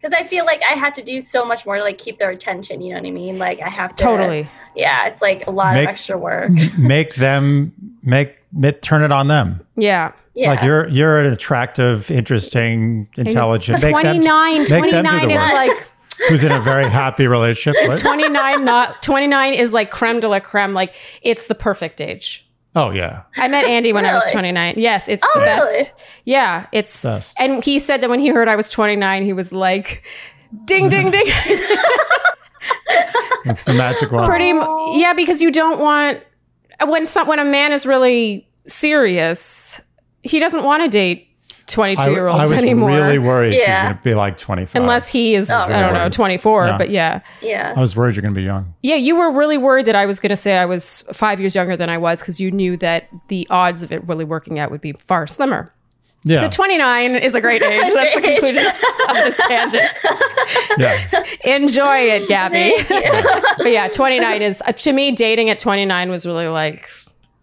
Because 0.00 0.12
I 0.12 0.26
feel 0.26 0.44
like 0.44 0.60
I 0.68 0.72
have 0.74 0.94
to 0.94 1.02
do 1.02 1.20
so 1.20 1.44
much 1.44 1.64
more 1.64 1.76
to 1.76 1.82
like 1.82 1.96
keep 1.96 2.18
their 2.18 2.30
attention. 2.30 2.80
You 2.82 2.92
know 2.92 3.00
what 3.00 3.06
I 3.06 3.12
mean? 3.12 3.38
Like 3.38 3.60
I 3.60 3.68
have 3.68 3.94
to 3.96 4.04
Totally. 4.04 4.48
Yeah, 4.74 5.06
it's 5.06 5.22
like 5.22 5.46
a 5.46 5.50
lot 5.50 5.74
Make- 5.74 5.84
of 5.88 5.92
extra 5.92 6.18
work. 6.18 6.50
Make 6.76 7.14
them 7.14 7.72
make, 8.02 8.38
make 8.52 8.82
turn 8.82 9.02
it 9.02 9.12
on 9.12 9.28
them. 9.28 9.64
Yeah. 9.76 10.12
Yeah. 10.34 10.50
Like 10.50 10.62
you're 10.62 10.88
you're 10.88 11.20
an 11.20 11.32
attractive, 11.32 12.10
interesting, 12.10 13.08
intelligent. 13.16 13.80
Make 13.82 13.92
them- 14.02 14.22
29, 14.22 14.58
make 14.58 14.68
them 14.68 14.80
do 14.82 15.10
29 15.10 15.30
is 15.30 15.36
work. 15.36 15.52
like 15.52 15.90
who's 16.28 16.42
in 16.44 16.52
a 16.52 16.60
very 16.60 16.88
happy 16.88 17.26
relationship. 17.28 17.80
What? 17.88 17.98
29 18.00 18.64
not 18.64 19.02
29 19.02 19.54
is 19.54 19.72
like 19.72 19.90
creme 19.92 20.18
de 20.20 20.28
la 20.28 20.40
creme 20.40 20.74
like 20.74 20.94
it's 21.22 21.46
the 21.46 21.54
perfect 21.54 22.00
age. 22.00 22.44
Oh 22.74 22.90
yeah, 22.90 23.22
I 23.36 23.48
met 23.48 23.64
Andy 23.66 23.92
when 23.92 24.06
I 24.06 24.14
was 24.14 24.24
29. 24.32 24.74
Yes, 24.78 25.08
it's 25.08 25.22
Oh, 25.24 25.30
the 25.34 25.40
best. 25.44 25.64
really? 25.66 25.84
Yeah, 26.24 26.66
it's 26.72 27.04
Best. 27.04 27.36
and 27.38 27.62
he 27.62 27.78
said 27.78 28.00
that 28.00 28.08
when 28.08 28.18
he 28.20 28.28
heard 28.28 28.48
I 28.48 28.56
was 28.56 28.70
29, 28.70 29.24
he 29.24 29.32
was 29.32 29.52
like 29.52 30.06
ding 30.64 30.88
ding 30.88 31.10
ding. 31.10 31.24
it's 33.44 33.64
the 33.64 33.74
magic 33.74 34.10
one. 34.12 34.24
Pretty 34.26 34.50
m- 34.50 34.64
yeah, 34.94 35.12
because 35.12 35.42
you 35.42 35.50
don't 35.50 35.80
want 35.80 36.22
when 36.86 37.06
some 37.06 37.26
when 37.28 37.38
a 37.38 37.44
man 37.44 37.72
is 37.72 37.84
really 37.86 38.48
serious, 38.66 39.80
he 40.22 40.38
doesn't 40.38 40.64
want 40.64 40.82
to 40.82 40.88
date 40.88 41.28
22 41.72 42.02
I, 42.02 42.08
year 42.10 42.28
I 42.28 42.38
olds 42.38 42.50
was 42.50 42.62
anymore. 42.62 42.90
really 42.90 43.18
worried 43.18 43.54
she's 43.54 43.66
going 43.66 43.96
to 43.96 44.02
be 44.02 44.14
like 44.14 44.36
25. 44.36 44.80
Unless 44.80 45.08
he 45.08 45.34
is, 45.34 45.50
I 45.50 45.80
don't 45.80 45.94
know, 45.94 46.08
24. 46.08 46.66
Yeah. 46.66 46.78
But 46.78 46.90
yeah. 46.90 47.20
yeah. 47.40 47.74
I 47.76 47.80
was 47.80 47.96
worried 47.96 48.14
you're 48.14 48.22
going 48.22 48.34
to 48.34 48.38
be 48.38 48.44
young. 48.44 48.74
Yeah, 48.82 48.96
you 48.96 49.16
were 49.16 49.32
really 49.32 49.58
worried 49.58 49.86
that 49.86 49.96
I 49.96 50.06
was 50.06 50.20
going 50.20 50.30
to 50.30 50.36
say 50.36 50.56
I 50.58 50.66
was 50.66 51.02
five 51.12 51.40
years 51.40 51.54
younger 51.54 51.76
than 51.76 51.90
I 51.90 51.98
was 51.98 52.20
because 52.20 52.38
you 52.40 52.50
knew 52.50 52.76
that 52.78 53.08
the 53.28 53.46
odds 53.50 53.82
of 53.82 53.90
it 53.90 54.06
really 54.06 54.24
working 54.24 54.58
out 54.58 54.70
would 54.70 54.80
be 54.80 54.92
far 54.92 55.26
slimmer. 55.26 55.72
Yeah, 56.24 56.36
So 56.36 56.48
29 56.50 57.16
is 57.16 57.34
a 57.34 57.40
great 57.40 57.62
age. 57.62 57.92
That's 57.94 58.14
the 58.14 58.20
conclusion 58.22 58.66
of 58.66 59.16
this 59.16 59.36
tangent. 59.48 59.90
yeah. 60.78 61.24
Enjoy 61.56 61.96
it, 61.98 62.28
Gabby. 62.28 62.74
but 63.58 63.72
yeah, 63.72 63.88
29 63.88 64.40
is, 64.40 64.62
uh, 64.64 64.70
to 64.70 64.92
me, 64.92 65.10
dating 65.10 65.50
at 65.50 65.58
29 65.58 66.10
was 66.10 66.24
really 66.24 66.46
like, 66.46 66.88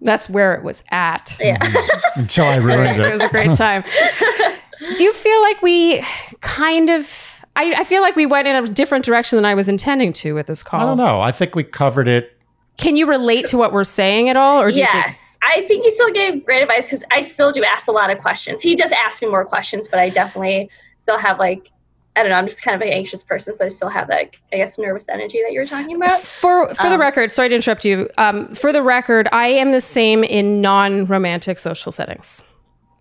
that's 0.01 0.29
where 0.29 0.53
it 0.55 0.63
was 0.63 0.83
at. 0.91 1.38
Yeah. 1.39 1.57
Mm. 1.57 2.17
Until 2.21 2.45
I 2.45 2.55
ruined 2.57 2.99
It 2.99 3.07
it 3.07 3.12
was 3.12 3.21
a 3.21 3.29
great 3.29 3.53
time. 3.55 3.83
Do 4.95 5.03
you 5.03 5.13
feel 5.13 5.41
like 5.41 5.62
we 5.62 6.05
kind 6.41 6.89
of, 6.89 7.45
I, 7.55 7.73
I 7.79 7.83
feel 7.83 8.01
like 8.01 8.15
we 8.15 8.25
went 8.25 8.47
in 8.47 8.55
a 8.55 8.65
different 8.67 9.03
direction 9.03 9.35
than 9.35 9.45
I 9.45 9.55
was 9.55 9.67
intending 9.67 10.13
to 10.13 10.33
with 10.33 10.47
this 10.47 10.63
call. 10.63 10.81
I 10.81 10.85
don't 10.85 10.97
know. 10.97 11.21
I 11.21 11.31
think 11.31 11.55
we 11.55 11.63
covered 11.63 12.07
it. 12.07 12.38
Can 12.77 12.95
you 12.95 13.07
relate 13.07 13.47
to 13.47 13.57
what 13.57 13.73
we're 13.73 13.83
saying 13.83 14.29
at 14.29 14.38
all? 14.38 14.62
Or 14.62 14.71
do 14.71 14.79
you 14.79 14.85
think 14.85 15.05
yes. 15.05 15.38
I 15.41 15.67
think 15.67 15.83
you 15.83 15.91
still 15.91 16.12
gave 16.13 16.45
great 16.45 16.62
advice 16.62 16.85
because 16.85 17.03
I 17.12 17.21
still 17.21 17.51
do 17.51 17.63
ask 17.63 17.88
a 17.88 17.91
lot 17.91 18.09
of 18.09 18.19
questions. 18.19 18.62
He 18.62 18.75
does 18.75 18.91
ask 18.91 19.21
me 19.21 19.27
more 19.27 19.43
questions, 19.43 19.88
but 19.88 19.99
I 19.99 20.09
definitely 20.09 20.69
still 20.97 21.17
have 21.17 21.39
like, 21.39 21.71
I 22.19 22.23
don't 22.23 22.32
know, 22.32 22.36
I'm 22.38 22.47
just 22.47 22.62
kind 22.62 22.75
of 22.75 22.82
an 22.86 22.91
anxious 22.93 23.23
person, 23.23 23.55
so 23.55 23.63
I 23.63 23.69
still 23.69 23.88
have 23.89 24.08
that, 24.10 24.36
I 24.51 24.58
guess, 24.58 24.77
nervous 24.77 25.08
energy 25.10 25.39
that 25.41 25.53
you 25.53 25.60
were 25.62 25.65
talking 25.65 25.95
about. 25.95 26.19
For 26.21 26.67
for 26.69 26.89
the 26.89 26.95
Um, 26.95 26.99
record, 27.01 27.32
sorry 27.32 27.47
to 27.49 27.55
interrupt 27.55 27.86
you. 27.86 28.10
Um, 28.17 28.53
for 28.53 28.73
the 28.73 28.84
record, 28.84 29.29
I 29.32 29.47
am 29.47 29.71
the 29.71 29.82
same 29.82 30.23
in 30.25 30.60
non-romantic 30.60 31.60
social 31.60 31.91
settings. 31.93 32.43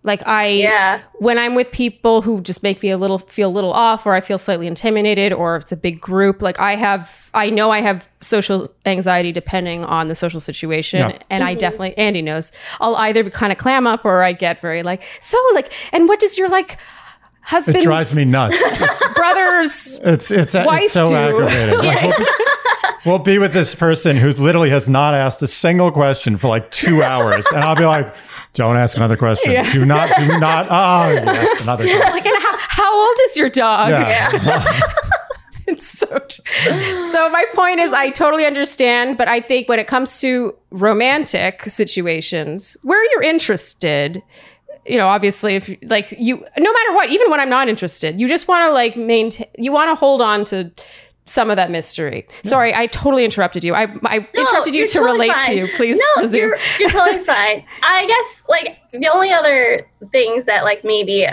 Like 0.01 0.25
I, 0.25 0.45
Yeah. 0.47 0.99
when 1.15 1.37
I'm 1.37 1.55
with 1.55 1.73
people 1.73 2.21
who 2.21 2.39
just 2.39 2.63
make 2.63 2.81
me 2.81 2.89
a 2.89 2.97
little 2.97 3.17
feel 3.17 3.49
a 3.49 3.51
little 3.51 3.73
off, 3.73 4.05
or 4.05 4.13
I 4.13 4.21
feel 4.21 4.37
slightly 4.37 4.65
intimidated, 4.65 5.33
or 5.33 5.57
if 5.57 5.63
it's 5.63 5.73
a 5.73 5.75
big 5.77 5.99
group, 5.99 6.41
like 6.41 6.57
I 6.57 6.77
have, 6.77 7.29
I 7.33 7.49
know 7.49 7.69
I 7.71 7.81
have 7.81 8.07
social 8.21 8.71
anxiety 8.85 9.33
depending 9.33 9.83
on 9.83 10.07
the 10.07 10.15
social 10.15 10.39
situation, 10.39 11.09
Yeah. 11.09 11.17
and 11.29 11.43
I 11.43 11.53
definitely, 11.53 11.97
Andy 11.97 12.21
knows, 12.21 12.53
I'll 12.79 12.95
either 12.95 13.29
kind 13.29 13.51
of 13.51 13.57
clam 13.57 13.85
up 13.85 14.05
or 14.05 14.23
I 14.23 14.31
get 14.31 14.61
very 14.61 14.83
like, 14.83 15.03
so 15.19 15.37
like, 15.53 15.73
and 15.91 16.07
what 16.07 16.19
does 16.21 16.37
your 16.37 16.47
like 16.47 16.77
It 17.51 17.81
drives 17.81 18.15
me 18.15 18.25
nuts. 18.25 18.61
brother's 19.15 19.99
It's 20.03 20.31
it's, 20.31 20.55
it's 20.55 20.91
so 20.91 21.07
do. 21.07 21.15
aggravating. 21.15 21.79
Like, 21.79 22.03
we'll, 22.03 22.17
be, 22.17 22.25
we'll 23.05 23.19
be 23.19 23.37
with 23.37 23.53
this 23.53 23.75
person 23.75 24.17
who 24.17 24.31
literally 24.33 24.69
has 24.69 24.87
not 24.87 25.13
asked 25.13 25.41
a 25.41 25.47
single 25.47 25.91
question 25.91 26.37
for 26.37 26.47
like 26.47 26.69
two 26.71 27.03
hours, 27.03 27.45
and 27.47 27.63
I'll 27.63 27.75
be 27.75 27.85
like, 27.85 28.15
"Don't 28.53 28.77
ask 28.77 28.97
another 28.97 29.17
question. 29.17 29.51
Yeah. 29.51 29.71
Do 29.71 29.85
not, 29.85 30.09
do 30.17 30.39
not." 30.39 30.69
Uh, 30.69 31.05
oh, 31.07 31.11
you 31.11 31.17
asked 31.17 31.61
another 31.63 31.83
question. 31.85 32.09
like, 32.11 32.25
and 32.25 32.43
how, 32.43 32.55
how 32.57 32.99
old 32.99 33.17
is 33.29 33.37
your 33.37 33.49
dog? 33.49 33.89
Yeah. 33.89 34.81
It's 35.69 35.87
so 35.87 36.07
true. 36.07 37.09
So 37.11 37.29
my 37.29 37.45
point 37.53 37.79
is 37.79 37.93
I 37.93 38.09
totally 38.09 38.45
understand, 38.45 39.19
but 39.19 39.27
I 39.27 39.39
think 39.39 39.69
when 39.69 39.77
it 39.77 39.85
comes 39.85 40.19
to 40.21 40.55
romantic 40.71 41.61
situations 41.63 42.75
where 42.81 43.03
you're 43.11 43.21
interested, 43.21 44.23
you 44.89 44.97
know, 44.97 45.07
obviously 45.07 45.55
if 45.55 45.69
like 45.83 46.11
you 46.17 46.37
no 46.57 46.73
matter 46.73 46.93
what, 46.93 47.09
even 47.09 47.29
when 47.29 47.39
I'm 47.39 47.49
not 47.49 47.69
interested, 47.69 48.19
you 48.19 48.27
just 48.27 48.47
want 48.47 48.67
to 48.67 48.71
like 48.73 48.97
maintain 48.97 49.47
you 49.57 49.71
want 49.71 49.89
to 49.89 49.95
hold 49.95 50.21
on 50.21 50.43
to 50.45 50.71
some 51.25 51.51
of 51.51 51.57
that 51.57 51.69
mystery. 51.69 52.27
Sorry, 52.43 52.73
I 52.73 52.87
totally 52.87 53.23
interrupted 53.23 53.63
you. 53.63 53.75
I 53.75 53.83
I 54.03 54.27
No, 54.33 54.41
interrupted 54.41 54.73
you 54.73 54.87
to 54.87 54.93
totally 54.93 55.11
relate 55.13 55.31
fine. 55.31 55.47
to 55.47 55.55
you. 55.55 55.67
Please 55.75 56.01
no, 56.15 56.21
resume. 56.23 56.39
You're, 56.39 56.57
you're 56.79 56.89
totally 56.89 57.23
fine. 57.33 57.63
I 57.83 58.07
guess 58.07 58.43
like 58.49 58.79
the 58.91 59.07
only 59.09 59.31
other 59.31 59.87
things 60.11 60.45
that 60.45 60.63
like 60.63 60.83
maybe 60.83 61.27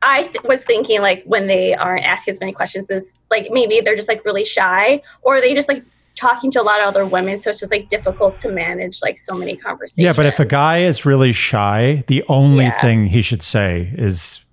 I 0.00 0.22
th- 0.22 0.42
was 0.44 0.64
thinking 0.64 1.02
like 1.02 1.24
when 1.26 1.46
they 1.46 1.74
aren't 1.74 2.04
asking 2.04 2.32
as 2.32 2.40
many 2.40 2.52
questions 2.52 2.90
is 2.90 3.12
like 3.30 3.48
maybe 3.50 3.80
they're 3.80 3.96
just 3.96 4.08
like 4.08 4.24
really 4.24 4.44
shy 4.44 5.02
or 5.22 5.40
they 5.40 5.52
just 5.54 5.68
like 5.68 5.82
talking 6.18 6.50
to 6.52 6.60
a 6.60 6.62
lot 6.64 6.80
of 6.80 6.86
other 6.88 7.06
women, 7.06 7.40
so 7.40 7.50
it's 7.50 7.60
just 7.60 7.72
like 7.72 7.88
difficult 7.88 8.38
to 8.40 8.50
manage 8.50 9.00
like 9.02 9.18
so 9.18 9.34
many 9.34 9.56
conversations. 9.56 9.98
Yeah, 10.04 10.12
but 10.12 10.26
if 10.26 10.38
a 10.40 10.44
guy 10.44 10.78
is 10.78 11.04
really 11.06 11.32
shy, 11.32 12.04
the 12.08 12.24
only 12.28 12.64
Yeah. 12.66 12.80
thing 12.80 13.06
he 13.06 13.22
should 13.22 13.42
say 13.42 13.92
is 13.96 14.44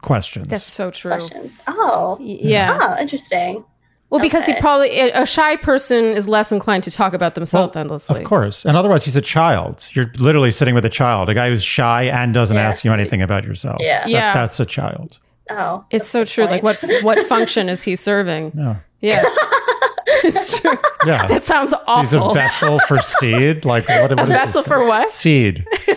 questions. 0.00 0.48
That's 0.48 0.66
so 0.66 0.90
true. 0.90 1.10
questions, 1.12 1.52
oh, 1.66 2.16
Yeah. 2.20 2.78
oh, 2.96 3.00
interesting. 3.00 3.64
Well, 4.10 4.20
because 4.20 4.44
he 4.44 4.52
probably 4.60 4.90
a 5.00 5.22
a 5.22 5.26
shy 5.26 5.56
person 5.56 6.04
is 6.04 6.28
less 6.28 6.52
inclined 6.52 6.84
to 6.84 6.90
talk 6.90 7.14
about 7.14 7.34
themselves 7.34 7.74
endlessly. 7.76 8.18
Of 8.20 8.24
course. 8.26 8.66
And 8.66 8.76
otherwise, 8.76 9.06
he's 9.06 9.16
a 9.16 9.22
child. 9.22 9.86
You're 9.92 10.12
literally 10.18 10.50
sitting 10.50 10.74
with 10.74 10.84
a 10.84 10.90
child, 10.90 11.30
a 11.30 11.34
guy 11.34 11.48
who's 11.48 11.62
shy 11.64 12.02
and 12.04 12.34
doesn't 12.34 12.56
Yeah. 12.58 12.68
ask 12.68 12.84
you 12.84 12.92
anything 12.92 13.22
about 13.22 13.44
yourself. 13.44 13.78
Yeah. 13.80 14.00
That- 14.00 14.10
Yeah. 14.10 14.34
that's 14.34 14.60
a 14.60 14.66
child. 14.66 15.18
Oh, 15.48 15.84
It's 15.90 16.06
so 16.06 16.24
true. 16.26 16.44
Like 16.44 16.62
what 16.62 16.78
what 17.02 17.18
function 17.26 17.68
is 17.70 17.82
he 17.84 17.96
serving? 17.96 18.52
Yeah. 18.56 18.76
Yes. 19.00 19.38
it's 20.06 20.60
true. 20.60 20.76
Yeah. 21.04 21.26
That 21.26 21.42
sounds 21.42 21.74
awful. 21.88 22.02
he's 22.02 22.12
a 22.14 22.32
vessel 22.32 22.78
for 22.86 23.00
seed. 23.00 23.64
Like, 23.64 23.88
what, 23.88 24.10
what 24.10 24.20
is 24.20 24.28
this? 24.28 24.38
Vessel 24.38 24.62
for 24.62 24.86
what? 24.86 25.10
Seed. 25.10 25.66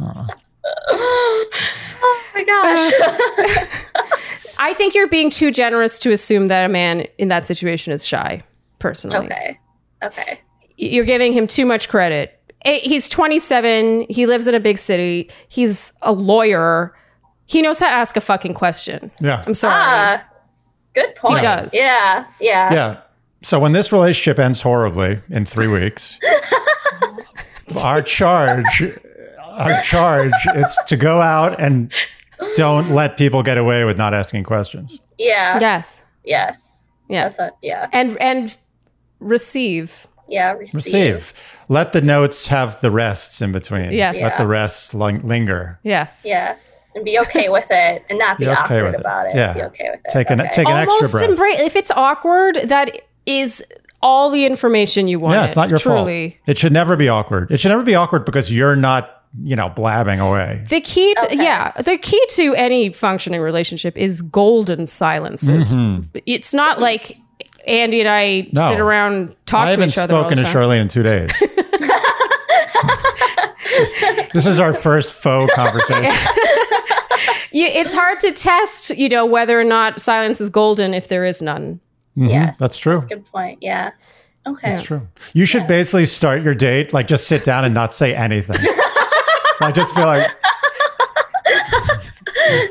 oh 0.00 0.26
my 2.34 2.44
gosh. 2.44 2.92
I 4.58 4.72
think 4.74 4.94
you're 4.94 5.08
being 5.08 5.30
too 5.30 5.50
generous 5.50 5.98
to 6.00 6.12
assume 6.12 6.48
that 6.48 6.64
a 6.64 6.68
man 6.68 7.06
in 7.18 7.28
that 7.28 7.44
situation 7.44 7.92
is 7.92 8.06
shy, 8.06 8.42
personally. 8.78 9.26
okay, 9.26 9.58
okay. 10.02 10.40
You're 10.76 11.04
giving 11.04 11.32
him 11.32 11.46
too 11.46 11.66
much 11.66 11.88
credit. 11.88 12.40
He's 12.64 13.08
27. 13.08 14.06
He 14.08 14.26
lives 14.26 14.48
in 14.48 14.54
a 14.54 14.60
big 14.60 14.78
city. 14.78 15.30
He's 15.48 15.92
a 16.02 16.12
lawyer. 16.12 16.94
He 17.46 17.62
knows 17.62 17.78
how 17.78 17.90
to 17.90 17.94
ask 17.94 18.16
a 18.16 18.20
fucking 18.20 18.54
question. 18.54 19.10
Yeah. 19.20 19.42
I'm 19.46 19.54
sorry. 19.54 19.74
Ah, 19.76 20.24
good 20.94 21.14
point. 21.16 21.42
does. 21.42 21.72
Yeah, 21.74 22.26
yeah. 22.40 22.72
Yeah. 22.72 23.00
So 23.42 23.58
when 23.60 23.72
this 23.72 23.92
relationship 23.92 24.38
ends 24.38 24.62
horribly 24.62 25.20
in 25.28 25.44
three 25.44 25.66
weeks, 25.66 26.18
our 27.84 28.00
charge, 28.02 28.82
our 29.42 29.82
charge 29.82 30.32
is 30.54 30.78
to 30.86 30.96
go 30.96 31.20
out 31.20 31.60
and 31.60 31.92
don't 32.56 32.90
let 32.90 33.16
people 33.16 33.42
get 33.42 33.58
away 33.58 33.84
with 33.84 33.98
not 33.98 34.14
asking 34.14 34.44
questions. 34.44 34.98
Yeah. 35.18 35.58
yes. 35.60 36.00
Yes. 36.24 36.86
Yeah. 37.08 37.24
That's 37.24 37.38
what, 37.38 37.56
yeah. 37.62 37.88
And 37.92 38.16
and 38.18 38.56
receive. 39.20 40.06
Yeah. 40.28 40.52
Receive. 40.52 40.74
Receive. 40.74 41.32
Let 41.68 41.92
the 41.92 42.00
notes 42.00 42.48
have 42.48 42.80
the 42.80 42.90
rests 42.90 43.40
in 43.42 43.52
between. 43.52 43.92
Yes. 43.92 44.16
Let 44.16 44.38
the 44.38 44.46
rests 44.46 44.94
ling- 44.94 45.26
linger. 45.26 45.78
Yes. 45.82 46.24
Yes. 46.26 46.73
And 46.94 47.04
be 47.04 47.18
okay 47.20 47.48
with 47.48 47.66
it 47.70 48.04
and 48.08 48.18
not 48.18 48.38
be, 48.38 48.44
Be 48.44 48.50
okay 48.50 48.60
awkward 48.62 48.84
with 48.84 48.94
it. 48.94 49.00
about 49.00 49.26
it. 49.26 49.34
Yeah. 49.34 49.52
Be 49.52 49.62
okay 49.62 49.90
with 49.90 50.00
it. 50.04 50.10
Take 50.10 50.30
an 50.30 50.40
okay. 50.40 50.50
take 50.52 50.68
an 50.68 50.76
extra 50.76 51.08
breath. 51.08 51.28
embrace 51.30 51.60
if 51.60 51.74
it's 51.76 51.90
awkward 51.90 52.56
that 52.64 53.00
is 53.26 53.64
all 54.02 54.30
the 54.30 54.44
information 54.44 55.08
you 55.08 55.18
want 55.18 55.34
yeah, 55.34 55.44
it's 55.44 55.56
not 55.56 55.68
your 55.70 55.78
truly 55.78 56.30
fault. 56.30 56.40
It 56.46 56.58
should 56.58 56.72
never 56.72 56.94
be 56.96 57.08
awkward. 57.08 57.50
It 57.50 57.58
should 57.58 57.70
never 57.70 57.82
be 57.82 57.94
awkward 57.94 58.24
because 58.26 58.52
you're 58.52 58.76
not, 58.76 59.22
you 59.42 59.56
know, 59.56 59.70
blabbing 59.70 60.20
away. 60.20 60.62
the 60.68 60.80
key 60.80 61.14
to 61.20 61.26
Okay. 61.26 61.36
yeah 61.42 61.72
the 61.72 61.96
key 61.98 62.22
to 62.30 62.54
any 62.54 62.90
functioning 62.90 63.40
relationship 63.40 63.96
is 63.96 64.20
golden 64.22 64.86
silences 64.86 65.74
it's 66.26 66.52
not 66.54 66.78
like 66.80 67.16
andy 67.66 68.00
and 68.00 68.08
i 68.08 68.24
Mm-hmm. 68.42 68.56
No. 68.56 68.68
sit 68.68 68.78
around 68.78 69.34
talk 69.46 69.62
I 69.62 69.64
to 69.64 69.70
haven't 69.72 69.88
each 69.88 69.98
other 69.98 70.14
all 70.14 70.22
spoken 70.28 70.36
the 70.38 70.44
to. 70.44 70.56
Charlene 70.56 70.80
in 70.82 70.88
two 70.88 71.02
days. 71.02 71.30
this, 73.78 74.30
this 74.32 74.46
is 74.46 74.60
our 74.60 74.74
first 74.74 75.12
faux 75.14 75.52
conversation. 75.54 76.04
You- 77.52 77.66
it's 77.66 77.92
hard 77.92 78.20
to 78.20 78.32
test 78.32 78.90
you 78.96 79.08
know 79.08 79.24
whether 79.26 79.58
or 79.60 79.64
not 79.64 80.00
silence 80.00 80.40
is 80.40 80.50
golden 80.50 80.92
if 80.94 81.08
there 81.08 81.24
is 81.24 81.40
none 81.42 81.80
Yes. 82.16 82.58
That's 82.58 82.76
true. 82.76 82.94
That's 82.94 83.04
a 83.06 83.08
good 83.08 83.26
point. 83.26 83.58
Yeah. 83.60 83.90
Okay. 84.46 84.72
That's 84.72 84.84
true. 84.84 85.08
You 85.32 85.46
should 85.46 85.66
basically 85.66 86.04
start 86.06 86.42
your 86.42 86.54
date 86.54 86.92
like 86.92 87.08
just 87.08 87.26
sit 87.26 87.42
down 87.42 87.64
and 87.64 87.74
not 87.74 87.92
say 87.94 88.14
anything. 88.14 88.56
I 89.60 89.72
just 89.74 89.94
feel 89.94 90.06
like 90.06 90.30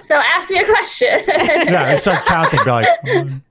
So 0.04 0.16
ask 0.16 0.50
me 0.52 0.60
a 0.60 0.66
question. 0.66 1.20
yeah, 1.28 1.90
and 1.92 2.00
start 2.00 2.26
counting. 2.26 2.64
Be 2.64 2.70
like, 2.70 2.88
mm, 3.06 3.42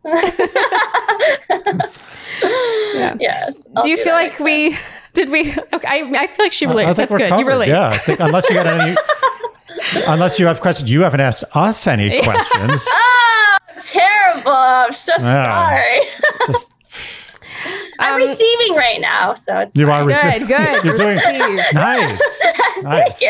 yes. 3.20 3.66
I'll 3.76 3.82
do 3.82 3.90
you 3.90 3.96
do 3.96 4.02
feel 4.04 4.14
like 4.14 4.30
next 4.32 4.40
we 4.40 4.76
Did 5.14 5.30
we? 5.30 5.50
Okay, 5.72 5.88
I, 5.88 6.10
I 6.16 6.26
feel 6.26 6.44
like 6.46 6.52
she 6.52 6.66
I 6.66 6.70
relates. 6.70 6.96
That's 6.96 7.12
good. 7.12 7.28
covered. 7.28 7.40
You 7.42 7.46
relate. 7.48 7.68
Yeah, 7.68 7.88
I 7.90 7.98
think 7.98 8.20
unless 8.20 8.48
you 8.48 8.54
got 8.56 8.66
any, 8.66 8.96
unless 10.06 10.38
you 10.40 10.46
have 10.46 10.60
questions, 10.60 10.90
you 10.90 11.02
haven't 11.02 11.20
asked 11.20 11.44
us 11.54 11.86
any 11.86 12.22
questions. 12.24 12.86
Oh, 13.74 13.80
terrible. 13.80 14.52
I'm 14.52 14.92
so 14.92 15.12
Yeah. 15.18 15.44
sorry. 15.66 16.00
Just 16.46 16.72
I'm 17.98 18.14
Um, 18.14 18.28
receiving 18.28 18.76
right 18.76 19.00
now, 19.00 19.34
so 19.34 19.58
it's 19.60 19.76
you 19.76 19.86
fine. 19.86 20.02
are 20.02 20.06
Good, 20.06 20.16
receiving. 20.24 20.46
good. 20.48 20.84
You're 20.84 20.94
doing 20.94 21.16
Received. 21.16 21.74
nice, 21.74 22.42
nice. 22.82 23.24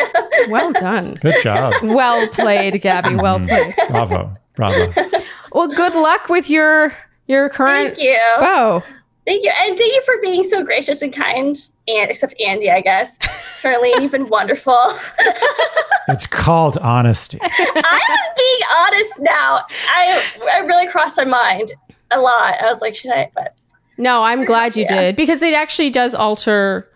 Well 0.48 0.72
done. 0.72 1.14
Good 1.20 1.42
job. 1.42 1.74
Well 1.82 2.26
played, 2.28 2.80
Gabby. 2.82 3.14
Well 3.16 3.40
played. 3.40 3.74
Bravo, 3.88 4.32
bravo. 4.56 4.92
Well, 5.52 5.68
good 5.68 5.94
luck 5.94 6.28
with 6.28 6.48
your 6.50 6.92
your 7.26 7.48
current 7.48 7.96
Thank 7.96 8.00
you. 8.00 8.18
bow. 8.40 8.82
Thank 9.24 9.44
you. 9.44 9.50
And 9.62 9.78
thank 9.78 9.92
you 9.92 10.02
for 10.04 10.14
being 10.20 10.42
so 10.44 10.64
gracious 10.64 11.00
and 11.02 11.12
kind. 11.12 11.56
And 11.88 12.10
except 12.10 12.34
Andy, 12.40 12.70
I 12.70 12.80
guess. 12.80 13.16
Charlene, 13.62 14.02
you've 14.02 14.12
been 14.12 14.28
wonderful. 14.28 14.76
It's 16.08 16.26
called 16.26 16.78
honesty. 16.78 17.38
I'm 17.40 17.50
just 17.52 18.36
being 18.36 18.58
honest 18.76 19.20
now. 19.20 19.60
I 19.88 20.24
I 20.52 20.58
really 20.66 20.88
crossed 20.88 21.16
my 21.16 21.24
mind 21.24 21.70
a 22.10 22.18
lot. 22.18 22.54
I 22.60 22.68
was 22.68 22.80
like, 22.80 22.96
should 22.96 23.12
I? 23.12 23.30
But 23.34 23.54
No, 23.98 24.20
I'm 24.24 24.44
glad 24.44 24.74
you 24.74 24.82
Yeah. 24.82 25.00
did 25.00 25.16
because 25.16 25.44
it 25.44 25.54
actually 25.54 25.90
does 25.90 26.12
alter 26.12 26.88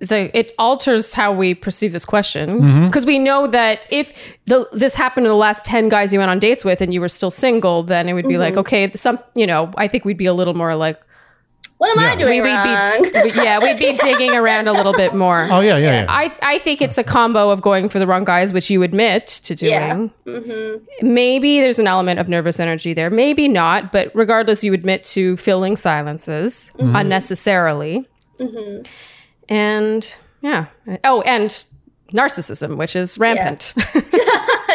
the 0.00 0.36
it 0.36 0.52
alters 0.58 1.14
how 1.14 1.32
we 1.32 1.54
perceive 1.54 1.92
this 1.92 2.04
question 2.04 2.60
Mm-hmm. 2.60 2.86
because 2.86 3.06
we 3.06 3.20
know 3.20 3.46
that 3.46 3.80
if 3.90 4.12
the 4.46 4.68
this 4.72 4.96
happened 4.96 5.26
to 5.26 5.28
the 5.28 5.36
last 5.36 5.64
10 5.64 5.88
guys 5.88 6.12
you 6.12 6.18
went 6.18 6.30
on 6.32 6.40
dates 6.40 6.64
with 6.64 6.80
and 6.80 6.92
you 6.92 7.00
were 7.00 7.08
still 7.08 7.30
single 7.30 7.84
then 7.84 8.08
it 8.08 8.14
would 8.14 8.26
be 8.26 8.34
Mm-hmm. 8.34 8.40
like 8.40 8.56
okay 8.56 8.90
some 8.96 9.20
you 9.36 9.46
know 9.46 9.70
I 9.76 9.86
think 9.86 10.04
we'd 10.04 10.16
be 10.16 10.26
a 10.26 10.34
little 10.34 10.54
more 10.54 10.74
like 10.74 11.00
what 11.80 11.90
am 11.96 12.02
Yeah. 12.04 12.12
I 12.12 12.16
doing 12.16 12.42
we, 12.42 12.48
wrong? 12.48 13.00
would 13.00 13.12
be 13.24 13.30
yeah 13.42 13.58
we'd 13.58 13.78
be 13.78 13.92
digging 14.04 14.32
around 14.32 14.68
a 14.68 14.72
little 14.72 14.92
bit 14.92 15.14
more 15.14 15.48
Oh 15.50 15.60
yeah, 15.60 15.76
yeah, 15.78 16.02
yeah. 16.02 16.06
I, 16.08 16.30
I 16.42 16.58
think 16.58 16.82
it's 16.82 16.98
a 16.98 17.02
combo 17.04 17.48
of 17.50 17.62
going 17.62 17.88
for 17.88 17.98
the 17.98 18.06
wrong 18.06 18.24
guys, 18.24 18.52
which 18.52 18.68
you 18.70 18.82
admit 18.82 19.26
to 19.44 19.54
doing. 19.54 19.72
Yeah. 20.26 20.38
hmm 20.40 20.76
Maybe 21.00 21.60
there's 21.60 21.78
an 21.78 21.86
element 21.86 22.20
of 22.20 22.28
nervous 22.28 22.60
energy 22.60 22.92
there, 22.92 23.08
maybe 23.08 23.48
not, 23.48 23.92
but 23.92 24.10
regardless, 24.14 24.62
you 24.62 24.72
admit 24.74 25.04
to 25.14 25.36
filling 25.38 25.76
silences 25.76 26.70
unnecessarily. 26.78 28.06
hmm 28.38 28.82
And 29.48 30.16
yeah. 30.42 30.66
Oh, 31.04 31.22
and 31.22 31.50
narcissism, 32.12 32.76
which 32.76 32.94
is 32.96 33.18
rampant. 33.18 33.72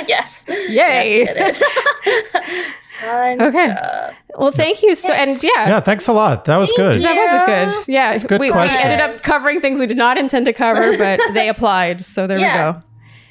yes. 0.08 0.46
Yay. 0.48 1.26
Yes, 1.26 1.28
it 1.28 1.38
is. 1.38 2.74
Fun 3.06 3.42
Okay. 3.42 3.72
stuff. 3.76 4.16
well, 4.38 4.52
thank 4.52 4.82
you. 4.84 4.96
So, 4.96 5.14
and 5.14 5.42
yeah. 5.44 5.50
yeah, 5.68 5.80
thanks 5.80 6.08
a 6.08 6.14
lot. 6.14 6.46
That 6.46 6.58
was 6.58 6.72
good. 6.74 7.02
That 7.02 7.16
was 7.16 7.32
a 7.34 7.46
good, 7.46 7.94
yeah. 7.94 8.14
a 8.14 8.20
good 8.20 8.40
we, 8.42 8.52
we 8.52 8.58
ended 8.58 9.00
up 9.02 9.22
covering 9.22 9.60
things 9.60 9.80
we 9.80 9.88
did 9.88 9.98
not 9.98 10.18
intend 10.18 10.46
to 10.46 10.54
cover, 10.54 10.98
but 10.98 11.20
they 11.34 11.50
applied. 11.50 12.02
So 12.02 12.28
there 12.28 12.40
Yeah. 12.40 12.68
we 12.68 12.74
go. 12.74 12.82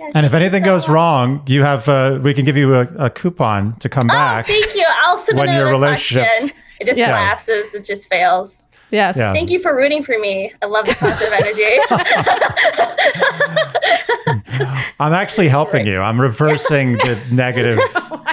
Yes, 0.00 0.12
And 0.16 0.26
if 0.26 0.34
anything 0.34 0.64
so 0.64 0.70
goes 0.70 0.88
much. 0.88 0.94
wrong, 0.94 1.42
you 1.46 1.62
have 1.62 1.88
uh, 1.88 2.18
we 2.22 2.34
can 2.34 2.44
give 2.44 2.56
you 2.56 2.74
a, 2.74 2.80
a 2.98 3.10
coupon 3.10 3.76
to 3.78 3.88
come 3.88 4.04
Oh, 4.10 4.14
back. 4.14 4.46
thank 4.46 4.74
you. 4.74 4.84
I'll 5.02 5.18
submit 5.18 5.46
when 5.46 5.54
your 5.56 5.68
another 5.68 5.72
relationship- 5.86 6.26
question. 6.26 6.52
It 6.80 6.86
just 6.86 6.98
Yeah. 6.98 7.12
lapses. 7.12 7.74
It 7.74 7.84
just 7.84 8.08
fails. 8.08 8.66
Yes. 8.90 9.16
Yeah. 9.16 9.32
Thank 9.32 9.50
you 9.50 9.58
for 9.60 9.74
rooting 9.74 10.02
for 10.02 10.18
me. 10.18 10.52
I 10.62 10.66
love 10.66 10.86
the 10.86 10.94
positive 10.94 11.32
energy. 11.40 11.78
I'm 15.00 15.12
actually 15.12 15.48
helping 15.48 15.86
you. 15.86 16.00
I'm 16.00 16.20
reversing 16.20 16.92
the 16.92 17.20
negative 17.32 17.80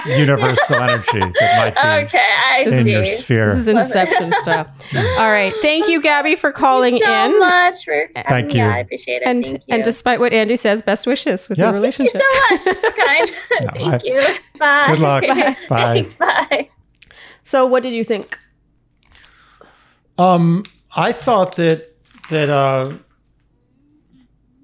universal 0.06 0.76
energy 0.76 1.20
that 1.40 1.74
might 1.74 1.74
be 1.74 2.06
okay, 2.06 2.18
I 2.46 2.64
in 2.66 2.84
see. 2.84 2.92
your 2.92 3.00
This 3.02 3.18
sphere. 3.20 3.46
is 3.48 3.68
Inception 3.68 4.32
stuff. 4.38 4.66
All 4.94 5.30
right. 5.30 5.54
Thank 5.62 5.88
you, 5.88 6.00
Gabby, 6.00 6.36
for 6.36 6.52
calling 6.52 6.98
so 6.98 7.24
in. 7.26 7.38
much 7.38 7.84
for 7.84 8.08
having 8.14 8.28
Thank 8.28 8.48
me. 8.54 8.58
you. 8.60 8.64
I 8.66 8.78
appreciate 8.78 9.22
it. 9.22 9.26
And 9.26 9.44
Thank 9.44 9.56
you. 9.68 9.74
and 9.74 9.84
despite 9.84 10.20
what 10.20 10.32
Andy 10.32 10.56
says, 10.56 10.82
best 10.82 11.06
wishes 11.06 11.48
with 11.48 11.58
Yes. 11.58 11.66
your 11.66 11.72
relationship. 11.74 12.20
Thank 12.48 12.50
you 12.50 12.58
so 12.58 12.64
much. 12.64 12.66
You're 12.66 12.76
so 12.76 12.90
kind. 12.90 13.30
Thank 13.74 13.94
I- 13.94 14.00
you. 14.04 14.34
Bye. 14.58 14.86
Good 14.88 14.98
luck. 15.00 15.22
Bye. 15.26 15.56
Bye. 15.68 16.02
Thanks. 16.02 16.14
Bye. 16.14 16.68
So, 17.42 17.66
what 17.66 17.82
did 17.82 17.92
you 17.92 18.04
think? 18.04 18.38
Um, 20.18 20.64
I 20.94 21.12
thought 21.12 21.56
that 21.56 21.88
that 22.28 22.48
uh, 22.48 22.92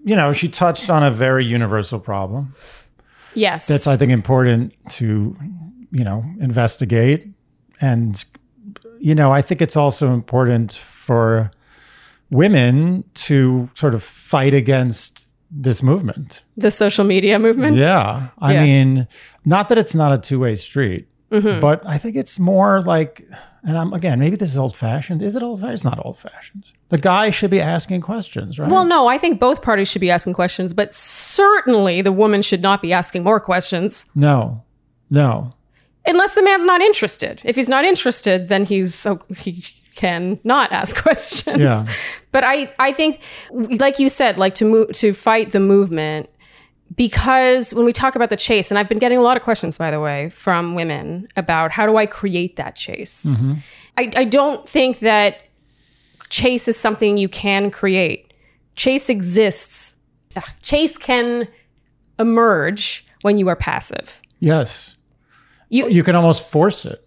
you 0.05 0.15
know 0.17 0.33
she 0.33 0.49
touched 0.49 0.91
on 0.91 1.03
a 1.03 1.11
very 1.11 1.45
universal 1.45 1.99
problem. 1.99 2.55
Yes. 3.35 3.67
That's 3.67 3.87
I 3.87 3.97
think 3.97 4.13
important 4.13 4.73
to 4.91 5.37
you 5.93 6.05
know 6.05 6.25
investigate, 6.41 7.29
and 7.81 8.25
you 9.01 9.15
know 9.15 9.33
I 9.33 9.43
think 9.43 9.63
it's 9.63 9.77
also 9.77 10.13
important 10.15 10.73
for 10.73 11.51
women 12.31 13.05
to 13.15 13.69
sort 13.75 13.95
of 13.95 14.03
fight 14.03 14.55
against 14.55 15.35
this 15.51 15.83
movement. 15.83 16.43
the 16.59 16.71
social 16.71 17.05
media 17.05 17.39
movement. 17.39 17.77
Yeah. 17.77 18.29
I 18.39 18.53
Yeah. 18.53 18.63
mean, 18.65 19.07
not 19.47 19.69
that 19.71 19.79
it's 19.79 19.95
not 19.95 20.13
a 20.13 20.19
two 20.19 20.39
way 20.41 20.55
street, 20.57 21.09
Mm-hmm. 21.31 21.61
but 21.61 21.83
I 21.87 21.99
think 21.99 22.17
it's 22.17 22.39
more 22.39 22.81
like, 22.81 23.29
and 23.63 23.77
I'm 23.77 23.93
again, 23.93 24.19
maybe 24.19 24.37
this 24.37 24.49
is 24.49 24.57
old 24.57 24.77
fashioned. 24.77 25.23
Is 25.23 25.37
it 25.37 25.43
old 25.43 25.61
fashioned? 25.61 25.75
It's 25.75 25.85
not 25.85 26.05
old 26.05 26.19
fashioned. 26.19 26.65
The 26.89 26.97
guy 26.97 27.29
should 27.29 27.51
be 27.51 27.61
asking 27.61 28.01
questions, 28.01 28.59
right? 28.59 28.71
Well, 28.71 28.87
no, 28.87 29.09
I 29.09 29.19
think 29.19 29.39
both 29.39 29.61
parties 29.61 29.89
should 29.89 30.01
be 30.01 30.11
asking 30.11 30.33
questions, 30.33 30.73
but 30.73 30.95
certainly 30.95 32.01
the 32.01 32.13
woman 32.13 32.41
should 32.41 32.63
not 32.63 32.81
be 32.81 32.95
asking 32.95 33.25
more 33.25 33.41
questions 33.41 34.07
no, 34.15 34.65
no. 35.11 35.53
unless 36.07 36.35
the 36.35 36.43
man's 36.43 36.65
not 36.65 36.81
interested. 36.81 37.43
If 37.45 37.57
he's 37.57 37.69
not 37.69 37.85
interested, 37.85 38.49
then 38.49 38.65
he's 38.65 38.95
so 38.95 39.21
he 39.37 39.65
can 39.97 40.41
not 40.45 40.73
ask 40.73 40.97
questions. 41.03 41.59
Yeah. 41.59 41.85
But 42.33 42.45
I 42.45 42.73
I 42.79 42.93
think 42.93 43.21
like 43.53 43.99
you 43.99 44.09
said, 44.09 44.39
like 44.39 44.55
to 44.55 44.65
move 44.65 44.93
to 44.93 45.13
fight 45.13 45.53
the 45.53 45.61
movement 45.61 46.31
because 46.97 47.75
when 47.75 47.85
we 47.85 47.93
talk 47.93 48.17
about 48.17 48.31
the 48.31 48.37
chase, 48.37 48.71
and 48.71 48.79
I've 48.79 48.89
been 48.89 48.99
getting 48.99 49.19
a 49.19 49.23
lot 49.23 49.37
of 49.37 49.43
questions, 49.43 49.79
by 49.79 49.91
the 49.91 50.01
way, 50.01 50.31
from 50.31 50.75
women 50.75 51.29
about 51.37 51.71
how 51.71 51.87
do 51.87 51.97
I 51.97 52.07
create 52.07 52.57
that 52.57 52.77
chase. 52.77 53.27
Mm-hmm. 53.27 53.55
I, 53.97 54.11
I 54.17 54.25
don't 54.25 54.69
think 54.69 55.01
that 55.01 55.39
chase 56.29 56.69
is 56.69 56.77
something 56.77 57.19
you 57.19 57.29
can 57.29 57.71
create. 57.71 58.33
Chase 58.75 59.11
exists. 59.11 59.97
Ugh, 60.37 60.45
Chase 60.63 60.97
can 60.97 61.49
emerge 62.19 63.05
when 63.23 63.39
you 63.39 63.49
are 63.49 63.57
passive. 63.57 64.23
Yes. 64.41 64.97
You- 65.69 65.89
you 65.89 66.03
can 66.03 66.15
almost 66.15 66.45
force 66.49 66.85
it. 66.85 67.05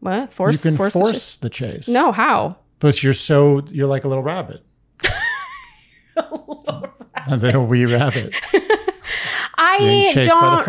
What 0.00 0.32
force? 0.32 0.64
you 0.64 0.70
can 0.70 0.76
force 0.76 0.92
force, 0.92 1.36
the 1.36 1.46
the, 1.46 1.50
chase. 1.50 1.86
chase? 1.86 1.88
No, 1.88 2.12
how? 2.12 2.58
Because 2.78 3.02
you're 3.02 3.14
so, 3.14 3.62
you're 3.70 3.86
like 3.86 4.04
a 4.04 4.08
little 4.08 4.22
rabbit. 4.22 4.62
a 6.16 7.36
little 7.36 7.66
wee 7.66 7.86
rabbit 7.86 8.34
I 8.52 8.52
being 8.52 8.58
chased 8.58 8.68
by 8.68 8.73
the 10.14 10.22
don't. 10.24 10.64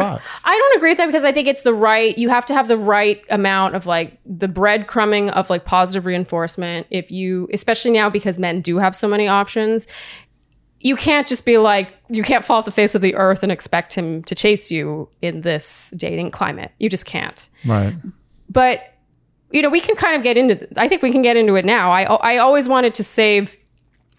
I 0.45 0.57
don't 0.57 0.77
agree 0.77 0.91
with 0.91 0.97
that 0.99 1.07
because 1.07 1.23
I 1.23 1.31
think 1.31 1.47
it's 1.47 1.61
the 1.63 1.73
right. 1.73 2.17
You 2.17 2.29
have 2.29 2.45
to 2.47 2.53
have 2.53 2.67
the 2.67 2.77
right 2.77 3.23
amount 3.29 3.75
of 3.75 3.85
like 3.85 4.17
the 4.25 4.47
breadcrumbing 4.47 5.31
of 5.31 5.49
like 5.49 5.65
positive 5.65 6.05
reinforcement. 6.05 6.87
If 6.89 7.11
you, 7.11 7.49
especially 7.53 7.91
now 7.91 8.09
because 8.09 8.39
men 8.39 8.61
do 8.61 8.77
have 8.77 8.95
so 8.95 9.07
many 9.07 9.27
options, 9.27 9.87
you 10.79 10.95
can't 10.95 11.27
just 11.27 11.45
be 11.45 11.57
like 11.57 11.95
you 12.09 12.23
can't 12.23 12.45
fall 12.45 12.57
off 12.57 12.65
the 12.65 12.71
face 12.71 12.95
of 12.95 13.01
the 13.01 13.15
earth 13.15 13.43
and 13.43 13.51
expect 13.51 13.95
him 13.95 14.23
to 14.23 14.35
chase 14.35 14.69
you 14.69 15.09
in 15.21 15.41
this 15.41 15.91
dating 15.97 16.31
climate. 16.31 16.71
You 16.79 16.89
just 16.89 17.05
can't. 17.05 17.49
right. 17.65 17.95
But 18.49 18.93
you 19.51 19.61
know, 19.61 19.69
we 19.69 19.79
can 19.79 19.95
kind 19.95 20.15
of 20.15 20.23
get 20.23 20.37
into. 20.37 20.67
I 20.77 20.87
think 20.87 21.01
we 21.01 21.11
can 21.11 21.21
get 21.21 21.37
into 21.37 21.55
it 21.55 21.65
now. 21.65 21.91
I 21.91 22.03
I 22.03 22.37
always 22.37 22.67
wanted 22.67 22.93
to 22.95 23.03
save 23.03 23.57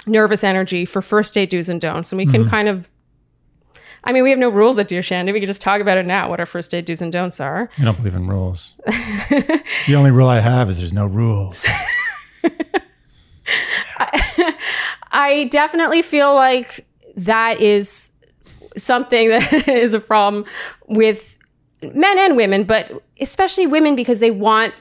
nervous 0.07 0.43
energy 0.45 0.85
for 0.85 1.03
first 1.03 1.35
date 1.35 1.51
do's 1.51 1.69
and 1.69 1.81
don'ts, 1.81 2.13
and 2.13 2.17
we 2.17 2.27
can 2.27 2.49
kind 2.49 2.69
of. 2.69 2.89
I 4.07 4.13
mean, 4.13 4.23
we 4.23 4.31
have 4.31 4.39
no 4.39 4.49
rules 4.49 4.79
at 4.79 4.87
Dear 4.87 5.03
Shandy. 5.03 5.33
We 5.33 5.41
can 5.41 5.49
just 5.49 5.61
talk 5.61 5.81
about 5.81 5.99
it 5.99 6.07
now. 6.07 6.31
What 6.31 6.39
our 6.39 6.47
first 6.47 6.71
date 6.71 6.87
do's 6.87 7.03
and 7.03 7.13
don'ts 7.13 7.41
are. 7.41 7.69
I 7.77 7.85
don't 7.85 7.97
believe 7.97 8.15
in 8.15 8.29
rules. 8.29 8.75
the 8.87 9.95
only 9.97 10.13
rule 10.13 10.29
I 10.29 10.39
have 10.39 10.69
is 10.69 10.79
there's 10.79 10.93
no 10.93 11.07
rules. 11.07 11.67
I 15.11 15.49
definitely 15.51 16.03
feel 16.03 16.35
like 16.35 16.87
that 17.17 17.61
is 17.61 18.11
something 18.77 19.29
that 19.29 19.69
is 19.69 19.93
a 19.93 20.01
problem 20.01 20.45
with 20.87 21.37
men 21.83 22.17
and 22.19 22.37
women, 22.37 22.63
but 22.63 23.03
especially 23.21 23.67
women 23.67 23.97
because 23.97 24.21
they 24.21 24.31
want 24.31 24.73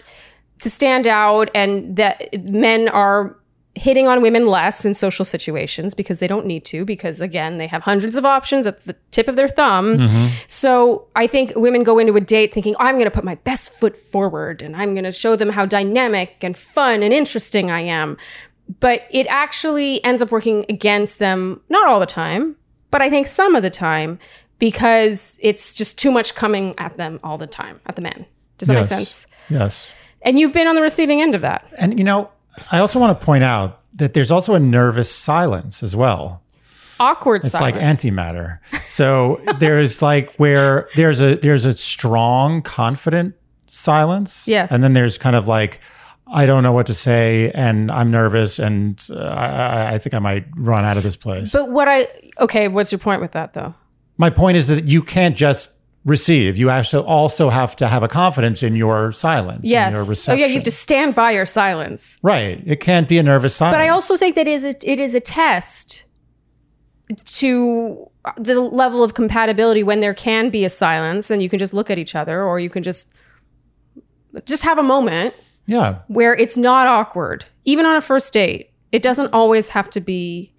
to 0.60 0.70
stand 0.70 1.08
out 1.08 1.50
and 1.56 1.96
that 1.96 2.44
men 2.44 2.90
are 2.90 3.38
hitting 3.76 4.08
on 4.08 4.22
women 4.22 4.48
less 4.48 4.86
in 4.86 4.94
social 4.94 5.26
situations 5.26 5.94
because 5.94 6.20
they 6.20 6.28
don't 6.28 6.46
need 6.46 6.64
to 6.66 6.86
because 6.86 7.22
again 7.22 7.58
they 7.58 7.68
have 7.68 7.84
hundreds 7.84 8.16
of 8.16 8.26
options 8.26 8.66
at 8.66 8.86
the 8.86 8.96
tip 9.12 9.28
of 9.28 9.36
their 9.36 9.48
thumb. 9.48 9.98
Mm-hmm. 9.98 10.28
So 10.48 11.08
i 11.16 11.28
think 11.28 11.54
women 11.56 11.84
go 11.84 12.00
into 12.00 12.16
a 12.16 12.22
date 12.22 12.54
thinking 12.54 12.76
i'm 12.80 12.96
going 12.96 13.06
to 13.06 13.12
put 13.12 13.24
my 13.24 13.36
best 13.36 13.70
foot 13.70 13.98
forward 13.98 14.62
and 14.62 14.76
i'm 14.76 14.94
going 14.94 15.04
to 15.04 15.12
show 15.12 15.36
them 15.36 15.50
how 15.50 15.66
dynamic 15.66 16.38
and 16.42 16.58
fun 16.58 17.04
and 17.04 17.14
interesting 17.14 17.70
i 17.70 17.82
am. 17.82 18.18
But 18.80 19.04
it 19.12 19.28
actually 19.28 20.04
ends 20.04 20.24
up 20.24 20.32
working 20.32 20.66
against 20.70 21.20
them 21.20 21.62
not 21.70 21.88
all 21.88 22.00
the 22.00 22.06
time 22.06 22.56
but 22.92 23.02
i 23.02 23.10
think 23.10 23.28
some 23.28 23.56
of 23.56 23.64
the 23.64 23.70
time 23.70 24.20
because 24.60 25.38
it's 25.42 25.74
just 25.74 25.98
too 26.00 26.12
much 26.12 26.36
coming 26.36 26.76
at 26.78 26.98
them 26.98 27.20
all 27.24 27.38
the 27.38 27.48
time 27.48 27.80
at 27.86 27.96
the 27.96 28.02
men. 28.02 28.26
Does 28.58 28.68
that 28.68 28.76
yes. 28.76 28.90
make 28.90 28.98
sense? 28.98 29.28
Yes. 29.50 29.94
and 30.22 30.40
you've 30.40 30.54
been 30.54 30.68
on 30.68 30.76
the 30.76 30.82
receiving 30.82 31.22
end 31.22 31.36
of 31.36 31.42
that. 31.42 31.66
And 31.78 31.98
you 31.98 32.04
know, 32.04 32.32
I 32.72 32.80
also 32.80 33.00
want 33.00 33.20
to 33.20 33.26
point 33.26 33.44
out 33.44 33.82
that 33.96 34.14
there's 34.14 34.32
also 34.32 34.56
a 34.56 34.60
nervous 34.60 35.12
silence 35.12 35.84
as 35.84 35.96
well. 35.96 36.42
Awkward 37.00 37.44
It's 37.44 37.52
silence. 37.52 37.76
like 37.76 37.84
antimatter. 37.84 38.60
So 38.86 39.42
there's 39.60 40.02
like 40.02 40.34
where 40.36 40.88
there's 40.96 41.22
a 41.22 41.36
there's 41.36 41.66
a 41.66 41.74
strong, 41.74 42.62
confident 42.62 43.36
silence. 43.68 44.48
Yes. 44.48 44.72
And 44.72 44.84
then 44.84 44.94
there's 44.94 45.18
kind 45.18 45.36
of 45.36 45.48
like 45.48 45.80
I 46.28 46.46
don't 46.48 46.64
know 46.64 46.72
what 46.72 46.88
to 46.88 46.94
say, 46.94 47.52
and 47.54 47.92
I'm 47.92 48.10
nervous, 48.10 48.58
and 48.58 49.00
uh, 49.12 49.20
I, 49.20 49.94
I 49.94 49.98
think 50.00 50.16
I 50.16 50.20
might 50.20 50.46
run 50.56 50.84
out 50.84 50.98
of 50.98 51.04
this 51.04 51.16
place. 51.16 51.52
But 51.52 51.70
what 51.70 51.88
I 51.88 52.08
okay, 52.40 52.68
what's 52.68 52.92
your 52.92 53.00
point 53.00 53.22
with 53.22 53.34
that 53.34 53.54
though? 53.54 53.76
My 54.18 54.30
point 54.30 54.58
is 54.58 54.68
that 54.70 54.86
you 54.86 55.04
can't 55.04 55.36
just 55.36 55.80
receive. 56.06 56.58
You 56.58 56.70
also 56.70 57.04
also 57.04 57.50
have 57.50 57.76
to 57.78 57.88
have 57.88 58.04
a 58.04 58.08
confidence 58.08 58.64
in 58.64 58.76
your 58.76 59.12
silence. 59.12 59.64
in 59.64 59.72
Yes. 59.72 59.94
your 59.94 60.34
Oh 60.34 60.38
yeah, 60.38 60.46
you 60.46 60.56
have 60.56 60.64
to 60.64 60.72
stand 60.72 61.16
by 61.16 61.32
your 61.32 61.46
silence. 61.46 62.18
Right. 62.22 62.62
It 62.66 62.80
can't 62.80 63.10
be 63.10 63.18
a 63.18 63.24
nervous 63.24 63.56
silence. 63.56 63.76
But 63.76 63.82
I 63.82 63.90
also 63.90 64.16
think 64.16 64.36
that 64.36 64.48
is 64.48 64.64
a, 64.64 64.76
it 64.90 65.00
is 65.00 65.16
a 65.16 65.20
test 65.20 66.06
to 67.26 68.10
the 68.38 68.60
level 68.60 69.04
of 69.04 69.14
compatibility 69.14 69.84
when 69.84 70.00
there 70.00 70.14
can 70.14 70.50
be 70.50 70.64
a 70.64 70.70
silence 70.70 71.30
and 71.30 71.44
you 71.44 71.50
can 71.50 71.60
just 71.60 71.74
look 71.74 71.90
at 71.90 71.98
each 71.98 72.16
other 72.16 72.44
or 72.44 72.60
you 72.60 72.70
can 72.70 72.82
just 72.82 73.14
just 74.46 74.64
have 74.64 74.78
a 74.78 74.84
moment 74.84 75.34
yeah. 75.68 76.00
where 76.08 76.34
it's 76.36 76.58
not 76.58 76.88
awkward 76.88 77.46
even 77.64 77.86
on 77.86 77.96
a 77.96 78.02
first 78.02 78.34
date 78.34 78.72
it 78.92 79.04
doesn't 79.04 79.32
always 79.32 79.70
have 79.70 79.90
to 79.92 80.02
be 80.02 80.52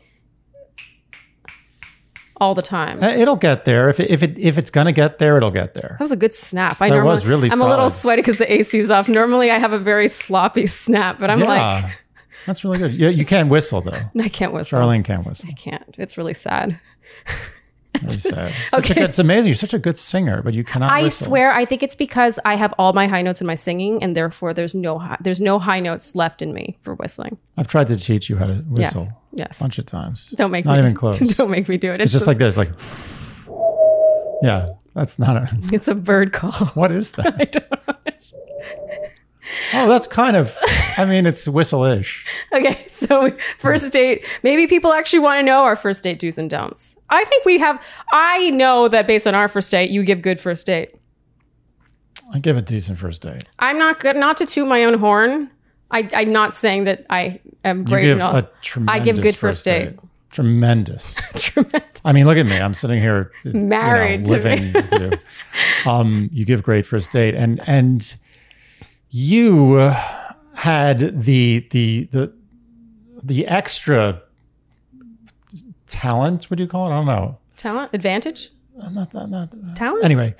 all 2.39 2.55
the 2.55 2.63
time 2.63 3.03
Uh, 3.03 3.09
It'll 3.09 3.37
get 3.37 3.65
there. 3.65 3.89
If 3.89 3.99
it, 4.01 4.11
if 4.11 4.23
it 4.23 4.39
if 4.39 4.59
it's 4.59 4.71
gonna 4.71 4.93
get 4.93 5.19
there, 5.19 5.37
it'll 5.37 5.51
get 5.51 5.75
there. 5.75 5.97
that 5.99 6.05
was 6.05 6.13
a 6.13 6.17
good 6.17 6.35
snap. 6.35 6.81
I 6.81 6.89
That 6.89 6.97
normally, 6.97 7.13
was 7.13 7.27
really 7.27 7.51
I'm 7.51 7.61
a 7.63 7.69
little 7.69 7.91
sweaty 7.91 8.23
because 8.23 8.39
the 8.39 8.53
AC's 8.53 8.91
off. 8.91 9.09
Normally, 9.09 9.51
I 9.51 9.59
have 9.59 9.73
a 9.73 9.79
very 9.79 10.09
sloppy 10.09 10.67
snap, 10.67 11.19
but 11.19 11.31
I'm 11.31 11.41
yeah. 11.41 11.47
like, 11.83 11.99
That's 12.47 12.63
really 12.65 12.79
good. 12.79 12.93
Yeah, 12.93 13.09
you 13.09 13.25
can't 13.35 13.49
whistle 13.49 13.81
though. 13.81 14.11
I 14.21 14.29
can't 14.29 14.53
whistle. 14.53 14.79
Charlene 14.79 15.05
can't 15.05 15.25
whistle. 15.27 15.49
I 15.49 15.53
can't. 15.53 15.95
It's 15.99 16.17
really 16.19 16.35
sad. 16.35 16.79
Such 18.09 18.33
a 18.33 18.53
Okay. 18.79 19.03
it's 19.03 19.19
amazing. 19.19 19.49
You're 19.49 19.55
such 19.55 19.75
a 19.75 19.79
good 19.79 19.97
singer, 19.97 20.43
but 20.43 20.55
you 20.55 20.65
cannot. 20.65 20.91
I 20.91 21.03
whistle. 21.03 21.27
swear, 21.27 21.53
I 21.53 21.65
think 21.65 21.83
it's 21.83 21.95
because 21.95 22.39
I 22.45 22.55
have 22.55 22.75
all 22.79 22.93
my 22.93 23.07
high 23.07 23.23
notes 23.23 23.41
in 23.41 23.47
my 23.47 23.55
singing, 23.55 24.03
and 24.03 24.15
therefore 24.17 24.55
there's 24.55 24.75
no 24.75 24.99
high, 24.99 25.17
there's 25.21 25.41
no 25.41 25.59
high 25.59 25.81
notes 25.81 26.15
left 26.15 26.43
in 26.43 26.53
me 26.53 26.77
for 26.81 26.95
whistling. 26.95 27.39
I've 27.57 27.69
tried 27.69 27.87
to 27.89 27.97
teach 27.97 28.29
you 28.29 28.37
how 28.37 28.47
to 28.47 28.55
whistle 28.69 29.09
yes. 29.33 29.61
a 29.61 29.65
bunch 29.65 29.79
of 29.79 29.87
times. 29.87 30.27
Don't 30.35 30.51
make 30.51 30.65
not 30.65 30.75
me 30.75 30.81
even 30.81 30.95
close. 30.95 31.19
Don't 31.37 31.51
make 31.51 31.69
me 31.69 31.79
do 31.79 31.93
it. 31.93 32.01
It's 32.01 32.13
just 32.13 32.27
like 32.27 32.39
this, 32.39 32.57
like. 32.57 32.71
Yeah, 34.43 34.69
that's 34.95 35.19
not 35.19 35.37
a. 35.37 35.49
it's 35.73 35.89
a 35.89 35.95
bird 35.95 36.33
call. 36.33 36.53
What 36.75 36.93
is 36.93 37.13
that? 37.13 37.35
I 37.41 37.45
don't 37.45 37.71
know. 37.71 37.95
It's- 38.07 38.35
Oh, 39.73 39.89
that's 39.89 40.07
kind 40.07 40.37
of. 40.37 40.57
I 40.99 41.05
mean, 41.05 41.25
it's 41.27 41.47
whistle-ish. 41.47 42.27
Okay, 42.53 42.85
so 42.89 43.31
first 43.59 43.93
date. 43.93 44.27
Maybe 44.43 44.67
people 44.67 44.93
actually 44.93 45.21
want 45.21 45.39
to 45.39 45.43
know 45.45 45.63
our 45.63 45.77
first 45.77 46.03
date 46.03 46.19
do's 46.19 46.39
and 46.39 46.51
don'ts. 46.51 46.96
I 47.09 47.25
think 47.25 47.45
we 47.45 47.59
have. 47.59 47.83
I 48.11 48.51
know 48.51 48.89
that 48.89 49.07
based 49.07 49.27
on 49.27 49.35
our 49.35 49.49
first 49.49 49.71
date, 49.71 49.91
you 49.91 50.03
give 50.03 50.23
good 50.23 50.41
first 50.41 50.67
date. 50.67 50.95
I 52.33 52.39
give 52.39 52.57
a 52.57 52.63
decent 52.63 52.99
first 52.99 53.23
date. 53.23 53.45
I'm 53.59 53.79
not 53.79 54.01
good. 54.01 54.17
Not 54.17 54.37
to 54.39 54.47
toot 54.47 54.67
my 54.67 54.85
own 54.85 54.95
horn. 54.95 55.51
I, 55.91 56.09
I'm 56.13 56.33
not 56.33 56.55
saying 56.55 56.85
that 56.85 57.07
I 57.09 57.41
am 57.65 57.85
great. 57.85 58.07
You 58.07 58.15
give 58.15 58.21
all. 58.23 58.37
a 58.37 58.51
tremendous. 58.61 59.01
I 59.01 59.05
give 59.05 59.23
good 59.23 59.37
first 59.37 59.65
date. 59.65 59.97
Tremendous. 60.31 61.15
Tremendous. 61.37 62.03
I 62.05 62.13
mean, 62.13 62.27
look 62.27 62.37
at 62.37 62.45
me. 62.45 62.59
I'm 62.59 62.75
sitting 62.75 63.01
here, 63.01 63.33
you 63.45 63.53
know, 63.53 63.61
Married 63.61 64.27
living 64.29 64.75
you. 64.93 65.13
Um, 65.87 66.29
you 66.33 66.45
give 66.45 66.63
great 66.63 66.85
first 66.85 67.13
date, 67.13 67.35
and 67.35 67.61
and 67.67 68.17
you 69.09 69.95
had 70.57 71.23
the 71.23 71.67
the 71.71 72.09
the 72.11 72.33
the 73.23 73.47
extra 73.47 74.23
talent. 75.87 76.45
What 76.51 76.57
do 76.59 76.63
you 76.63 76.69
call 76.69 76.87
it? 76.87 76.91
I 76.91 76.97
don't 76.97 77.07
know. 77.07 77.39
Talent 77.57 77.91
advantage. 77.93 78.51
Not, 78.77 79.15
not, 79.15 79.31
not, 79.31 79.77
Talent. 79.77 80.05
anyway, 80.05 80.35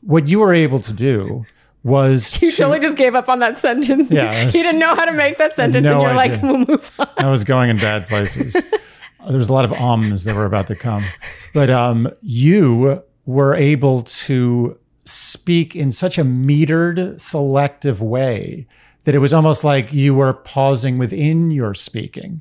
what 0.00 0.26
you 0.26 0.38
were 0.40 0.54
able 0.54 0.78
to 0.80 0.92
do 0.94 1.44
was 1.82 2.40
You 2.42 2.50
to- 2.50 2.56
totally 2.56 2.78
just 2.78 2.96
gave 2.96 3.14
up 3.14 3.28
on 3.28 3.40
that 3.40 3.58
sentence. 3.58 4.10
Yeah, 4.10 4.42
you 4.46 4.50
didn't 4.50 4.78
know 4.78 4.94
how 4.94 5.04
to 5.04 5.12
make 5.12 5.36
that 5.38 5.52
sentence, 5.54 5.84
no 5.84 6.00
and 6.00 6.02
you're 6.02 6.14
like, 6.14 6.42
"We'll 6.42 6.64
move 6.66 6.90
on." 6.98 7.08
I 7.18 7.30
was 7.30 7.44
going 7.44 7.68
in 7.70 7.76
bad 7.76 8.06
places. 8.06 8.54
there 9.28 9.36
was 9.38 9.48
a 9.50 9.52
lot 9.52 9.64
of 9.66 9.72
ums 9.72 10.24
that 10.24 10.34
were 10.34 10.46
about 10.46 10.68
to 10.68 10.76
come, 10.76 11.04
but 11.52 11.68
um, 11.68 12.08
you 12.22 13.02
were 13.26 13.54
able 13.54 14.02
to 14.02 14.78
speak 15.04 15.76
in 15.76 15.92
such 15.92 16.16
a 16.16 16.24
metered, 16.24 17.20
selective 17.20 18.00
way 18.00 18.66
that 19.04 19.14
it 19.14 19.18
was 19.18 19.32
almost 19.32 19.64
like 19.64 19.92
you 19.92 20.14
were 20.14 20.32
pausing 20.32 20.96
within 20.96 21.50
your 21.50 21.74
speaking. 21.74 22.40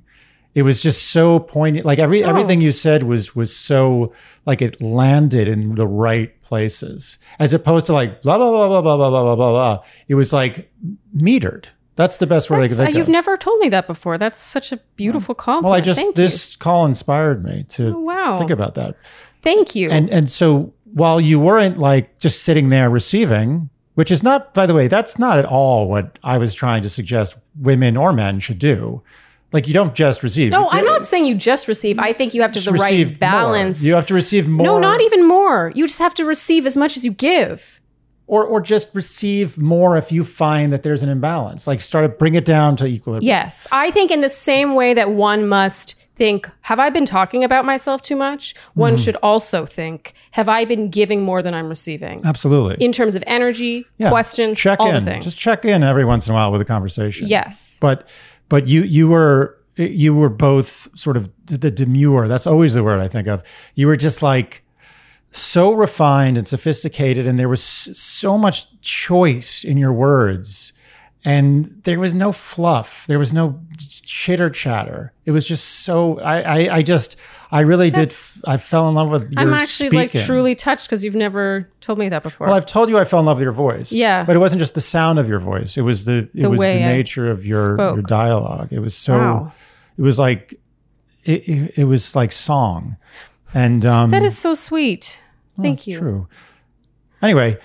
It 0.54 0.64
was 0.64 0.84
just 0.84 1.12
so 1.12 1.40
poignant. 1.40 1.86
Like 1.86 2.00
every 2.00 2.24
everything 2.24 2.62
you 2.62 2.72
said 2.72 3.04
was 3.04 3.36
was 3.36 3.56
so 3.56 4.12
like 4.46 4.62
it 4.62 4.82
landed 4.82 5.48
in 5.48 5.76
the 5.76 5.88
right 5.88 6.40
places, 6.42 7.18
as 7.40 7.54
opposed 7.54 7.86
to 7.86 7.94
like 7.94 8.22
blah 8.22 8.38
blah 8.38 8.50
blah 8.52 8.68
blah 8.68 8.82
blah 8.82 8.98
blah 8.98 9.10
blah 9.10 9.24
blah 9.24 9.36
blah. 9.36 9.52
blah. 9.52 9.84
It 10.08 10.16
was 10.16 10.34
like 10.34 10.72
metered. 11.16 11.66
That's 11.96 12.18
the 12.18 12.28
best 12.28 12.50
word 12.50 12.64
I 12.64 12.68
could 12.68 12.80
uh, 12.80 12.86
think 12.86 12.98
you've 12.98 13.08
of. 13.08 13.12
never 13.12 13.38
told 13.38 13.60
me 13.60 13.70
that 13.70 13.86
before. 13.88 14.18
That's 14.18 14.40
such 14.40 14.72
a 14.72 14.78
beautiful 14.96 15.36
compliment. 15.36 15.66
Well, 15.66 15.74
I 15.74 15.82
just 15.82 16.00
Thank 16.00 16.16
this 16.16 16.56
call 16.56 16.86
inspired 16.86 17.44
me 17.44 17.64
to 17.70 17.84
you. 17.84 18.00
wow. 18.00 18.38
think 18.38 18.50
about 18.50 18.76
that. 18.76 18.96
Thank 19.42 19.76
you. 19.76 19.90
And 19.90 20.10
and 20.10 20.30
so 20.30 20.74
while 20.94 21.22
you 21.22 21.40
weren't 21.40 21.78
like 21.78 22.18
just 22.20 22.44
sitting 22.44 22.70
there 22.70 22.90
receiving, 22.90 23.70
which 23.96 24.12
is 24.12 24.24
not, 24.24 24.54
by 24.54 24.66
the 24.66 24.74
way, 24.74 24.88
that's 24.88 25.20
not 25.20 25.38
at 25.38 25.46
all 25.46 25.88
what 25.88 26.18
I 26.24 26.38
was 26.38 26.54
trying 26.54 26.82
to 26.84 26.90
suggest 26.90 27.38
women 27.60 27.98
or 27.98 28.14
men 28.14 28.40
should 28.40 28.60
do. 28.60 29.04
Like 29.54 29.68
you 29.68 29.74
don't 29.74 29.94
just 29.96 30.24
receive. 30.24 30.52
no, 30.52 30.70
I'm 30.70 30.86
not 30.86 31.04
saying 31.04 31.26
you 31.26 31.36
just 31.36 31.68
receive. 31.68 32.00
I 32.00 32.14
think 32.14 32.34
you 32.34 32.42
have 32.42 32.52
to 32.54 32.60
just 32.60 32.66
the 32.72 32.74
right 32.74 33.20
balance. 33.20 33.82
More. 33.82 33.88
You 33.90 33.96
have 33.96 34.06
to 34.08 34.14
receive 34.14 34.48
more. 34.48 34.66
no, 34.66 34.80
not 34.80 35.02
even 35.02 35.28
more. 35.28 35.72
You 35.76 35.88
just 35.88 36.00
have 36.00 36.14
to 36.16 36.26
receive 36.26 36.66
as 36.66 36.78
much 36.78 36.96
as 36.98 37.04
you 37.06 37.12
give. 37.12 37.80
or 38.28 38.46
or 38.46 38.62
just 38.62 38.96
receive 38.96 39.58
more 39.58 39.98
if 39.98 40.10
you 40.12 40.24
find 40.24 40.72
that 40.72 40.84
there's 40.84 41.04
an 41.04 41.10
imbalance. 41.10 41.68
Like 41.68 41.82
start 41.82 42.06
to 42.06 42.10
bring 42.18 42.36
it 42.36 42.46
down 42.46 42.78
to 42.78 42.86
equilibrium. 42.86 43.28
Yes. 43.28 43.68
I 43.74 43.92
think 43.92 44.10
in 44.10 44.22
the 44.22 44.30
same 44.30 44.74
way 44.74 44.94
that 44.94 45.12
one 45.12 45.48
must 45.50 45.96
think, 46.16 46.50
have 46.62 46.80
I 46.80 46.90
been 46.90 47.06
talking 47.06 47.44
about 47.44 47.66
myself 47.66 48.02
too 48.02 48.16
much? 48.16 48.54
One 48.74 48.94
Mm-hmm. 48.94 49.04
should 49.04 49.16
also 49.24 49.66
think, 49.66 50.14
have 50.32 50.48
I 50.48 50.64
been 50.66 50.90
giving 50.90 51.24
more 51.24 51.42
than 51.42 51.54
I'm 51.54 51.68
receiving? 51.68 52.22
Absolutely. 52.24 52.84
In 52.86 52.92
terms 52.94 53.16
of 53.16 53.24
energy, 53.28 53.86
Yeah. 53.98 54.10
questions, 54.10 54.58
check 54.60 54.80
all 54.80 54.88
in. 54.94 55.20
Just 55.22 55.40
check 55.40 55.66
in 55.66 55.84
every 55.84 56.06
once 56.06 56.28
in 56.28 56.32
a 56.32 56.36
while 56.36 56.52
with 56.54 56.62
a 56.62 56.66
conversation. 56.66 57.28
yes. 57.28 57.78
but 57.82 58.08
but 58.52 58.68
you 58.68 58.84
you 58.84 59.08
were 59.08 59.58
you 59.78 60.14
were 60.14 60.30
both 60.30 60.90
sort 60.94 61.16
of 61.16 61.32
the 61.46 61.72
demure. 61.72 62.28
That's 62.28 62.46
always 62.46 62.74
the 62.74 62.84
word 62.84 63.00
i 63.00 63.08
think 63.08 63.28
of. 63.30 63.42
You 63.76 63.88
were 63.88 63.96
just 63.96 64.22
like 64.22 64.64
so 65.32 65.72
refined 65.72 66.38
and 66.38 66.46
sophisticated 66.46 67.26
and 67.26 67.40
there 67.40 67.48
was 67.48 67.64
so 67.64 68.38
much 68.38 68.82
choice 68.82 69.64
in 69.64 69.78
your 69.78 69.94
words 69.94 70.74
and 71.24 71.82
there 71.86 71.98
was 71.98 72.14
no 72.14 72.34
fluff. 72.34 73.08
There 73.08 73.20
was 73.20 73.32
no 73.32 73.62
chitter 74.04 74.50
chatter. 74.50 75.14
It 75.26 75.32
was 75.32 75.48
just 75.48 75.64
so 75.86 76.20
i 76.20 76.42
i, 76.42 76.76
I 76.76 76.82
just 76.82 77.16
i 77.52 77.60
really 77.62 77.90
That's- 77.90 78.36
did 78.36 78.44
i 78.48 78.58
fell 78.58 78.88
in 78.90 78.96
love 78.96 79.10
with 79.12 79.32
your 79.34 79.42
I'm 79.42 79.54
actually 79.54 79.90
like 79.90 80.12
truly 80.12 80.56
touched 80.56 80.88
because 80.88 81.04
you've 81.04 81.16
never 81.16 81.70
told 81.82 82.00
me 82.00 82.08
that 82.10 82.24
before. 82.24 82.48
Well, 82.48 82.56
I've 82.56 82.66
told 82.66 82.90
you 82.90 82.98
I 82.98 83.04
fell 83.04 83.20
in 83.20 83.26
love 83.26 83.38
with 83.38 83.44
your 83.44 83.52
voice. 83.52 83.92
Yeah. 83.92 84.24
But 84.24 84.36
it 84.36 84.40
wasn't 84.40 84.60
just 84.60 84.74
the 84.76 84.82
sound 84.82 85.20
of 85.20 85.28
your 85.28 85.40
voice. 85.40 85.78
It 85.78 85.82
was 85.82 86.06
the 86.06 86.30
it 86.34 86.42
The 86.44 86.50
was 86.50 86.60
the 86.60 86.66
way 86.68 86.84
I 86.84 86.88
nature 86.88 87.30
of 87.30 87.46
your 87.46 87.76
spoke. 87.76 87.96
your 87.96 88.04
dialogue. 88.04 88.70
It 88.72 88.80
was 88.80 88.96
so 88.96 89.18
Wow. 89.18 89.52
it 89.98 90.02
was 90.02 90.18
like 90.18 90.54
it, 91.26 91.48
it, 91.50 91.74
it 91.80 91.84
was 91.86 92.16
like 92.16 92.32
song. 92.32 92.96
And 93.54 93.86
um 93.86 94.10
that 94.12 94.24
is 94.24 94.38
so 94.38 94.54
sweet. 94.56 95.22
Thank 95.62 95.80
it's 95.80 95.88
you. 95.88 96.00
True. 96.00 96.28
Anyway, 97.22 97.58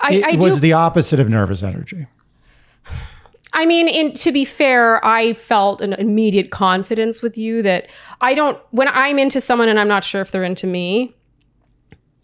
I, 0.00 0.12
it 0.14 0.24
I 0.24 0.44
was 0.44 0.54
do. 0.54 0.60
the 0.60 0.72
opposite 0.74 1.18
of 1.20 1.28
nervous 1.28 1.62
energy. 1.62 2.06
I 3.54 3.66
mean, 3.66 3.86
in, 3.86 4.12
to 4.14 4.32
be 4.32 4.44
fair, 4.44 5.04
I 5.04 5.32
felt 5.32 5.80
an 5.80 5.92
immediate 5.94 6.50
confidence 6.50 7.22
with 7.22 7.38
you 7.38 7.62
that 7.62 7.88
I 8.20 8.34
don't, 8.34 8.58
when 8.70 8.88
I'm 8.88 9.18
into 9.18 9.40
someone 9.40 9.68
and 9.68 9.78
I'm 9.78 9.88
not 9.88 10.02
sure 10.02 10.20
if 10.20 10.32
they're 10.32 10.42
into 10.42 10.66
me, 10.66 11.14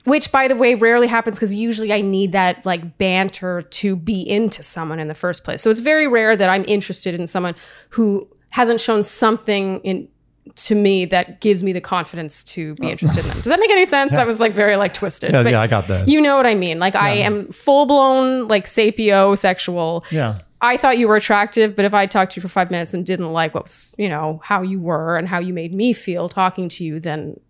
which 0.05 0.33
by 0.33 0.49
the 0.49 0.57
way 0.57 0.75
rarely 0.75 1.07
happens 1.07 1.39
because 1.39 1.55
usually 1.55 1.93
I 1.93 2.01
need 2.01 2.33
that 2.33 2.67
like 2.67 2.99
banter 2.99 3.63
to 3.63 3.95
be 3.95 4.29
into 4.29 4.63
someone 4.63 4.99
in 4.99 5.07
the 5.07 5.15
first 5.15 5.45
place. 5.45 5.63
So 5.63 5.71
it's 5.71 5.81
very 5.81 6.09
rare 6.09 6.37
that 6.37 6.49
I'm 6.49 6.65
interested 6.67 7.15
in 7.15 7.29
someone 7.29 7.55
who 7.91 8.29
hasn't 8.51 8.81
shown 8.81 9.05
something 9.05 9.81
in 9.81 10.09
to 10.57 10.75
me 10.75 11.05
that 11.05 11.41
gives 11.41 11.63
me 11.63 11.73
the 11.73 11.81
confidence 11.81 12.43
to 12.43 12.75
be 12.77 12.89
oh. 12.89 12.91
interested 12.91 13.21
in 13.21 13.29
them. 13.29 13.37
Does 13.37 13.47
that 13.47 13.61
make 13.61 13.71
any 13.71 13.85
sense? 13.85 14.11
That 14.11 14.27
was 14.27 14.41
like 14.41 14.53
very 14.53 14.75
like 14.77 14.95
twisted. 14.95 15.31
Yeah, 15.33 15.43
yeah, 15.43 15.61
I 15.61 15.69
got 15.69 15.87
that. 15.89 16.09
You 16.09 16.21
know 16.21 16.37
what 16.37 16.47
I 16.47 16.57
mean? 16.57 16.81
Like 16.81 16.97
I 16.97 17.11
am 17.11 17.53
full 17.53 17.87
blown 17.87 18.49
like 18.49 18.65
sapio 18.65 19.39
sexual. 19.39 20.05
yeah. 20.11 20.41
I 20.63 20.77
thought 20.77 20.99
you 20.99 21.09
were 21.09 21.17
attractive, 21.17 21.75
but 21.75 21.85
if 21.85 21.95
I 21.95 22.07
talked 22.07 22.33
to 22.33 22.37
you 22.37 22.43
for 22.43 22.49
five 22.49 22.71
minutes 22.71 22.93
and 22.93 23.05
didn't 23.07 23.33
like 23.33 23.55
what 23.55 23.65
was, 23.65 23.95
you 23.97 24.09
know, 24.09 24.41
how 24.45 24.63
you 24.63 24.79
were 24.81 25.17
and 25.17 25.27
how 25.27 25.39
you 25.39 25.55
made 25.55 25.73
me 25.73 25.93
feel 25.93 26.29
talking 26.29 26.69
to 26.71 26.85
you, 26.85 27.01
then 27.01 27.41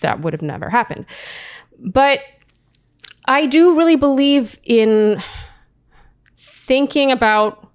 that 0.00 0.20
would 0.20 0.32
have 0.32 0.42
never 0.42 0.68
happened. 0.68 1.06
But 1.78 2.20
I 3.26 3.46
do 3.46 3.76
really 3.76 3.96
believe 3.96 4.58
in 4.64 5.22
thinking 6.36 7.12
about 7.12 7.68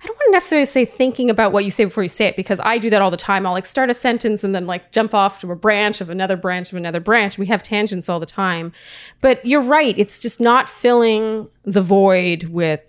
I 0.00 0.06
don't 0.06 0.16
want 0.16 0.28
to 0.28 0.32
necessarily 0.32 0.64
say 0.64 0.84
thinking 0.84 1.28
about 1.28 1.50
what 1.50 1.64
you 1.64 1.72
say 1.72 1.84
before 1.84 2.04
you 2.04 2.08
say 2.08 2.26
it 2.26 2.36
because 2.36 2.60
I 2.60 2.78
do 2.78 2.88
that 2.88 3.02
all 3.02 3.10
the 3.10 3.16
time. 3.16 3.44
I'll 3.44 3.52
like 3.52 3.66
start 3.66 3.90
a 3.90 3.94
sentence 3.94 4.44
and 4.44 4.54
then 4.54 4.64
like 4.64 4.92
jump 4.92 5.12
off 5.12 5.40
to 5.40 5.50
a 5.50 5.56
branch 5.56 6.00
of 6.00 6.08
another 6.08 6.36
branch 6.36 6.70
of 6.70 6.76
another 6.76 7.00
branch. 7.00 7.36
We 7.36 7.46
have 7.46 7.64
tangents 7.64 8.08
all 8.08 8.20
the 8.20 8.26
time. 8.26 8.72
But 9.20 9.44
you're 9.44 9.60
right. 9.60 9.98
It's 9.98 10.20
just 10.20 10.40
not 10.40 10.68
filling 10.68 11.48
the 11.64 11.82
void 11.82 12.44
with 12.44 12.82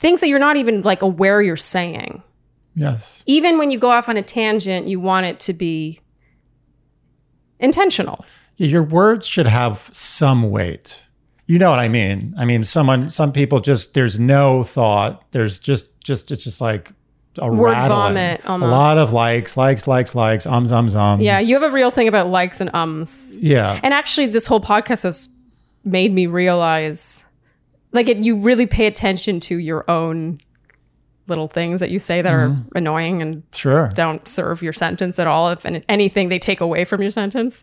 things 0.00 0.20
that 0.20 0.28
you're 0.28 0.38
not 0.40 0.56
even 0.56 0.82
like 0.82 1.02
aware 1.02 1.40
you're 1.40 1.56
saying. 1.56 2.22
Yes. 2.74 3.22
Even 3.26 3.58
when 3.58 3.70
you 3.70 3.78
go 3.78 3.90
off 3.90 4.08
on 4.08 4.16
a 4.16 4.22
tangent, 4.22 4.88
you 4.88 4.98
want 4.98 5.26
it 5.26 5.38
to 5.40 5.52
be 5.52 6.00
intentional. 7.58 8.24
Your 8.56 8.82
words 8.82 9.26
should 9.26 9.46
have 9.46 9.88
some 9.92 10.50
weight. 10.50 11.02
You 11.46 11.58
know 11.58 11.70
what 11.70 11.78
I 11.80 11.88
mean? 11.88 12.34
I 12.38 12.44
mean, 12.44 12.62
someone, 12.64 13.10
some 13.10 13.32
people 13.32 13.60
just 13.60 13.94
there's 13.94 14.18
no 14.18 14.62
thought. 14.62 15.24
There's 15.32 15.58
just, 15.58 16.00
just 16.02 16.30
it's 16.30 16.44
just 16.44 16.60
like 16.60 16.92
a 17.38 17.50
Word 17.50 17.72
rattling. 17.72 17.88
vomit, 17.88 18.40
A 18.44 18.58
lot 18.58 18.98
of 18.98 19.12
likes, 19.12 19.56
likes, 19.56 19.86
likes, 19.86 20.14
likes, 20.14 20.46
ums, 20.46 20.72
ums, 20.72 20.94
ums. 20.94 21.22
Yeah, 21.22 21.40
you 21.40 21.54
have 21.58 21.68
a 21.68 21.74
real 21.74 21.90
thing 21.90 22.08
about 22.08 22.28
likes 22.28 22.60
and 22.60 22.70
ums. 22.74 23.36
yeah. 23.36 23.80
And 23.82 23.92
actually, 23.92 24.26
this 24.26 24.46
whole 24.46 24.60
podcast 24.60 25.02
has 25.02 25.28
made 25.84 26.12
me 26.12 26.26
realize, 26.26 27.24
like, 27.92 28.08
it, 28.08 28.18
you 28.18 28.36
really 28.36 28.66
pay 28.66 28.86
attention 28.86 29.40
to 29.40 29.56
your 29.56 29.88
own 29.90 30.38
little 31.26 31.48
things 31.48 31.80
that 31.80 31.90
you 31.90 31.98
say 31.98 32.22
that 32.22 32.32
are 32.32 32.56
annoying 32.74 33.22
and 33.22 33.42
Sure. 33.52 33.88
don't 33.94 34.26
serve 34.26 34.62
your 34.62 34.72
sentence 34.72 35.18
at 35.18 35.26
all. 35.28 35.50
If 35.50 35.64
and 35.64 35.84
anything 35.88 36.28
they 36.28 36.38
take 36.40 36.60
away 36.60 36.84
from 36.84 37.02
your 37.02 37.10
sentence, 37.12 37.62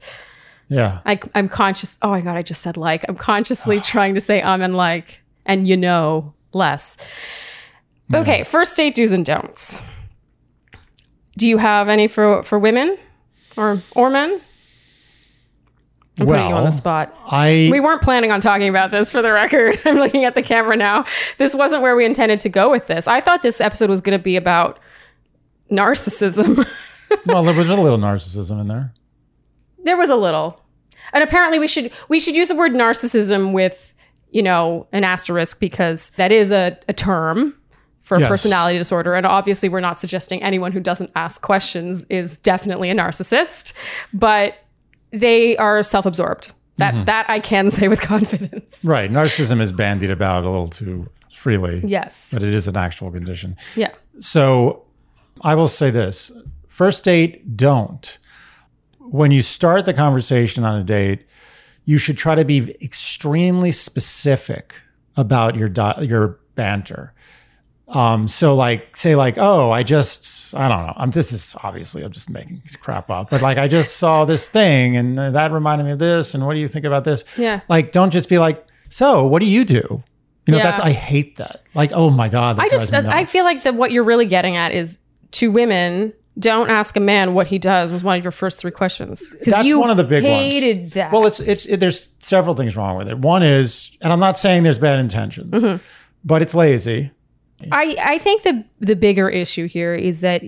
Yeah. 0.70 1.00
I, 1.06 1.20
I'm 1.36 1.48
conscious. 1.50 1.98
Oh 2.02 2.10
my 2.12 2.22
god, 2.22 2.38
I 2.38 2.44
just 2.44 2.62
said 2.62 2.78
like. 2.78 3.04
I'm 3.10 3.16
consciously 3.16 3.80
trying 3.94 4.16
to 4.16 4.22
say 4.22 4.42
um 4.42 4.62
and 4.62 4.76
like 4.78 5.22
and 5.46 5.68
you 5.68 5.76
know 5.78 6.34
less. 6.54 6.96
But 8.10 8.22
okay, 8.22 8.44
first 8.44 8.76
date 8.78 8.96
do's 8.96 9.12
and 9.12 9.26
don'ts. 9.26 9.82
Do 11.38 11.48
you 11.48 11.58
have 11.58 11.90
any 11.90 12.08
for 12.08 12.44
for 12.44 12.58
women 12.58 12.98
or 13.58 13.82
or 13.96 14.10
men? 14.10 14.40
I'm 16.20 16.26
putting 16.28 16.49
you 16.49 16.55
on 16.55 16.63
the 16.63 16.72
spot. 16.72 17.15
I 17.28 17.70
We 17.72 17.80
weren't 17.80 18.01
planning 18.01 18.32
on 18.32 18.41
talking 18.41 18.70
about 18.70 18.91
this 18.91 19.11
for 19.11 19.22
the 19.22 19.32
record. 19.32 19.78
I'm 19.86 19.97
looking 19.97 20.26
at 20.26 20.34
the 20.36 20.41
camera 20.41 20.76
now. 20.76 21.05
This 21.38 21.53
wasn't 21.53 21.82
where 21.84 21.95
we 21.95 22.05
intended 22.05 22.39
to 22.41 22.49
go 22.49 22.72
with 22.72 22.88
this. 22.88 23.07
I 23.07 23.22
thought 23.22 23.43
this 23.43 23.61
episode 23.61 23.89
was 23.89 24.01
going 24.01 24.18
to 24.18 24.24
be 24.24 24.36
about 24.36 24.80
narcissism. 25.72 26.65
well, 27.26 27.43
there 27.43 27.53
was 27.55 27.70
a 27.70 27.76
little 27.76 27.97
narcissism 27.99 28.59
in 28.61 28.68
there. 28.68 28.93
there 29.84 29.97
was 29.97 30.09
a 30.09 30.15
little. 30.15 30.61
And 31.13 31.24
apparently 31.24 31.59
we 31.59 31.68
should 31.68 31.91
we 32.09 32.20
should 32.20 32.36
use 32.36 32.47
the 32.49 32.55
word 32.55 32.74
narcissism 32.74 33.53
with, 33.53 33.93
you 34.32 34.43
know, 34.43 34.88
an 34.91 35.03
asterisk 35.03 35.59
because 35.59 36.11
that 36.18 36.32
is 36.32 36.51
a, 36.51 36.78
a 36.89 36.93
term 36.93 37.55
for 38.01 38.18
a 38.18 38.20
Yes. 38.22 38.30
personality 38.30 38.78
disorder. 38.78 39.13
And 39.15 39.26
obviously 39.26 39.70
we're 39.70 39.80
not 39.80 39.99
suggesting 39.99 40.41
anyone 40.43 40.72
who 40.74 40.80
doesn't 40.80 41.11
ask 41.15 41.41
questions 41.41 42.05
is 42.05 42.38
definitely 42.38 42.89
a 42.89 42.95
narcissist, 42.95 43.74
but 44.13 44.55
they 45.12 45.58
are 45.58 45.82
self-absorbed. 45.84 46.51
That 46.78 46.93
mm-hmm. 46.93 47.03
that 47.05 47.26
I 47.30 47.39
can 47.39 47.70
say 47.72 47.88
with 47.88 48.01
confidence. 48.01 48.84
Right. 48.84 49.12
Narcissism 49.12 49.62
is 49.62 49.72
bandied 49.72 50.12
about 50.12 50.43
a 50.43 50.49
little 50.49 50.68
too 50.68 51.10
freely. 51.32 51.82
Yes. 51.86 52.32
But 52.34 52.43
it 52.43 52.53
is 52.53 52.68
an 52.68 52.78
actual 52.78 53.12
condition. 53.12 53.58
Yeah. 53.76 53.93
So 54.20 54.86
I 55.41 55.55
will 55.55 55.68
say 55.68 55.89
this 55.89 56.32
first 56.68 57.03
date, 57.03 57.58
don't. 57.58 58.18
When 58.99 59.32
you 59.32 59.41
start 59.41 59.86
the 59.86 59.93
conversation 59.93 60.64
on 60.64 60.80
a 60.80 60.84
date, 60.84 61.26
you 61.86 61.97
should 61.97 62.18
try 62.18 62.36
to 62.36 62.43
be 62.43 62.76
extremely 62.82 63.72
specific 63.72 64.76
about 65.16 65.55
your 65.55 65.70
di- 65.70 66.01
your 66.01 66.39
banter. 66.55 67.14
Um, 67.90 68.28
so 68.28 68.54
like 68.54 68.98
say 68.98 69.16
like, 69.16 69.36
oh, 69.38 69.72
I 69.72 69.84
just 69.84 70.54
I 70.54 70.68
don't 70.68 70.86
know. 70.88 70.94
I'm 70.98 71.12
this 71.12 71.32
is 71.32 71.56
obviously 71.64 72.04
I'm 72.04 72.12
just 72.12 72.30
making 72.30 72.62
crap 72.82 73.10
up, 73.10 73.30
but 73.30 73.42
like 73.42 73.58
I 73.58 73.68
just 73.68 73.96
saw 73.98 74.26
this 74.26 74.50
thing 74.50 74.98
and 74.98 75.18
that 75.18 75.52
reminded 75.52 75.86
me 75.86 75.92
of 75.92 76.00
this, 76.00 76.34
and 76.34 76.46
what 76.46 76.54
do 76.54 76.60
you 76.60 76.68
think 76.68 76.84
about 76.86 77.06
this? 77.06 77.24
Yeah. 77.38 77.62
Like, 77.70 77.92
don't 77.94 78.12
just 78.12 78.28
be 78.28 78.40
like, 78.40 78.66
so 78.90 79.26
what 79.26 79.40
do 79.42 79.46
you 79.48 79.64
do? 79.64 80.04
You 80.46 80.52
know, 80.52 80.58
Yeah. 80.58 80.64
that's 80.64 80.80
I 80.82 80.92
hate 80.92 81.38
that. 81.38 81.62
Like, 81.76 81.92
oh 81.94 82.10
my 82.10 82.28
god, 82.30 82.60
I 82.60 82.68
just 82.68 82.94
I 82.94 83.24
feel 83.26 83.46
like 83.46 83.64
that 83.64 83.76
what 83.76 83.92
you're 83.92 84.04
really 84.04 84.26
getting 84.26 84.56
at 84.58 84.74
is 84.74 84.98
to 85.32 85.50
women 85.52 86.14
don't 86.40 86.70
ask 86.70 86.96
a 86.96 87.00
man 87.00 87.34
what 87.34 87.48
he 87.48 87.58
does 87.58 87.92
is 87.92 88.04
one 88.04 88.18
of 88.18 88.24
your 88.24 88.32
first 88.32 88.60
three 88.60 88.70
questions. 88.72 89.36
That's 89.46 89.74
one 89.74 89.90
of 89.90 89.98
the 89.98 90.04
big 90.04 90.24
ones. 90.24 90.36
hated 90.36 90.92
that. 90.92 91.12
Well, 91.12 91.26
it's 91.26 91.40
it's 91.40 91.66
it, 91.66 91.80
there's 91.80 92.10
several 92.20 92.54
things 92.54 92.76
wrong 92.76 92.98
with 92.98 93.08
it. 93.08 93.18
One 93.18 93.44
is, 93.44 93.98
and 94.02 94.12
I'm 94.14 94.20
not 94.20 94.38
saying 94.38 94.64
there's 94.64 94.78
bad 94.78 95.00
intentions, 95.00 95.52
Mm-hmm. 95.52 95.84
but 96.26 96.42
it's 96.42 96.54
lazy. 96.54 97.12
I, 97.72 97.95
I 98.03 98.18
think 98.20 98.43
the 98.43 98.64
the 98.80 98.95
bigger 98.95 99.30
issue 99.30 99.68
here 99.68 99.95
is 99.95 100.22
that 100.22 100.43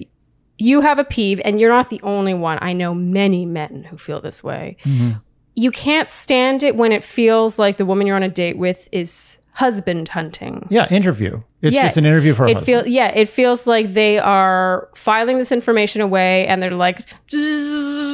you 0.57 0.81
have 0.81 0.99
a 0.99 1.03
peeve 1.03 1.41
and 1.45 1.59
you're 1.59 1.71
not 1.71 1.89
the 1.89 1.99
only 2.03 2.33
one. 2.33 2.57
I 2.61 2.73
know 2.73 2.93
many 2.93 3.45
men 3.45 3.85
who 3.85 3.97
feel 3.97 4.19
this 4.21 4.43
way. 4.43 4.77
Mm-hmm. 4.83 5.17
You 5.55 5.71
can't 5.71 6.09
stand 6.09 6.63
it 6.63 6.75
when 6.75 6.91
it 6.91 7.03
feels 7.03 7.57
like 7.57 7.77
the 7.77 7.85
woman 7.85 8.07
you're 8.07 8.15
on 8.15 8.23
a 8.23 8.29
date 8.29 8.57
with 8.57 8.87
is 8.91 9.39
husband 9.53 10.07
hunting. 10.09 10.67
Yeah, 10.69 10.87
interview. 10.89 11.41
It's 11.61 11.75
Yeah. 11.75 11.83
just 11.83 11.97
an 11.97 12.05
interview 12.05 12.33
for 12.33 12.45
a 12.45 12.51
It 12.51 12.59
feels 12.59 12.87
yeah, 12.87 13.07
it 13.13 13.27
feels 13.27 13.67
like 13.67 13.93
they 13.93 14.19
are 14.19 14.89
filing 14.95 15.37
this 15.37 15.51
information 15.51 16.01
away 16.01 16.45
and 16.47 16.61
they're 16.63 16.71
like 16.71 17.09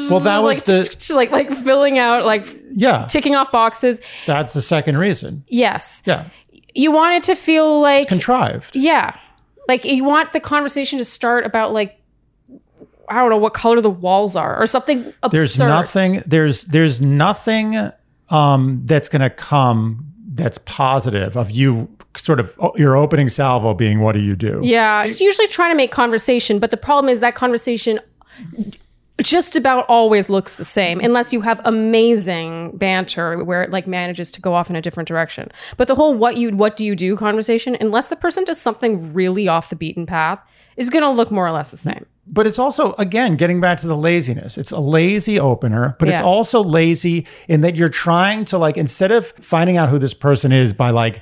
Well, 0.10 0.20
that 0.22 0.42
was 0.44 0.58
like, 0.58 0.66
the- 0.66 1.14
like 1.16 1.32
like 1.32 1.52
filling 1.52 1.98
out 2.00 2.26
like 2.26 2.46
yeah, 2.74 3.06
ticking 3.08 3.36
off 3.36 3.52
boxes. 3.52 4.02
that's 4.26 4.54
the 4.54 4.62
second 4.62 4.98
reason. 4.98 5.44
Yes. 5.48 6.02
Yeah, 6.06 6.26
You 6.76 6.92
want 6.92 7.16
it 7.16 7.24
to 7.26 7.36
feel 7.36 7.82
like 7.82 8.08
contrived. 8.08 8.76
Yeah. 8.76 9.18
Like 9.68 9.86
you 9.86 10.04
want 10.04 10.34
the 10.34 10.40
conversation 10.40 11.00
to 11.00 11.06
start 11.06 11.46
about 11.46 11.74
like 11.74 12.00
I 13.10 13.16
don't 13.16 13.30
know 13.30 13.38
what 13.38 13.54
color 13.54 13.82
the 13.82 13.90
walls 13.90 14.36
are 14.36 14.62
or 14.62 14.68
something 14.68 15.14
absurd. 15.24 15.38
There's 15.38 15.60
nothing. 15.60 16.24
There's 16.26 16.66
there's 16.66 17.02
nothing 17.02 17.92
um, 18.30 18.82
that's 18.86 19.10
going 19.10 19.22
to 19.22 19.30
come 19.30 20.14
that's 20.28 20.58
positive 20.60 21.38
of 21.38 21.52
you. 21.52 21.90
Sort 22.18 22.40
of 22.40 22.54
oh, 22.60 22.72
your 22.78 22.96
opening 22.96 23.28
salvo 23.28 23.74
being, 23.74 24.00
"What 24.00 24.14
do 24.14 24.22
you 24.22 24.38
do?" 24.38 24.62
Yeah, 24.64 25.04
it's 25.04 25.20
usually 25.20 25.48
trying 25.48 25.72
to 25.72 25.76
make 25.76 25.92
conversation, 25.92 26.60
but 26.60 26.72
the 26.72 26.78
problem 26.78 27.14
is 27.14 27.20
that 27.20 27.36
conversation 27.36 28.00
just 29.22 29.56
about 29.56 29.86
always 29.88 30.30
looks 30.30 30.58
the 30.58 30.66
same 30.66 31.00
unless 31.00 31.32
you 31.32 31.42
have 31.42 31.62
amazing 31.66 32.76
banter 32.78 33.44
where 33.44 33.64
it 33.64 33.72
like 33.72 33.88
manages 33.88 34.32
to 34.32 34.42
go 34.42 34.54
off 34.54 34.70
in 34.70 34.76
a 34.76 34.82
different 34.82 35.08
direction. 35.08 35.50
But 35.78 35.88
the 35.88 35.96
whole 35.96 36.14
what 36.14 36.38
you 36.38 36.52
what 36.56 36.76
do 36.76 36.86
you 36.86 36.96
do 36.96 37.16
conversation 37.16 37.78
unless 37.80 38.10
the 38.10 38.16
person 38.18 38.44
does 38.44 38.60
something 38.60 39.14
really 39.14 39.48
off 39.48 39.70
the 39.70 39.76
beaten 39.76 40.06
path 40.06 40.44
is 40.76 40.90
going 40.90 41.04
to 41.04 41.10
look 41.10 41.32
more 41.32 41.48
or 41.48 41.52
less 41.52 41.72
the 41.72 41.78
same. 41.78 42.06
but 42.34 42.46
it's 42.46 42.60
also 42.60 42.94
again 42.94 43.38
getting 43.38 43.62
back 43.62 43.78
to 43.78 43.88
the 43.88 43.96
laziness 43.96 44.58
it's 44.58 44.72
a 44.72 44.80
lazy 44.80 45.40
opener 45.40 45.96
but 46.00 46.10
it's 46.10 46.20
also 46.20 46.62
lazy 46.62 47.26
in 47.48 47.62
that 47.62 47.76
you're 47.78 47.88
trying 47.88 48.44
to 48.44 48.58
like 48.58 48.76
instead 48.76 49.12
of 49.12 49.28
finding 49.40 49.78
out 49.78 49.88
who 49.90 49.98
this 50.00 50.14
person 50.14 50.52
is 50.52 50.74
by 50.74 50.90
like 50.90 51.22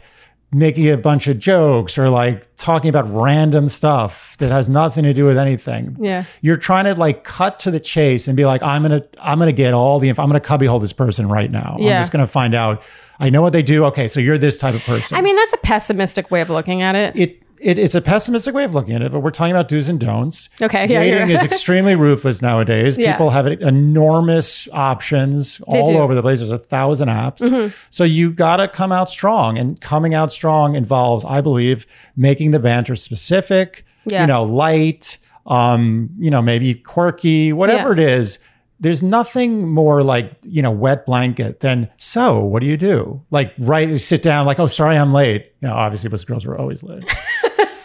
making 0.53 0.89
a 0.89 0.97
bunch 0.97 1.27
of 1.27 1.39
jokes 1.39 1.97
or 1.97 2.09
like 2.09 2.47
talking 2.57 2.89
about 2.89 3.11
random 3.13 3.67
stuff 3.67 4.37
that 4.37 4.51
has 4.51 4.69
nothing 4.69 5.03
to 5.03 5.13
do 5.13 5.25
with 5.25 5.37
anything 5.37 5.97
Yeah. 5.99 6.23
you're 6.41 6.57
trying 6.57 6.85
to 6.85 6.93
like 6.95 7.23
cut 7.23 7.59
to 7.59 7.71
the 7.71 7.79
chase 7.79 8.27
and 8.27 8.37
be 8.37 8.45
like 8.45 8.61
i'm 8.61 8.81
gonna 8.83 9.03
i'm 9.19 9.39
gonna 9.39 9.51
get 9.51 9.73
all 9.73 9.99
the 9.99 10.09
info 10.09 10.21
i'm 10.21 10.29
gonna 10.29 10.39
cubbyhole 10.39 10.79
this 10.79 10.93
person 10.93 11.27
right 11.27 11.49
now 11.51 11.77
Yeah. 11.79 11.95
i'm 11.97 12.01
just 12.01 12.11
gonna 12.11 12.27
find 12.27 12.53
out 12.53 12.83
i 13.19 13.29
know 13.29 13.41
what 13.41 13.51
they 13.53 13.63
do 13.63 13.85
okay 13.85 14.07
so 14.07 14.19
you're 14.19 14.37
this 14.37 14.57
type 14.57 14.75
of 14.75 14.83
person 14.85 15.17
I 15.17 15.21
mean, 15.21 15.35
that's 15.35 15.53
a 15.53 15.57
pessimistic 15.57 16.29
way 16.31 16.41
of 16.41 16.49
looking 16.49 16.81
at 16.81 16.95
it. 16.95 17.15
it, 17.15 17.42
it 17.63 17.79
it's 17.79 17.95
a 17.95 18.01
pessimistic 18.01 18.53
way 18.53 18.63
of 18.63 18.75
looking 18.75 18.93
at 18.95 19.01
it, 19.01 19.11
but 19.11 19.21
we're 19.21 19.31
talking 19.31 19.51
about 19.51 19.67
do's 19.69 19.89
and 19.89 19.99
don'ts. 19.99 20.49
Okay, 20.61 20.81
yeah, 20.87 20.99
dating 21.01 21.19
you're- 21.29 21.33
is 21.33 21.41
extremely 21.51 21.95
ruthless 21.95 22.41
nowadays. 22.41 22.97
Yeah. 22.97 23.13
People 23.13 23.29
have 23.31 23.47
enormous 23.47 24.67
options 24.73 25.61
all 25.67 25.85
do. 25.85 25.93
Mm-hmm. 25.93 26.01
over 26.01 26.15
the 26.15 26.21
place. 26.21 26.39
There's 26.39 26.51
a 26.51 26.57
thousand 26.59 27.09
apps, 27.09 27.73
so 27.89 28.03
you 28.03 28.31
got 28.31 28.57
to 28.57 28.67
come 28.67 28.91
out 28.91 29.09
strong. 29.09 29.57
And 29.57 29.79
coming 29.81 30.13
out 30.13 30.31
strong 30.31 30.75
involves, 30.75 31.25
I 31.25 31.41
believe, 31.41 31.85
making 32.15 32.51
the 32.51 32.59
banter 32.59 32.95
specific. 32.95 33.85
You 34.09 34.27
know, 34.27 34.43
light. 34.43 35.17
Um, 35.45 36.09
you 36.19 36.31
know, 36.31 36.41
maybe 36.41 36.73
quirky, 36.73 37.51
whatever 37.51 37.89
Yeah. 37.95 38.03
it 38.03 38.09
is. 38.19 38.39
There's 38.79 39.03
nothing 39.03 39.67
more 39.67 40.01
like, 40.01 40.31
you 40.41 40.61
know, 40.61 40.71
wet 40.71 41.05
blanket 41.05 41.59
than, 41.59 41.89
so 41.97 42.43
what 42.43 42.61
do 42.61 42.67
you 42.67 42.77
do? 42.77 43.21
Like, 43.29 43.53
right, 43.59 43.97
sit 43.99 44.21
down, 44.21 44.45
like, 44.45 44.59
oh, 44.59 44.67
sorry, 44.67 44.97
I'm 44.97 45.11
late. 45.13 45.51
You 45.61 45.67
know, 45.67 45.73
obviously, 45.73 46.09
most 46.09 46.27
girls 46.27 46.45
were 46.45 46.57
always 46.57 46.81
late. 46.83 46.99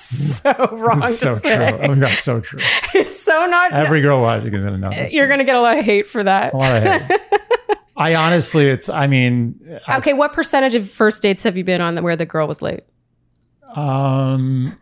so 0.43 0.69
wrong 0.73 1.03
It's 1.03 1.19
so 1.19 1.35
to 1.35 1.41
true. 1.41 1.79
Oh 1.83 1.95
my 1.95 2.01
god, 2.09 2.13
so 2.19 2.41
true. 2.41 2.61
It's 2.95 3.21
so 3.23 3.47
not. 3.47 3.73
Every 3.73 4.01
girl 4.01 4.21
watching 4.23 4.53
is 4.55 4.65
gonna 4.65 4.79
know 4.79 4.91
this. 4.91 5.13
you're 5.13 5.27
going 5.27 5.39
to 5.41 5.45
get 5.45 5.57
a 5.57 5.61
lot 5.61 5.77
of 5.79 5.85
hate 5.85 6.07
for 6.07 6.23
that. 6.25 6.53
a 6.55 6.57
lot 6.57 6.77
of 6.77 6.83
hate. 6.83 7.21
I 7.97 8.15
honestly, 8.15 8.67
it's. 8.69 8.89
I 8.89 9.07
mean, 9.09 9.81
Okay, 9.89 10.13
what 10.15 10.33
percentage 10.33 10.75
of 10.77 10.89
first 10.89 11.21
dates 11.21 11.43
have 11.43 11.57
you 11.59 11.65
been 11.65 11.81
on 11.81 12.03
where 12.03 12.17
the 12.17 12.27
girl 12.27 12.47
was 12.49 12.63
late? 12.63 12.85
um, 13.75 14.79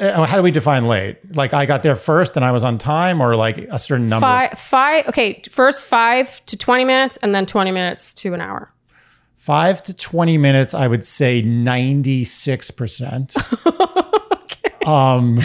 uh, 0.00 0.24
how 0.24 0.36
do 0.36 0.42
we 0.42 0.50
define 0.52 0.86
late? 0.86 1.18
Like 1.34 1.52
I 1.52 1.66
got 1.66 1.82
there 1.82 1.96
first 1.96 2.36
and 2.36 2.44
I 2.44 2.52
was 2.52 2.62
on 2.62 2.78
time, 2.78 3.20
or 3.20 3.34
like 3.34 3.58
a 3.58 3.78
certain 3.78 4.08
number. 4.08 4.24
Five, 4.24 4.58
five. 4.58 5.08
Okay, 5.08 5.42
first 5.50 5.84
five 5.84 6.44
to 6.46 6.56
twenty 6.56 6.84
minutes, 6.84 7.16
and 7.18 7.34
then 7.34 7.44
twenty 7.46 7.70
minutes 7.72 8.14
to 8.14 8.34
an 8.34 8.40
hour. 8.40 8.72
Five 9.36 9.82
to 9.84 9.94
twenty 9.94 10.38
minutes. 10.38 10.74
I 10.74 10.86
would 10.86 11.02
say 11.02 11.42
ninety 11.42 12.24
six 12.24 12.70
percent. 12.70 13.34
Um, 14.86 15.40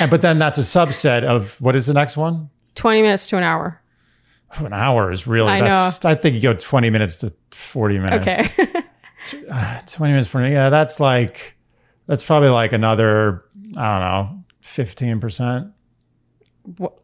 and, 0.00 0.10
but 0.10 0.20
then 0.22 0.38
that's 0.38 0.58
a 0.58 0.62
subset 0.62 1.24
of 1.24 1.60
what 1.60 1.76
is 1.76 1.86
the 1.86 1.94
next 1.94 2.16
one? 2.16 2.50
20 2.74 3.02
minutes 3.02 3.28
to 3.28 3.36
an 3.36 3.42
hour. 3.42 3.80
An 4.56 4.72
hour 4.72 5.10
is 5.10 5.26
really. 5.26 5.50
I 5.50 5.60
that's, 5.60 6.04
I 6.04 6.14
think 6.14 6.36
you 6.36 6.40
go 6.40 6.54
twenty 6.54 6.88
minutes 6.88 7.16
to 7.18 7.34
forty 7.50 7.98
minutes. 7.98 8.24
Okay. 8.24 8.46
twenty 9.86 10.12
minutes 10.12 10.28
for 10.28 10.46
yeah. 10.46 10.70
That's 10.70 11.00
like 11.00 11.56
that's 12.06 12.22
probably 12.22 12.50
like 12.50 12.72
another 12.72 13.46
I 13.76 13.98
don't 13.98 14.00
know 14.00 14.44
fifteen 14.60 15.18
percent. 15.18 15.72
What- 16.76 17.00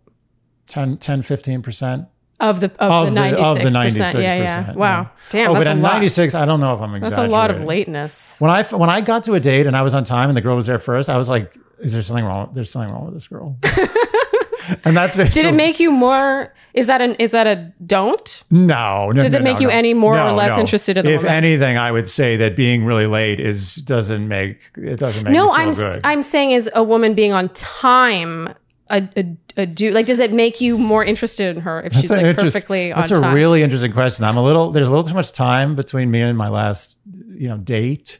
10, 0.68 0.98
10 0.98 1.22
15 1.22 1.62
percent 1.62 2.06
of 2.40 2.60
the 2.60 2.72
of, 2.82 3.06
the 3.06 3.10
the, 3.10 3.20
96 3.20 3.46
of 3.46 3.62
the 3.62 3.70
ninety 3.70 3.90
six 3.90 4.14
Yeah, 4.14 4.20
yeah. 4.20 4.72
Wow. 4.72 5.10
Damn, 5.30 5.50
oh, 5.50 5.54
that's 5.54 5.66
but 5.66 5.68
a 5.68 5.70
at 5.70 5.76
ninety 5.76 6.08
six, 6.08 6.34
I 6.34 6.44
don't 6.44 6.60
know 6.60 6.74
if 6.74 6.80
I'm 6.80 6.94
exaggerating. 6.94 7.30
That's 7.30 7.32
a 7.32 7.36
lot 7.36 7.50
of 7.50 7.64
lateness. 7.64 8.40
When 8.40 8.50
I 8.50 8.62
when 8.64 8.90
I 8.90 9.00
got 9.00 9.24
to 9.24 9.34
a 9.34 9.40
date 9.40 9.66
and 9.66 9.76
I 9.76 9.82
was 9.82 9.94
on 9.94 10.04
time 10.04 10.30
and 10.30 10.36
the 10.36 10.40
girl 10.40 10.56
was 10.56 10.66
there 10.66 10.78
first, 10.78 11.08
I 11.08 11.16
was 11.18 11.28
like, 11.28 11.56
"Is 11.78 11.92
there 11.92 12.02
something 12.02 12.24
wrong? 12.24 12.50
There's 12.54 12.70
something 12.70 12.92
wrong 12.92 13.04
with 13.04 13.14
this 13.14 13.28
girl." 13.28 13.58
and 14.84 14.96
that's 14.96 15.16
Did 15.16 15.44
it 15.44 15.54
make 15.54 15.80
you 15.80 15.90
more 15.90 16.54
is 16.74 16.86
that 16.86 17.00
an 17.00 17.14
is 17.16 17.32
that 17.32 17.46
a 17.46 17.72
don't? 17.84 18.44
no? 18.50 19.10
no 19.10 19.20
Does 19.20 19.34
it 19.34 19.38
no, 19.38 19.44
make 19.44 19.56
no, 19.56 19.62
you 19.62 19.68
any 19.68 19.94
more 19.94 20.18
or 20.18 20.32
less 20.32 20.58
interested 20.58 20.96
in 20.96 21.04
the 21.04 21.10
woman? 21.10 21.18
If 21.18 21.22
woman? 21.24 21.44
anything, 21.44 21.76
I 21.76 21.92
would 21.92 22.08
say 22.08 22.36
that 22.38 22.56
being 22.56 22.84
really 22.84 23.06
late 23.06 23.40
is 23.40 23.76
doesn't 23.76 24.26
make 24.26 24.70
it 24.76 24.98
doesn't 24.98 25.24
make 25.24 25.32
No, 25.32 25.52
I'm 25.52 25.72
good. 25.72 26.00
I'm 26.04 26.22
saying 26.22 26.52
is 26.52 26.70
a 26.74 26.82
woman 26.82 27.14
being 27.14 27.32
on 27.32 27.48
time 27.50 28.54
a, 28.90 29.08
a, 29.16 29.36
a 29.56 29.66
do 29.66 29.90
like 29.90 30.06
does 30.06 30.20
it 30.20 30.32
make 30.32 30.60
you 30.60 30.78
more 30.78 31.04
interested 31.04 31.54
in 31.56 31.62
her 31.62 31.80
if 31.82 31.92
she's 31.94 32.10
like 32.10 32.36
perfectly 32.36 32.92
on 32.92 33.00
That's 33.00 33.10
a 33.10 33.20
time? 33.20 33.34
really 33.34 33.62
interesting 33.62 33.92
question. 33.92 34.24
I'm 34.24 34.36
a 34.36 34.42
little 34.44 34.70
there's 34.70 34.86
a 34.88 34.90
little 34.90 35.04
too 35.04 35.14
much 35.14 35.32
time 35.32 35.74
between 35.76 36.10
me 36.10 36.20
and 36.20 36.36
my 36.38 36.48
last 36.48 36.98
you 37.34 37.48
know 37.48 37.56
date, 37.58 38.18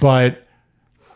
but 0.00 0.44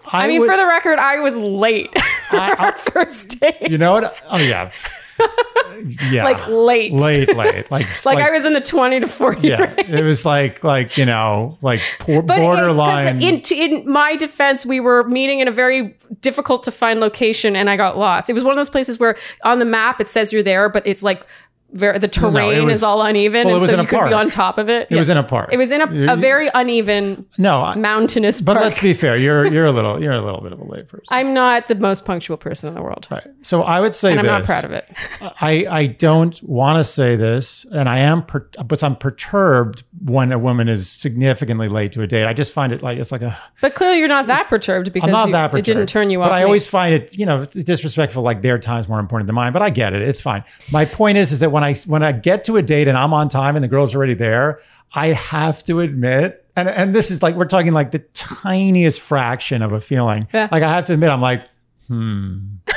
I, 0.06 0.24
I 0.24 0.28
mean, 0.28 0.40
would- 0.40 0.50
for 0.50 0.56
the 0.56 0.66
record, 0.66 0.98
I 0.98 1.18
was 1.20 1.36
late 1.36 1.90
our 2.32 2.76
first 2.76 3.40
date. 3.40 3.70
you 3.70 3.78
know 3.78 3.92
what? 3.92 4.14
Oh 4.28 4.38
yeah, 4.38 4.70
yeah, 6.10 6.24
like 6.24 6.46
late. 6.48 6.92
late, 6.92 7.34
late, 7.36 7.70
like 7.70 7.88
Like, 8.04 8.18
I 8.18 8.30
was 8.30 8.44
in 8.44 8.52
the 8.52 8.60
20 8.60 9.00
to 9.00 9.08
40 9.08 9.46
yeah. 9.46 9.74
range. 9.74 9.88
It 9.90 10.04
was 10.04 10.24
like 10.24 10.62
like 10.64 10.96
you 10.96 11.06
know 11.06 11.58
like 11.62 11.80
por- 11.98 12.22
But 12.22 12.38
borderline. 12.38 13.22
in, 13.22 13.42
in 13.50 13.88
my 13.88 14.16
defense, 14.16 14.64
we 14.66 14.80
were 14.80 15.04
meeting 15.04 15.40
in 15.40 15.48
a 15.48 15.52
very 15.52 15.96
difficult 16.20 16.62
to 16.64 16.70
find 16.70 17.00
location 17.00 17.56
and 17.56 17.68
I 17.70 17.76
got 17.76 17.98
lost. 17.98 18.30
It 18.30 18.34
was 18.34 18.44
one 18.44 18.52
of 18.52 18.56
those 18.58 18.70
places 18.70 18.98
where 18.98 19.16
on 19.44 19.58
the 19.58 19.64
map 19.64 20.00
it 20.00 20.08
says 20.08 20.32
you're 20.32 20.42
there, 20.42 20.68
but 20.68 20.86
it's 20.86 21.02
like 21.02 21.26
very, 21.72 21.98
the 21.98 22.08
terrain 22.08 22.66
was- 22.66 22.74
is 22.78 22.82
all 22.82 23.02
uneven. 23.02 23.46
well, 23.46 23.56
and 23.62 23.70
so 23.70 23.80
you 23.80 23.86
could 23.86 24.08
be 24.08 24.14
on 24.14 24.30
top 24.30 24.58
of 24.58 24.68
it. 24.68 24.88
it 24.90 24.96
was 24.96 25.08
in 25.08 25.16
a 25.16 25.22
park. 25.22 25.50
It 25.52 25.56
was 25.56 25.70
in 25.72 25.80
a, 25.80 26.12
a 26.12 26.16
very 26.16 26.48
uneven 26.54 27.26
no. 27.38 27.62
I- 27.62 27.74
mountainous 27.76 28.40
but 28.40 28.54
park. 28.54 28.64
let's 28.64 28.78
be 28.80 28.94
fair. 28.94 29.16
You're 29.16 29.46
you're 29.52 29.66
a 29.66 29.72
little 29.72 30.02
you're 30.02 30.12
a 30.12 30.20
little 30.20 30.40
bit 30.40 30.52
of 30.52 30.60
a 30.60 30.64
late 30.64 30.88
person. 30.88 31.04
I'm 31.08 31.32
not 31.34 31.66
the 31.68 31.74
most 31.74 32.04
punctual 32.04 32.36
person 32.36 32.68
in 32.68 32.74
the 32.74 32.82
world. 32.82 33.06
Right. 33.10 33.26
So 33.42 33.62
I 33.62 33.80
would 33.80 33.94
say 33.94 34.10
And 34.10 34.20
I'm 34.20 34.26
not 34.26 34.44
proud 34.44 34.64
of 34.64 34.72
it. 34.72 34.88
I, 35.40 35.66
I 35.68 35.86
don't 35.86 36.40
want 36.42 36.78
to 36.78 36.84
say 36.84 37.16
this, 37.16 37.64
and 37.72 37.88
I 37.88 37.98
am, 37.98 38.24
per, 38.24 38.46
but 38.64 38.82
I'm 38.84 38.96
perturbed 38.96 39.82
when 40.04 40.32
a 40.32 40.38
woman 40.38 40.68
is 40.68 40.90
significantly 40.90 41.68
late 41.68 41.92
to 41.92 42.02
a 42.02 42.06
date. 42.06 42.26
I 42.26 42.32
just 42.32 42.52
find 42.52 42.72
it 42.72 42.82
like 42.82 42.98
it's 42.98 43.12
like 43.12 43.22
a. 43.22 43.38
But 43.60 43.74
clearly, 43.74 43.98
you're 43.98 44.08
not 44.08 44.26
that 44.26 44.48
perturbed 44.48 44.92
because 44.92 45.08
you- 45.08 45.32
that 45.32 45.50
perturbed. 45.50 45.68
it 45.68 45.72
didn't 45.72 45.86
turn 45.88 46.10
you 46.10 46.20
off. 46.22 46.28
But 46.28 46.34
I 46.34 46.40
me. 46.40 46.44
always 46.44 46.66
find 46.66 46.94
it, 46.94 47.16
you 47.16 47.26
know, 47.26 47.44
disrespectful. 47.44 48.22
Like 48.22 48.42
their 48.42 48.58
time's 48.58 48.88
more 48.88 49.00
important 49.00 49.26
than 49.26 49.34
mine. 49.34 49.52
But 49.52 49.62
I 49.62 49.70
get 49.70 49.94
it. 49.94 50.02
It's 50.02 50.20
fine. 50.20 50.44
My 50.70 50.84
point 50.84 51.18
is, 51.18 51.32
is 51.32 51.40
that 51.40 51.50
when 51.52 51.61
I 51.62 51.74
when 51.86 52.02
I 52.02 52.12
get 52.12 52.44
to 52.44 52.56
a 52.56 52.62
date 52.62 52.88
and 52.88 52.96
I'm 52.96 53.12
on 53.14 53.28
time 53.28 53.56
and 53.56 53.64
the 53.64 53.68
girl's 53.68 53.94
already 53.94 54.14
there, 54.14 54.60
I 54.94 55.08
have 55.08 55.64
to 55.64 55.80
admit, 55.80 56.46
and 56.56 56.68
and 56.68 56.94
this 56.94 57.10
is 57.10 57.22
like 57.22 57.34
we're 57.34 57.46
talking 57.46 57.72
like 57.72 57.90
the 57.90 58.00
tiniest 58.00 59.00
fraction 59.00 59.62
of 59.62 59.72
a 59.72 59.80
feeling. 59.80 60.28
Yeah. 60.32 60.48
Like 60.50 60.62
I 60.62 60.70
have 60.70 60.84
to 60.86 60.94
admit, 60.94 61.10
I'm 61.10 61.20
like, 61.20 61.48
hmm. 61.88 62.38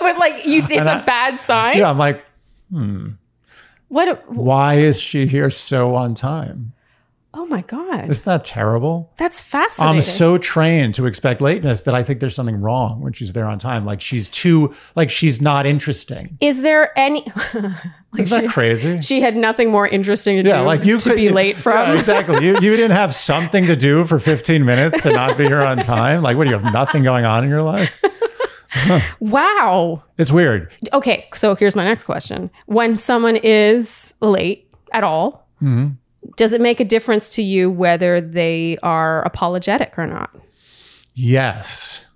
But 0.00 0.18
like, 0.18 0.46
you, 0.46 0.62
it's 0.62 0.88
a 0.88 1.04
bad 1.06 1.38
sign. 1.38 1.78
yeah, 1.78 1.90
I'm 1.90 1.98
like, 1.98 2.24
hmm. 2.70 3.10
What? 3.88 4.08
A, 4.08 4.14
why 4.26 4.74
is 4.76 5.00
she 5.00 5.26
here 5.26 5.50
so 5.50 5.94
on 5.94 6.14
time? 6.14 6.72
Oh 7.32 7.46
my 7.46 7.62
god, 7.62 8.10
Isn't 8.10 8.24
that 8.24 8.44
terrible? 8.44 9.12
that's 9.16 9.40
fascinating. 9.40 9.96
I'm 9.96 10.02
so 10.02 10.36
trained 10.38 10.94
to 10.96 11.06
expect 11.06 11.40
lateness 11.40 11.82
that 11.82 11.94
I 11.94 12.02
think 12.02 12.20
there's 12.20 12.34
something 12.34 12.60
wrong 12.60 13.00
when 13.00 13.12
she's 13.12 13.32
there 13.32 13.46
on 13.46 13.58
time. 13.58 13.84
Like 13.84 14.00
she's 14.00 14.28
too, 14.28 14.74
like 14.96 15.10
she's 15.10 15.40
not 15.40 15.64
interesting. 15.66 16.36
Is 16.40 16.62
there 16.62 16.96
any? 16.98 17.24
like 17.54 17.74
Isn't 18.18 18.40
she, 18.40 18.46
that 18.46 18.50
crazy? 18.52 19.00
she 19.00 19.20
had 19.20 19.36
nothing 19.36 19.70
more 19.70 19.86
interesting 19.86 20.42
to 20.42 20.48
Yeah, 20.50 20.60
do 20.60 20.66
like 20.66 20.84
you 20.84 20.98
to 20.98 21.10
could 21.10 21.16
be 21.16 21.28
late 21.28 21.56
from. 21.56 21.74
Yeah, 21.88 21.94
exactly. 21.96 22.44
You 22.44 22.54
you 22.54 22.70
didn't 22.76 22.92
have 22.92 23.14
something 23.14 23.66
to 23.66 23.76
do 23.76 24.04
for 24.04 24.18
15 24.18 24.64
minutes 24.64 25.02
to 25.02 25.12
not 25.12 25.38
be 25.38 25.44
here 25.46 25.60
on 25.62 25.78
time. 25.78 26.22
Like, 26.22 26.36
what 26.36 26.44
do 26.44 26.50
you 26.50 26.58
have? 26.58 26.72
Nothing 26.72 27.02
going 27.04 27.24
on 27.24 27.44
in 27.44 27.50
your 27.50 27.62
life? 27.62 27.96
Wow. 29.18 30.04
It's 30.16 30.30
weird. 30.30 30.72
Okay, 30.92 31.28
so 31.34 31.54
here's 31.56 31.74
my 31.74 31.84
next 31.84 32.04
question: 32.04 32.50
When 32.66 32.96
someone 32.96 33.36
is 33.36 34.14
late 34.20 34.68
at 34.92 35.04
all, 35.04 35.48
Mm-hmm. 35.62 35.88
Does 36.36 36.52
it 36.52 36.60
make 36.60 36.80
a 36.80 36.84
difference 36.84 37.30
to 37.36 37.42
you 37.42 37.70
whether 37.70 38.20
they 38.20 38.76
are 38.82 39.22
apologetic 39.22 39.98
or 39.98 40.06
not? 40.06 40.30
Yes, 41.14 42.06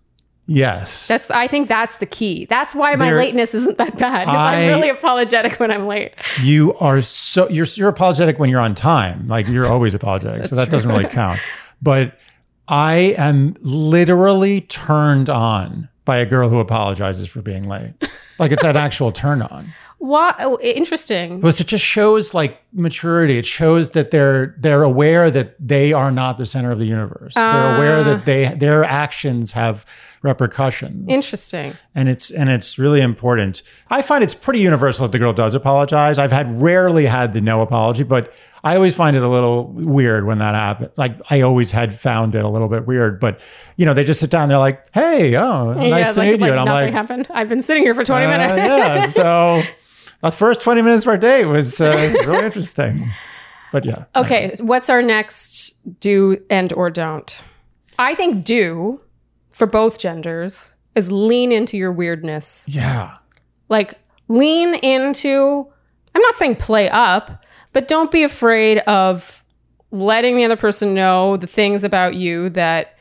yes. 0.47 1.07
That's 1.09 1.31
I 1.31 1.47
think 1.47 1.69
that's 1.69 1.99
the 1.99 2.07
key. 2.07 2.47
That's 2.47 2.75
why 2.75 2.95
my 2.97 3.11
There- 3.11 3.19
lateness 3.19 3.55
isn't 3.55 3.79
that 3.79 3.99
bad 3.99 4.27
because 4.27 4.39
I'm 4.39 4.69
really 4.69 4.89
apologetic 4.89 5.59
when 5.61 5.71
I'm 5.71 5.87
late. 5.87 6.13
you 6.41 6.75
are 6.79 7.03
so 7.03 7.49
you're 7.49 7.67
you're 7.75 7.89
apologetic 7.89 8.39
when 8.39 8.51
you're 8.51 8.61
on 8.61 8.75
time. 8.75 9.27
Like 9.29 9.49
you're 9.49 9.67
always 9.67 9.95
apologetic, 9.95 10.47
so 10.47 10.57
that 10.57 10.71
doesn't 10.71 10.89
really 10.91 11.05
count. 11.09 11.41
But 11.83 12.19
I 12.69 13.15
am 13.19 13.57
literally 13.61 14.63
turned 14.63 15.29
on 15.29 15.89
by 16.07 16.19
a 16.19 16.27
girl 16.27 16.49
who 16.49 16.59
apologizes 16.59 17.29
for 17.29 17.43
being 17.43 17.69
late. 17.69 17.93
Like 18.39 18.53
it's 18.53 18.65
an 18.65 18.77
actual 18.77 19.13
turn 19.13 19.43
on. 19.43 19.69
What? 20.05 20.37
Oh, 20.39 20.59
interesting. 20.61 21.41
Because 21.41 21.63
it 21.63 21.67
just 21.67 21.83
shows 21.83 22.35
like 22.35 22.61
maturity. 22.75 23.39
It 23.39 23.47
shows 23.47 23.93
that 23.93 24.11
they're 24.11 24.55
they're 24.59 24.83
aware 24.83 25.31
that 25.31 25.57
they 25.59 25.95
are 25.95 26.11
not 26.11 26.37
the 26.37 26.45
center 26.45 26.71
of 26.71 26.79
the 26.79 26.85
universe. 26.85 27.33
they're 27.33 27.77
aware 27.77 28.05
that 28.05 28.27
they 28.27 28.55
their 28.55 28.85
actions 28.85 29.53
have 29.53 29.87
repercussions. 30.21 31.07
Interesting. 31.09 31.73
and 31.95 32.11
it's 32.11 32.31
and 32.31 32.51
it's 32.51 32.79
really 32.79 33.01
important. 33.01 33.63
I 33.89 34.03
find 34.03 34.23
it's 34.23 34.35
pretty 34.35 34.61
universal 34.61 35.07
that 35.07 35.13
the 35.13 35.19
girl 35.19 35.33
does 35.33 35.55
apologize. 35.55 36.19
I've 36.19 36.33
had 36.33 36.61
rarely 36.61 37.07
had 37.07 37.33
the 37.33 37.41
no 37.41 37.63
apology, 37.63 38.03
but 38.03 38.31
I 38.63 38.77
always 38.77 38.95
find 38.95 39.17
it 39.17 39.23
a 39.23 39.29
little 39.29 39.69
weird 39.69 40.27
when 40.27 40.37
that 40.41 40.55
happens. 40.55 40.91
Like 40.97 41.17
I 41.31 41.41
always 41.41 41.71
had 41.71 41.99
found 41.99 42.35
it 42.35 42.45
a 42.45 42.49
little 42.49 42.69
bit 42.69 42.87
weird, 42.87 43.21
but 43.21 43.41
you 43.79 43.87
know, 43.87 43.95
they 43.95 44.05
just 44.05 44.21
sit 44.21 44.29
down. 44.29 44.51
They're 44.51 44.59
like, 44.59 44.85
"Hey, 44.93 45.35
oh, 45.35 45.73
nice 45.73 45.89
yeah, 46.09 46.13
to 46.13 46.21
like, 46.21 46.31
meet 46.33 46.41
like 46.43 46.49
you," 46.49 46.53
and 46.53 46.61
I'm 46.61 46.67
nothing 46.67 46.85
like, 46.85 46.93
happened. 46.93 47.27
I've 47.31 47.49
been 47.49 47.63
sitting 47.63 47.85
here 47.85 47.95
for 47.95 48.05
20 48.05 48.27
"Uh, 48.27 48.29
minutes. 48.29 48.55
"Yeah." 48.55 49.09
So 49.09 49.63
the 50.31 50.37
first 50.37 50.61
20 50.63 50.83
minutes 50.83 51.05
of 51.05 51.09
our 51.11 51.17
date 51.17 51.47
was 51.47 51.81
uh, 51.81 52.13
really 52.27 52.45
interesting. 52.45 53.11
But 53.73 53.85
yeah, 53.85 54.05
Okay, 54.15 54.53
so 54.55 54.65
what's 54.65 54.89
our 54.89 55.03
next 55.03 55.81
do 56.01 56.41
and 56.49 56.73
or 56.73 56.91
don't? 56.91 57.43
I 57.99 58.15
think 58.15 58.45
do 58.45 59.01
for 59.51 59.67
both 59.67 59.99
genders 59.99 60.73
is 60.95 61.11
lean 61.11 61.51
into 61.53 61.77
your 61.77 61.93
weirdness. 61.93 62.65
yeah, 62.69 63.17
Like 63.69 63.95
lean 64.29 64.75
into 64.77 65.67
I'm 66.15 66.23
not 66.23 66.37
saying 66.37 66.57
play 66.57 66.89
up, 66.89 67.45
but 67.73 67.89
don't 67.89 68.13
be 68.13 68.23
afraid 68.23 68.79
of 68.81 69.45
letting 69.91 70.37
the 70.37 70.45
other 70.45 70.57
person 70.57 70.95
know 70.95 71.37
the 71.37 71.47
things 71.49 71.83
about 71.83 72.15
you 72.15 72.49
that 72.51 72.97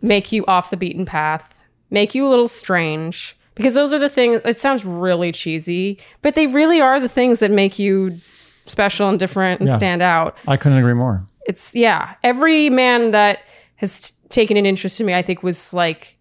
make 0.00 0.32
you 0.32 0.44
off 0.46 0.70
the 0.70 0.76
beaten 0.78 1.04
path, 1.04 1.64
make 1.90 2.14
you 2.14 2.26
a 2.26 2.30
little 2.30 2.48
strange. 2.48 3.36
Because 3.56 3.74
those 3.74 3.92
are 3.92 3.98
the 3.98 4.08
things, 4.08 4.42
it 4.44 4.58
sounds 4.60 4.84
really 4.84 5.32
cheesy, 5.32 5.98
but 6.22 6.34
they 6.36 6.46
really 6.46 6.80
are 6.80 7.00
the 7.00 7.08
things 7.08 7.40
that 7.40 7.50
make 7.50 7.78
you 7.78 8.20
special 8.66 9.08
and 9.08 9.18
different 9.18 9.60
and 9.60 9.68
Yeah. 9.68 9.76
stand 9.76 10.02
out 10.02 10.36
I 10.46 10.56
couldn't 10.56 10.78
agree 10.78 10.94
more. 10.94 11.24
it's 11.46 11.74
yeah 11.74 12.14
every 12.22 12.68
man 12.70 13.10
that 13.12 13.38
has 13.76 14.00
t- 14.10 14.14
taken 14.28 14.56
an 14.56 14.66
interest 14.66 14.98
in 15.00 15.06
me 15.06 15.14
i 15.14 15.22
think 15.22 15.42
was 15.44 15.72
like 15.72 16.16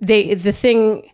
they 0.00 0.34
the 0.34 0.50
thing 0.52 1.08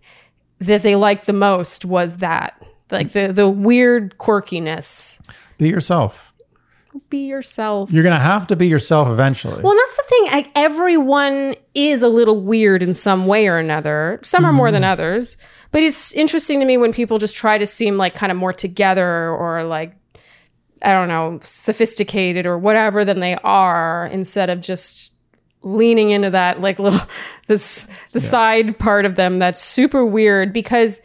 that 0.61 0.83
they 0.83 0.97
liked 0.97 1.27
the 1.27 1.33
most 1.35 1.85
was 1.85 2.17
that 2.19 2.55
like 2.91 3.09
mm. 3.09 3.13
the 3.13 3.33
the 3.35 3.49
weird 3.51 4.17
quirkiness 4.19 5.21
Be 5.59 5.69
yourself. 5.69 6.32
Be 7.09 7.27
yourself. 7.27 7.91
You're 7.91 8.05
gonna 8.05 8.19
have 8.19 8.47
to 8.49 8.57
be 8.57 8.69
yourself 8.69 9.09
eventually. 9.09 9.63
well 9.63 9.75
that's 9.77 9.97
the 9.97 10.05
thing 10.09 10.27
like 10.33 10.51
everyone 10.55 11.55
is 11.75 12.03
a 12.03 12.09
little 12.09 12.41
weird 12.41 12.83
in 12.83 12.95
some 12.95 13.27
way 13.27 13.49
or 13.49 13.59
another. 13.59 14.19
Some 14.23 14.45
are 14.45 14.53
more 14.53 14.71
than 14.71 14.83
mm-hmm. 14.83 14.93
others. 14.93 15.37
But 15.71 15.83
it's 15.83 16.13
interesting 16.13 16.61
to 16.61 16.67
me 16.67 16.77
when 16.77 16.93
people 16.93 17.19
just 17.19 17.35
try 17.35 17.57
to 17.57 17.67
seem 17.67 17.97
like 17.97 18.15
kind 18.15 18.31
of 18.31 18.39
more 18.39 18.53
together 18.53 19.31
or 19.31 19.65
like 19.65 19.97
i 20.85 20.93
don't 20.93 21.09
know 21.09 21.39
sophisticated 21.43 22.45
or 22.45 22.59
whatever 22.59 23.05
than 23.05 23.21
they 23.21 23.37
are 23.45 24.07
instead 24.07 24.51
of 24.51 24.61
just 24.61 25.15
leaning 25.63 26.11
into 26.11 26.29
that 26.31 26.61
like 26.61 26.79
little 26.79 27.01
this 27.47 27.89
the 28.13 28.21
side 28.21 28.79
part 28.79 29.05
of 29.05 29.15
them 29.15 29.39
that's 29.39 29.61
super 29.61 30.05
weird 30.05 30.53
because 30.53 31.01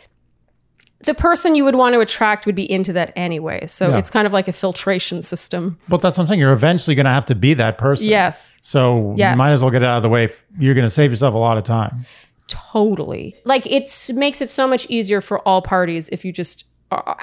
the 1.07 1.15
person 1.15 1.55
you 1.55 1.63
would 1.63 1.73
want 1.75 1.93
to 1.93 1.99
attract 1.99 2.45
would 2.45 2.53
be 2.55 2.69
into 2.71 2.93
that 2.93 3.11
anyway 3.15 3.65
so 3.65 3.89
Yeah. 3.89 3.97
it's 3.97 4.09
kind 4.11 4.27
of 4.27 4.33
like 4.33 4.47
a 4.47 4.53
filtration 4.53 5.21
system 5.23 5.79
but 5.89 6.01
that's 6.01 6.17
what 6.17 6.23
I'm 6.23 6.27
saying. 6.27 6.39
You're 6.39 6.53
eventually 6.53 6.93
gonna 6.95 7.09
have 7.13 7.25
to 7.25 7.35
be 7.35 7.55
that 7.55 7.77
person. 7.79 8.07
yes 8.09 8.59
So 8.61 9.15
Yes. 9.17 9.33
you 9.33 9.37
might 9.37 9.51
as 9.51 9.61
well 9.63 9.71
get 9.71 9.81
it 9.81 9.87
out 9.87 9.97
of 9.97 10.03
the 10.03 10.09
way. 10.09 10.29
You're 10.59 10.73
going 10.75 10.85
to 10.85 10.89
save 10.89 11.09
yourself 11.11 11.33
a 11.33 11.37
lot 11.37 11.57
of 11.57 11.63
time. 11.63 12.05
totally. 12.47 13.35
Like 13.45 13.65
it 13.67 13.89
makes 14.15 14.41
it 14.41 14.49
so 14.49 14.67
much 14.67 14.85
easier 14.89 15.21
for 15.21 15.39
all 15.47 15.61
parties 15.61 16.09
if 16.09 16.23
you 16.25 16.31
just 16.31 16.65
are, 16.91 17.17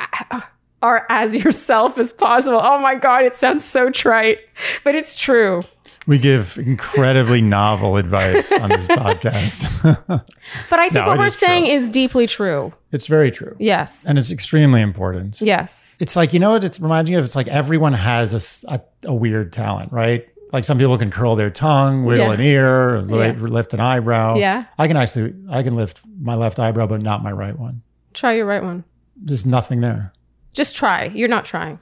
are 0.83 1.07
as 1.09 1.35
yourself 1.45 1.99
as 1.99 2.13
possible. 2.13 2.61
Oh 2.63 2.79
my 2.79 2.95
god, 2.95 3.25
it 3.25 3.35
sounds 3.35 3.65
so 3.65 3.91
trite, 3.91 4.39
but 4.85 4.95
it's 4.95 5.19
true. 5.19 5.63
We 6.07 6.19
give 6.19 6.59
incredibly 6.59 7.41
novel 7.41 7.97
advice 7.97 8.53
on 8.53 8.69
this 8.69 8.87
podcast. 9.03 9.65
But 10.71 10.79
I 10.79 10.89
think 10.91 11.05
No, 11.05 11.09
what 11.09 11.19
we're 11.19 11.27
is 11.27 11.39
true. 11.39 11.49
saying 11.49 11.67
is 11.67 11.89
deeply 11.89 12.27
true. 12.27 12.73
It's 12.95 13.07
very 13.09 13.31
true. 13.31 13.57
Yes. 13.59 14.07
And 14.07 14.17
it's 14.19 14.31
extremely 14.31 14.81
important. 14.81 15.41
Yes. 15.41 15.95
It's 15.99 16.17
like, 16.17 16.33
you 16.33 16.39
know 16.41 16.51
what 16.53 16.65
it 16.65 16.79
reminds 16.81 17.11
me 17.11 17.17
of? 17.17 17.25
It's 17.25 17.37
like 17.37 17.49
everyone 17.49 17.93
has 17.93 18.65
a 18.69 18.81
a 19.07 19.13
weird 19.15 19.53
talent, 19.53 19.93
right? 19.93 20.27
Like 20.53 20.65
some 20.65 20.79
people 20.79 20.97
can 20.97 21.11
curl 21.11 21.35
their 21.37 21.51
tongue, 21.51 22.05
wiggle 22.05 22.29
Yeah. 22.29 22.33
an 22.35 22.41
ear, 22.41 23.05
Yeah. 23.07 23.33
lift 23.39 23.75
an 23.75 23.81
eyebrow. 23.81 24.37
Yeah. 24.37 24.65
I 24.79 24.87
can 24.89 24.97
actually, 24.97 25.35
I 25.51 25.63
can 25.65 25.75
lift 25.75 26.01
my 26.21 26.37
left 26.37 26.61
eyebrow, 26.61 26.87
but 26.87 27.03
not 27.03 27.23
my 27.23 27.33
right 27.33 27.59
one. 27.59 27.83
Try 28.13 28.35
your 28.35 28.47
right 28.47 28.63
one. 28.63 28.85
There's 29.17 29.45
nothing 29.45 29.81
there. 29.81 30.13
Just 30.53 30.77
try. 30.77 31.11
You're 31.13 31.29
not 31.29 31.45
trying. 31.45 31.81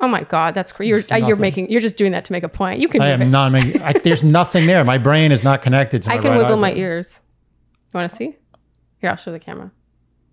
Oh 0.00 0.08
my 0.08 0.24
god, 0.24 0.54
that's 0.54 0.72
crazy. 0.72 0.88
You're 0.88 1.02
uh, 1.12 1.16
you're 1.28 1.36
making 1.36 1.70
you're 1.70 1.80
just 1.80 1.96
doing 1.96 2.10
that 2.10 2.24
to 2.24 2.32
make 2.32 2.42
a 2.42 2.48
point. 2.48 2.80
You 2.80 2.88
can 2.88 3.00
I 3.00 3.08
am 3.10 3.22
it. 3.22 3.26
not 3.26 3.52
making, 3.52 3.80
I, 3.80 3.92
there's 3.92 4.24
nothing 4.24 4.66
there. 4.66 4.82
My 4.84 4.98
brain 4.98 5.30
is 5.30 5.44
not 5.44 5.62
connected 5.62 6.02
to 6.02 6.08
my 6.08 6.16
I 6.16 6.18
can 6.18 6.32
right 6.32 6.38
wiggle 6.38 6.56
my 6.56 6.72
ears. 6.72 7.20
You 7.92 7.98
want 7.98 8.08
to 8.10 8.16
see? 8.16 8.36
Here, 8.98 9.10
I'll 9.10 9.16
show 9.16 9.32
the 9.32 9.38
camera. 9.38 9.70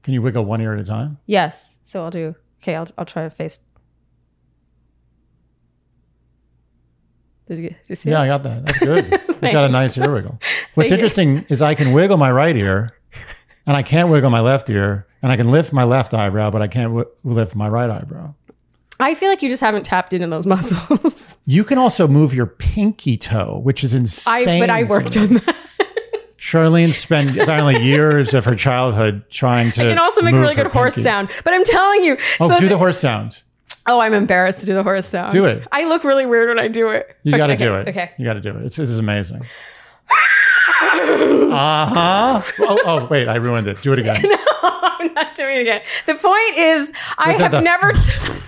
Can 0.04 0.14
you 0.14 0.22
wiggle 0.22 0.46
one 0.46 0.62
ear 0.62 0.74
at 0.74 0.80
a 0.80 0.84
time? 0.86 1.18
Yes. 1.26 1.78
So 1.84 2.04
I'll 2.04 2.12
do. 2.12 2.36
Okay, 2.62 2.76
I'll 2.76 2.88
I'll 2.98 3.06
try 3.06 3.24
to 3.24 3.30
face. 3.30 3.60
Did 7.48 7.58
you, 7.58 7.70
did 7.70 7.78
you 7.88 7.96
see? 7.96 8.12
Yeah, 8.12 8.20
it? 8.22 8.26
I 8.26 8.28
got 8.28 8.44
that. 8.44 8.66
That's 8.66 8.80
good. 8.80 9.06
You've 9.28 9.42
got 9.42 9.66
a 9.66 9.70
nice 9.70 9.98
ear 9.98 10.14
wiggle. 10.14 10.40
What's 10.76 10.92
interesting 10.92 11.46
is 11.50 11.62
I 11.62 11.74
can 11.76 11.94
wiggle 11.94 12.18
my 12.18 12.32
right 12.32 12.56
ear 12.56 12.96
and 13.66 13.76
I 13.76 13.82
can't 13.84 14.10
wiggle 14.10 14.30
my 14.30 14.40
left 14.40 14.70
ear 14.70 15.08
and 15.22 15.32
I 15.32 15.36
can 15.38 15.50
lift 15.50 15.74
my 15.74 15.84
left 15.84 16.14
eyebrow, 16.14 16.52
but 16.52 16.62
I 16.62 16.68
can't 16.68 16.90
w- 16.92 17.10
lift 17.24 17.56
my 17.56 17.68
right 17.68 17.90
eyebrow. 17.90 18.36
I 19.00 19.16
feel 19.16 19.30
like 19.30 19.42
you 19.42 19.50
just 19.50 19.62
haven't 19.62 19.84
tapped 19.84 20.14
into 20.14 20.28
those 20.28 20.46
muscles. 20.46 21.38
You 21.46 21.64
can 21.64 21.78
also 21.78 22.08
move 22.08 22.34
your 22.34 22.46
pinky 22.46 23.18
toe, 23.18 23.60
which 23.64 23.84
is 23.84 23.96
I 23.96 23.98
insane. 24.00 24.60
but 24.60 24.70
I 24.70 24.84
worked 24.84 25.18
on 25.18 25.34
that. 25.36 25.56
Charlene 26.40 26.94
spent 26.94 27.38
apparently 27.38 27.84
years 27.84 28.34
of 28.34 28.46
her 28.46 28.56
childhood 28.56 29.24
trying 29.30 29.72
to. 29.72 29.84
You 29.84 29.90
can 29.90 29.98
also 30.00 30.22
make 30.22 30.34
a 30.34 30.40
really 30.40 30.56
good 30.56 30.68
horse 30.68 30.96
pinky. 30.96 31.04
sound. 31.04 31.30
But 31.44 31.54
I'm 31.54 31.64
telling 31.64 32.04
you. 32.04 32.18
Oh, 32.40 32.50
so 32.50 32.58
do 32.60 32.70
the 32.70 32.78
horse 32.78 33.00
sound. 33.00 33.42
Oh, 33.86 34.00
I'm 34.00 34.14
embarrassed 34.14 34.60
to 34.62 34.66
do 34.66 34.74
the 34.74 34.84
horse 34.84 35.06
sound. 35.08 35.32
Do 35.32 35.46
it. 35.46 35.68
I 35.72 35.86
look 35.86 36.04
really 36.04 36.26
weird 36.26 36.48
when 36.50 36.60
I 36.60 36.68
do 36.68 36.90
it. 36.90 37.16
You 37.24 37.32
Okay, 37.34 37.38
got 37.38 37.48
to 37.48 37.54
okay, 37.54 37.64
do 37.66 37.76
it. 37.76 37.88
Okay. 37.90 38.12
You 38.18 38.26
got 38.26 38.34
to 38.36 38.42
do 38.42 38.52
it. 38.58 38.64
It's, 38.66 38.76
this 38.78 38.90
is 38.90 39.00
amazing. 39.00 39.42
uh 40.72 41.86
huh. 41.86 42.42
Oh, 42.60 42.82
oh, 42.86 43.06
wait, 43.10 43.28
I 43.28 43.36
ruined 43.36 43.68
it. 43.68 43.82
Do 43.82 43.94
it 43.94 44.00
again. 44.00 44.22
No, 44.62 45.08
I'm 45.08 45.14
not 45.14 45.34
doing 45.36 45.56
it 45.56 45.62
again. 45.62 45.82
The 46.06 46.16
point 46.16 46.58
is, 46.58 46.92
I 47.18 47.32
The- 47.38 47.44
have 47.44 47.52
the- 47.52 47.62
never, 47.62 47.94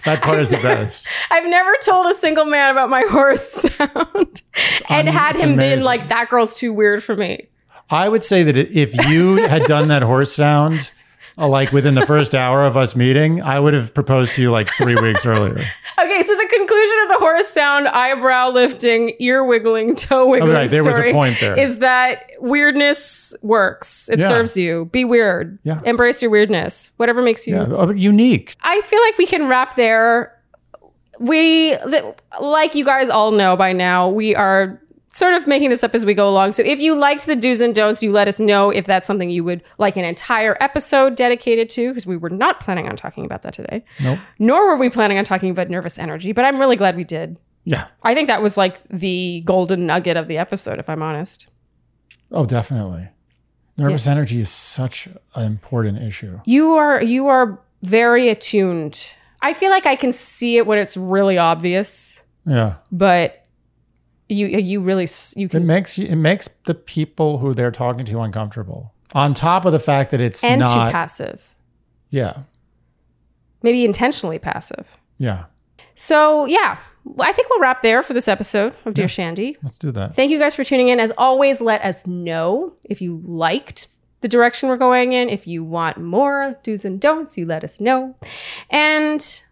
That 0.04 0.22
part 0.22 0.40
is 0.40 0.50
the 0.50 0.58
best. 0.58 1.08
I've 1.30 1.46
never 1.50 1.72
told 1.82 2.08
a 2.12 2.14
single 2.14 2.44
man 2.44 2.72
about 2.72 2.90
my 2.90 3.04
horse 3.04 3.42
sound, 3.42 4.42
and 4.90 5.08
un- 5.08 5.14
had 5.14 5.36
it's 5.36 5.42
him 5.44 5.56
been 5.56 5.82
like, 5.82 6.10
"That 6.10 6.28
girl's 6.30 6.54
too 6.56 6.74
weird 6.74 7.02
for 7.06 7.16
me." 7.16 7.48
I 7.90 8.08
would 8.10 8.24
say 8.24 8.44
that 8.44 8.56
if 8.58 8.96
you 9.10 9.38
had 9.48 9.64
done 9.64 9.88
that 9.90 10.02
horse 10.04 10.32
sound, 10.32 10.92
uh, 11.38 11.48
like 11.48 11.72
within 11.72 11.96
the 11.96 12.06
first 12.06 12.36
hour 12.36 12.66
of 12.66 12.76
us 12.78 12.96
meeting, 12.96 13.42
I 13.42 13.60
would 13.60 13.74
have 13.74 13.94
proposed 13.94 14.34
to 14.36 14.42
you 14.42 14.52
like 14.52 14.70
three 14.70 14.96
weeks 14.96 15.26
earlier. 15.26 15.56
Okay, 16.00 16.24
so 16.24 16.36
the 16.36 16.48
conclusion 16.58 17.00
of 17.04 17.10
the 17.10 17.18
horse 17.20 17.48
sound, 17.48 17.88
eyebrow 17.88 18.50
lifting, 18.50 19.14
ear 19.20 19.44
wiggling, 19.44 19.96
toe 19.98 20.28
wiggling 20.28 20.52
right, 20.54 20.70
there 20.70 20.84
was 20.84 20.96
a 20.96 21.00
story 21.00 21.12
point 21.14 21.38
there. 21.40 21.58
is 21.58 21.80
that 21.80 22.30
weirdness 22.40 23.34
works. 23.42 24.10
It 24.10 24.20
Yeah. 24.20 24.28
serves 24.28 24.56
you. 24.58 24.86
Be 24.92 25.04
weird. 25.06 25.58
Yeah. 25.64 25.80
Embrace 25.86 26.22
your 26.22 26.32
weirdness. 26.32 26.92
Whatever 26.98 27.22
makes 27.22 27.48
you 27.48 27.56
Yeah, 27.56 27.64
uh, 27.64 27.88
unique. 27.90 28.56
I 28.64 28.82
feel 28.82 29.02
like 29.02 29.18
we 29.18 29.26
can 29.26 29.48
wrap 29.48 29.76
there. 29.76 30.38
We, 31.20 31.76
like 32.42 32.74
you 32.76 32.84
guys 32.86 33.10
all 33.10 33.32
know 33.32 33.56
by 33.56 33.74
now, 33.74 34.10
we 34.10 34.36
are 34.36 34.82
sort 35.14 35.34
of 35.34 35.46
making 35.46 35.70
this 35.70 35.84
up 35.84 35.94
as 35.94 36.06
we 36.06 36.14
go 36.14 36.30
along. 36.30 36.54
So 36.54 36.64
if 36.64 36.80
you 36.80 36.96
liked 36.96 37.26
the 37.26 37.36
do's 37.36 37.62
and 37.62 37.76
don'ts, 37.76 38.02
you 38.02 38.12
let 38.12 38.28
us 38.28 38.40
know 38.40 38.70
if 38.70 38.86
that's 38.86 39.06
something 39.06 39.30
you 39.30 39.44
would 39.44 39.62
like 39.78 39.98
an 39.98 40.06
entire 40.06 40.56
episode 40.62 41.16
dedicated 41.16 41.70
to, 41.72 41.90
because 41.90 42.06
we 42.06 42.18
were 42.18 42.30
not 42.30 42.60
planning 42.60 42.88
on 42.88 42.96
talking 42.96 43.26
about 43.26 43.42
that 43.42 43.54
today. 43.54 43.84
Nope. 44.02 44.20
Nor 44.40 44.68
were 44.68 44.78
we 44.78 44.90
planning 44.90 45.18
on 45.18 45.26
talking 45.26 45.50
about 45.50 45.70
nervous 45.70 46.00
energy, 46.00 46.32
but 46.32 46.46
I'm 46.46 46.60
really 46.60 46.78
glad 46.78 46.96
we 46.96 47.04
did. 47.04 47.38
Yeah. 47.64 47.88
I 48.04 48.16
think 48.16 48.28
that 48.28 48.42
was 48.42 48.58
like 48.58 48.82
the 48.88 49.44
golden 49.46 49.86
nugget 49.86 50.18
of 50.18 50.28
the 50.28 50.38
episode, 50.38 50.80
if 50.80 50.90
I'm 50.90 51.02
honest. 51.02 51.50
Oh, 52.32 52.46
definitely. 52.46 53.10
Nervous 53.78 54.08
energy 54.08 54.40
is 54.40 54.50
such 54.50 55.08
an 55.36 55.44
important 55.44 56.02
issue. 56.02 56.40
You 56.46 56.74
are 56.74 57.02
you 57.02 57.28
are 57.28 57.60
very 57.82 58.30
attuned. 58.30 59.16
I 59.42 59.54
feel 59.54 59.72
like 59.72 59.86
I 59.86 59.96
can 59.96 60.12
see 60.12 60.58
it 60.58 60.68
when 60.68 60.78
it's 60.78 60.96
really 60.96 61.38
obvious. 61.38 62.24
Yeah. 62.46 62.76
but 62.92 63.41
you 64.34 64.48
you 64.48 64.82
really 64.82 65.08
you 65.36 65.50
It 65.52 65.62
makes 65.62 65.98
you, 65.98 66.08
it 66.08 66.16
makes 66.16 66.48
the 66.66 66.74
people 66.74 67.40
who 67.40 67.54
they're 67.54 67.72
talking 67.72 68.06
to 68.06 68.22
uncomfortable. 68.22 68.94
On 69.14 69.34
top 69.34 69.66
of 69.66 69.74
the 69.74 69.80
fact 69.80 70.12
that 70.12 70.22
it's 70.22 70.44
and 70.44 70.62
too 70.62 70.68
passive. 70.68 71.56
Yeah. 72.10 72.44
maybe 73.62 73.86
intentionally 73.86 74.40
passive. 74.40 74.88
Yeah. 75.18 75.46
so 75.96 76.46
yeah. 76.46 76.78
I 77.20 77.32
think 77.32 77.50
we'll 77.50 77.60
wrap 77.60 77.82
there 77.82 78.04
for 78.04 78.14
this 78.14 78.28
episode 78.28 78.76
of 78.86 78.94
dear 78.94 79.08
shandy. 79.08 79.58
Let's 79.64 79.80
do 79.80 79.92
that. 79.92 80.16
thank 80.16 80.30
you 80.30 80.38
guys 80.38 80.56
for 80.56 80.64
tuning 80.64 80.90
in. 80.90 81.00
As 81.00 81.12
always 81.18 81.60
let 81.60 81.82
us 81.84 82.06
know 82.06 82.74
if 82.88 83.02
you 83.02 83.22
liked 83.26 83.88
the 84.22 84.28
direction 84.28 84.70
we're 84.70 84.78
going 84.78 85.14
in. 85.14 85.28
If 85.28 85.48
you 85.48 85.64
want 85.64 85.98
more 85.98 86.60
do's 86.62 86.86
and 86.86 87.02
don'ts 87.02 87.40
you 87.40 87.48
let 87.48 87.64
us 87.64 87.82
know. 87.82 88.16
And 88.70 89.44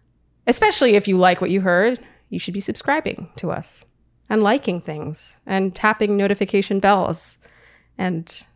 especially 0.46 0.94
if 0.94 1.08
you 1.08 1.18
like 1.18 1.40
what 1.40 1.50
you 1.50 1.60
heard 1.60 1.98
you 2.30 2.38
should 2.38 2.54
be 2.54 2.60
subscribing 2.60 3.28
to 3.36 3.50
us 3.50 3.84
and 4.30 4.42
liking 4.42 4.80
things 4.80 5.42
and 5.44 5.74
tapping 5.74 6.16
notification 6.16 6.80
bells 6.80 7.36
and 7.98 8.46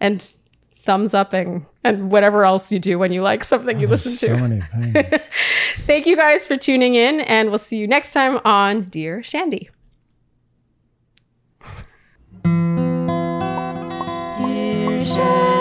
and 0.00 0.36
thumbs 0.76 1.12
upping 1.12 1.66
and 1.84 2.10
whatever 2.10 2.44
else 2.44 2.72
you 2.72 2.78
do 2.78 2.98
when 2.98 3.12
you 3.12 3.20
like 3.20 3.44
something 3.44 3.76
oh, 3.76 3.80
you 3.80 3.86
listen 3.88 4.12
so 4.12 4.28
to. 4.28 4.34
So 4.34 4.40
many 4.40 4.60
things. 5.02 5.28
Thank 5.80 6.06
you 6.06 6.16
guys 6.16 6.46
for 6.46 6.56
tuning 6.56 6.94
in, 6.94 7.20
and 7.20 7.50
we'll 7.50 7.58
see 7.58 7.76
you 7.76 7.86
next 7.86 8.12
time 8.12 8.40
on 8.44 8.84
Dear 8.84 9.22
Shandy. 9.22 9.68
Dear 12.44 15.04
Shandy. 15.04 15.57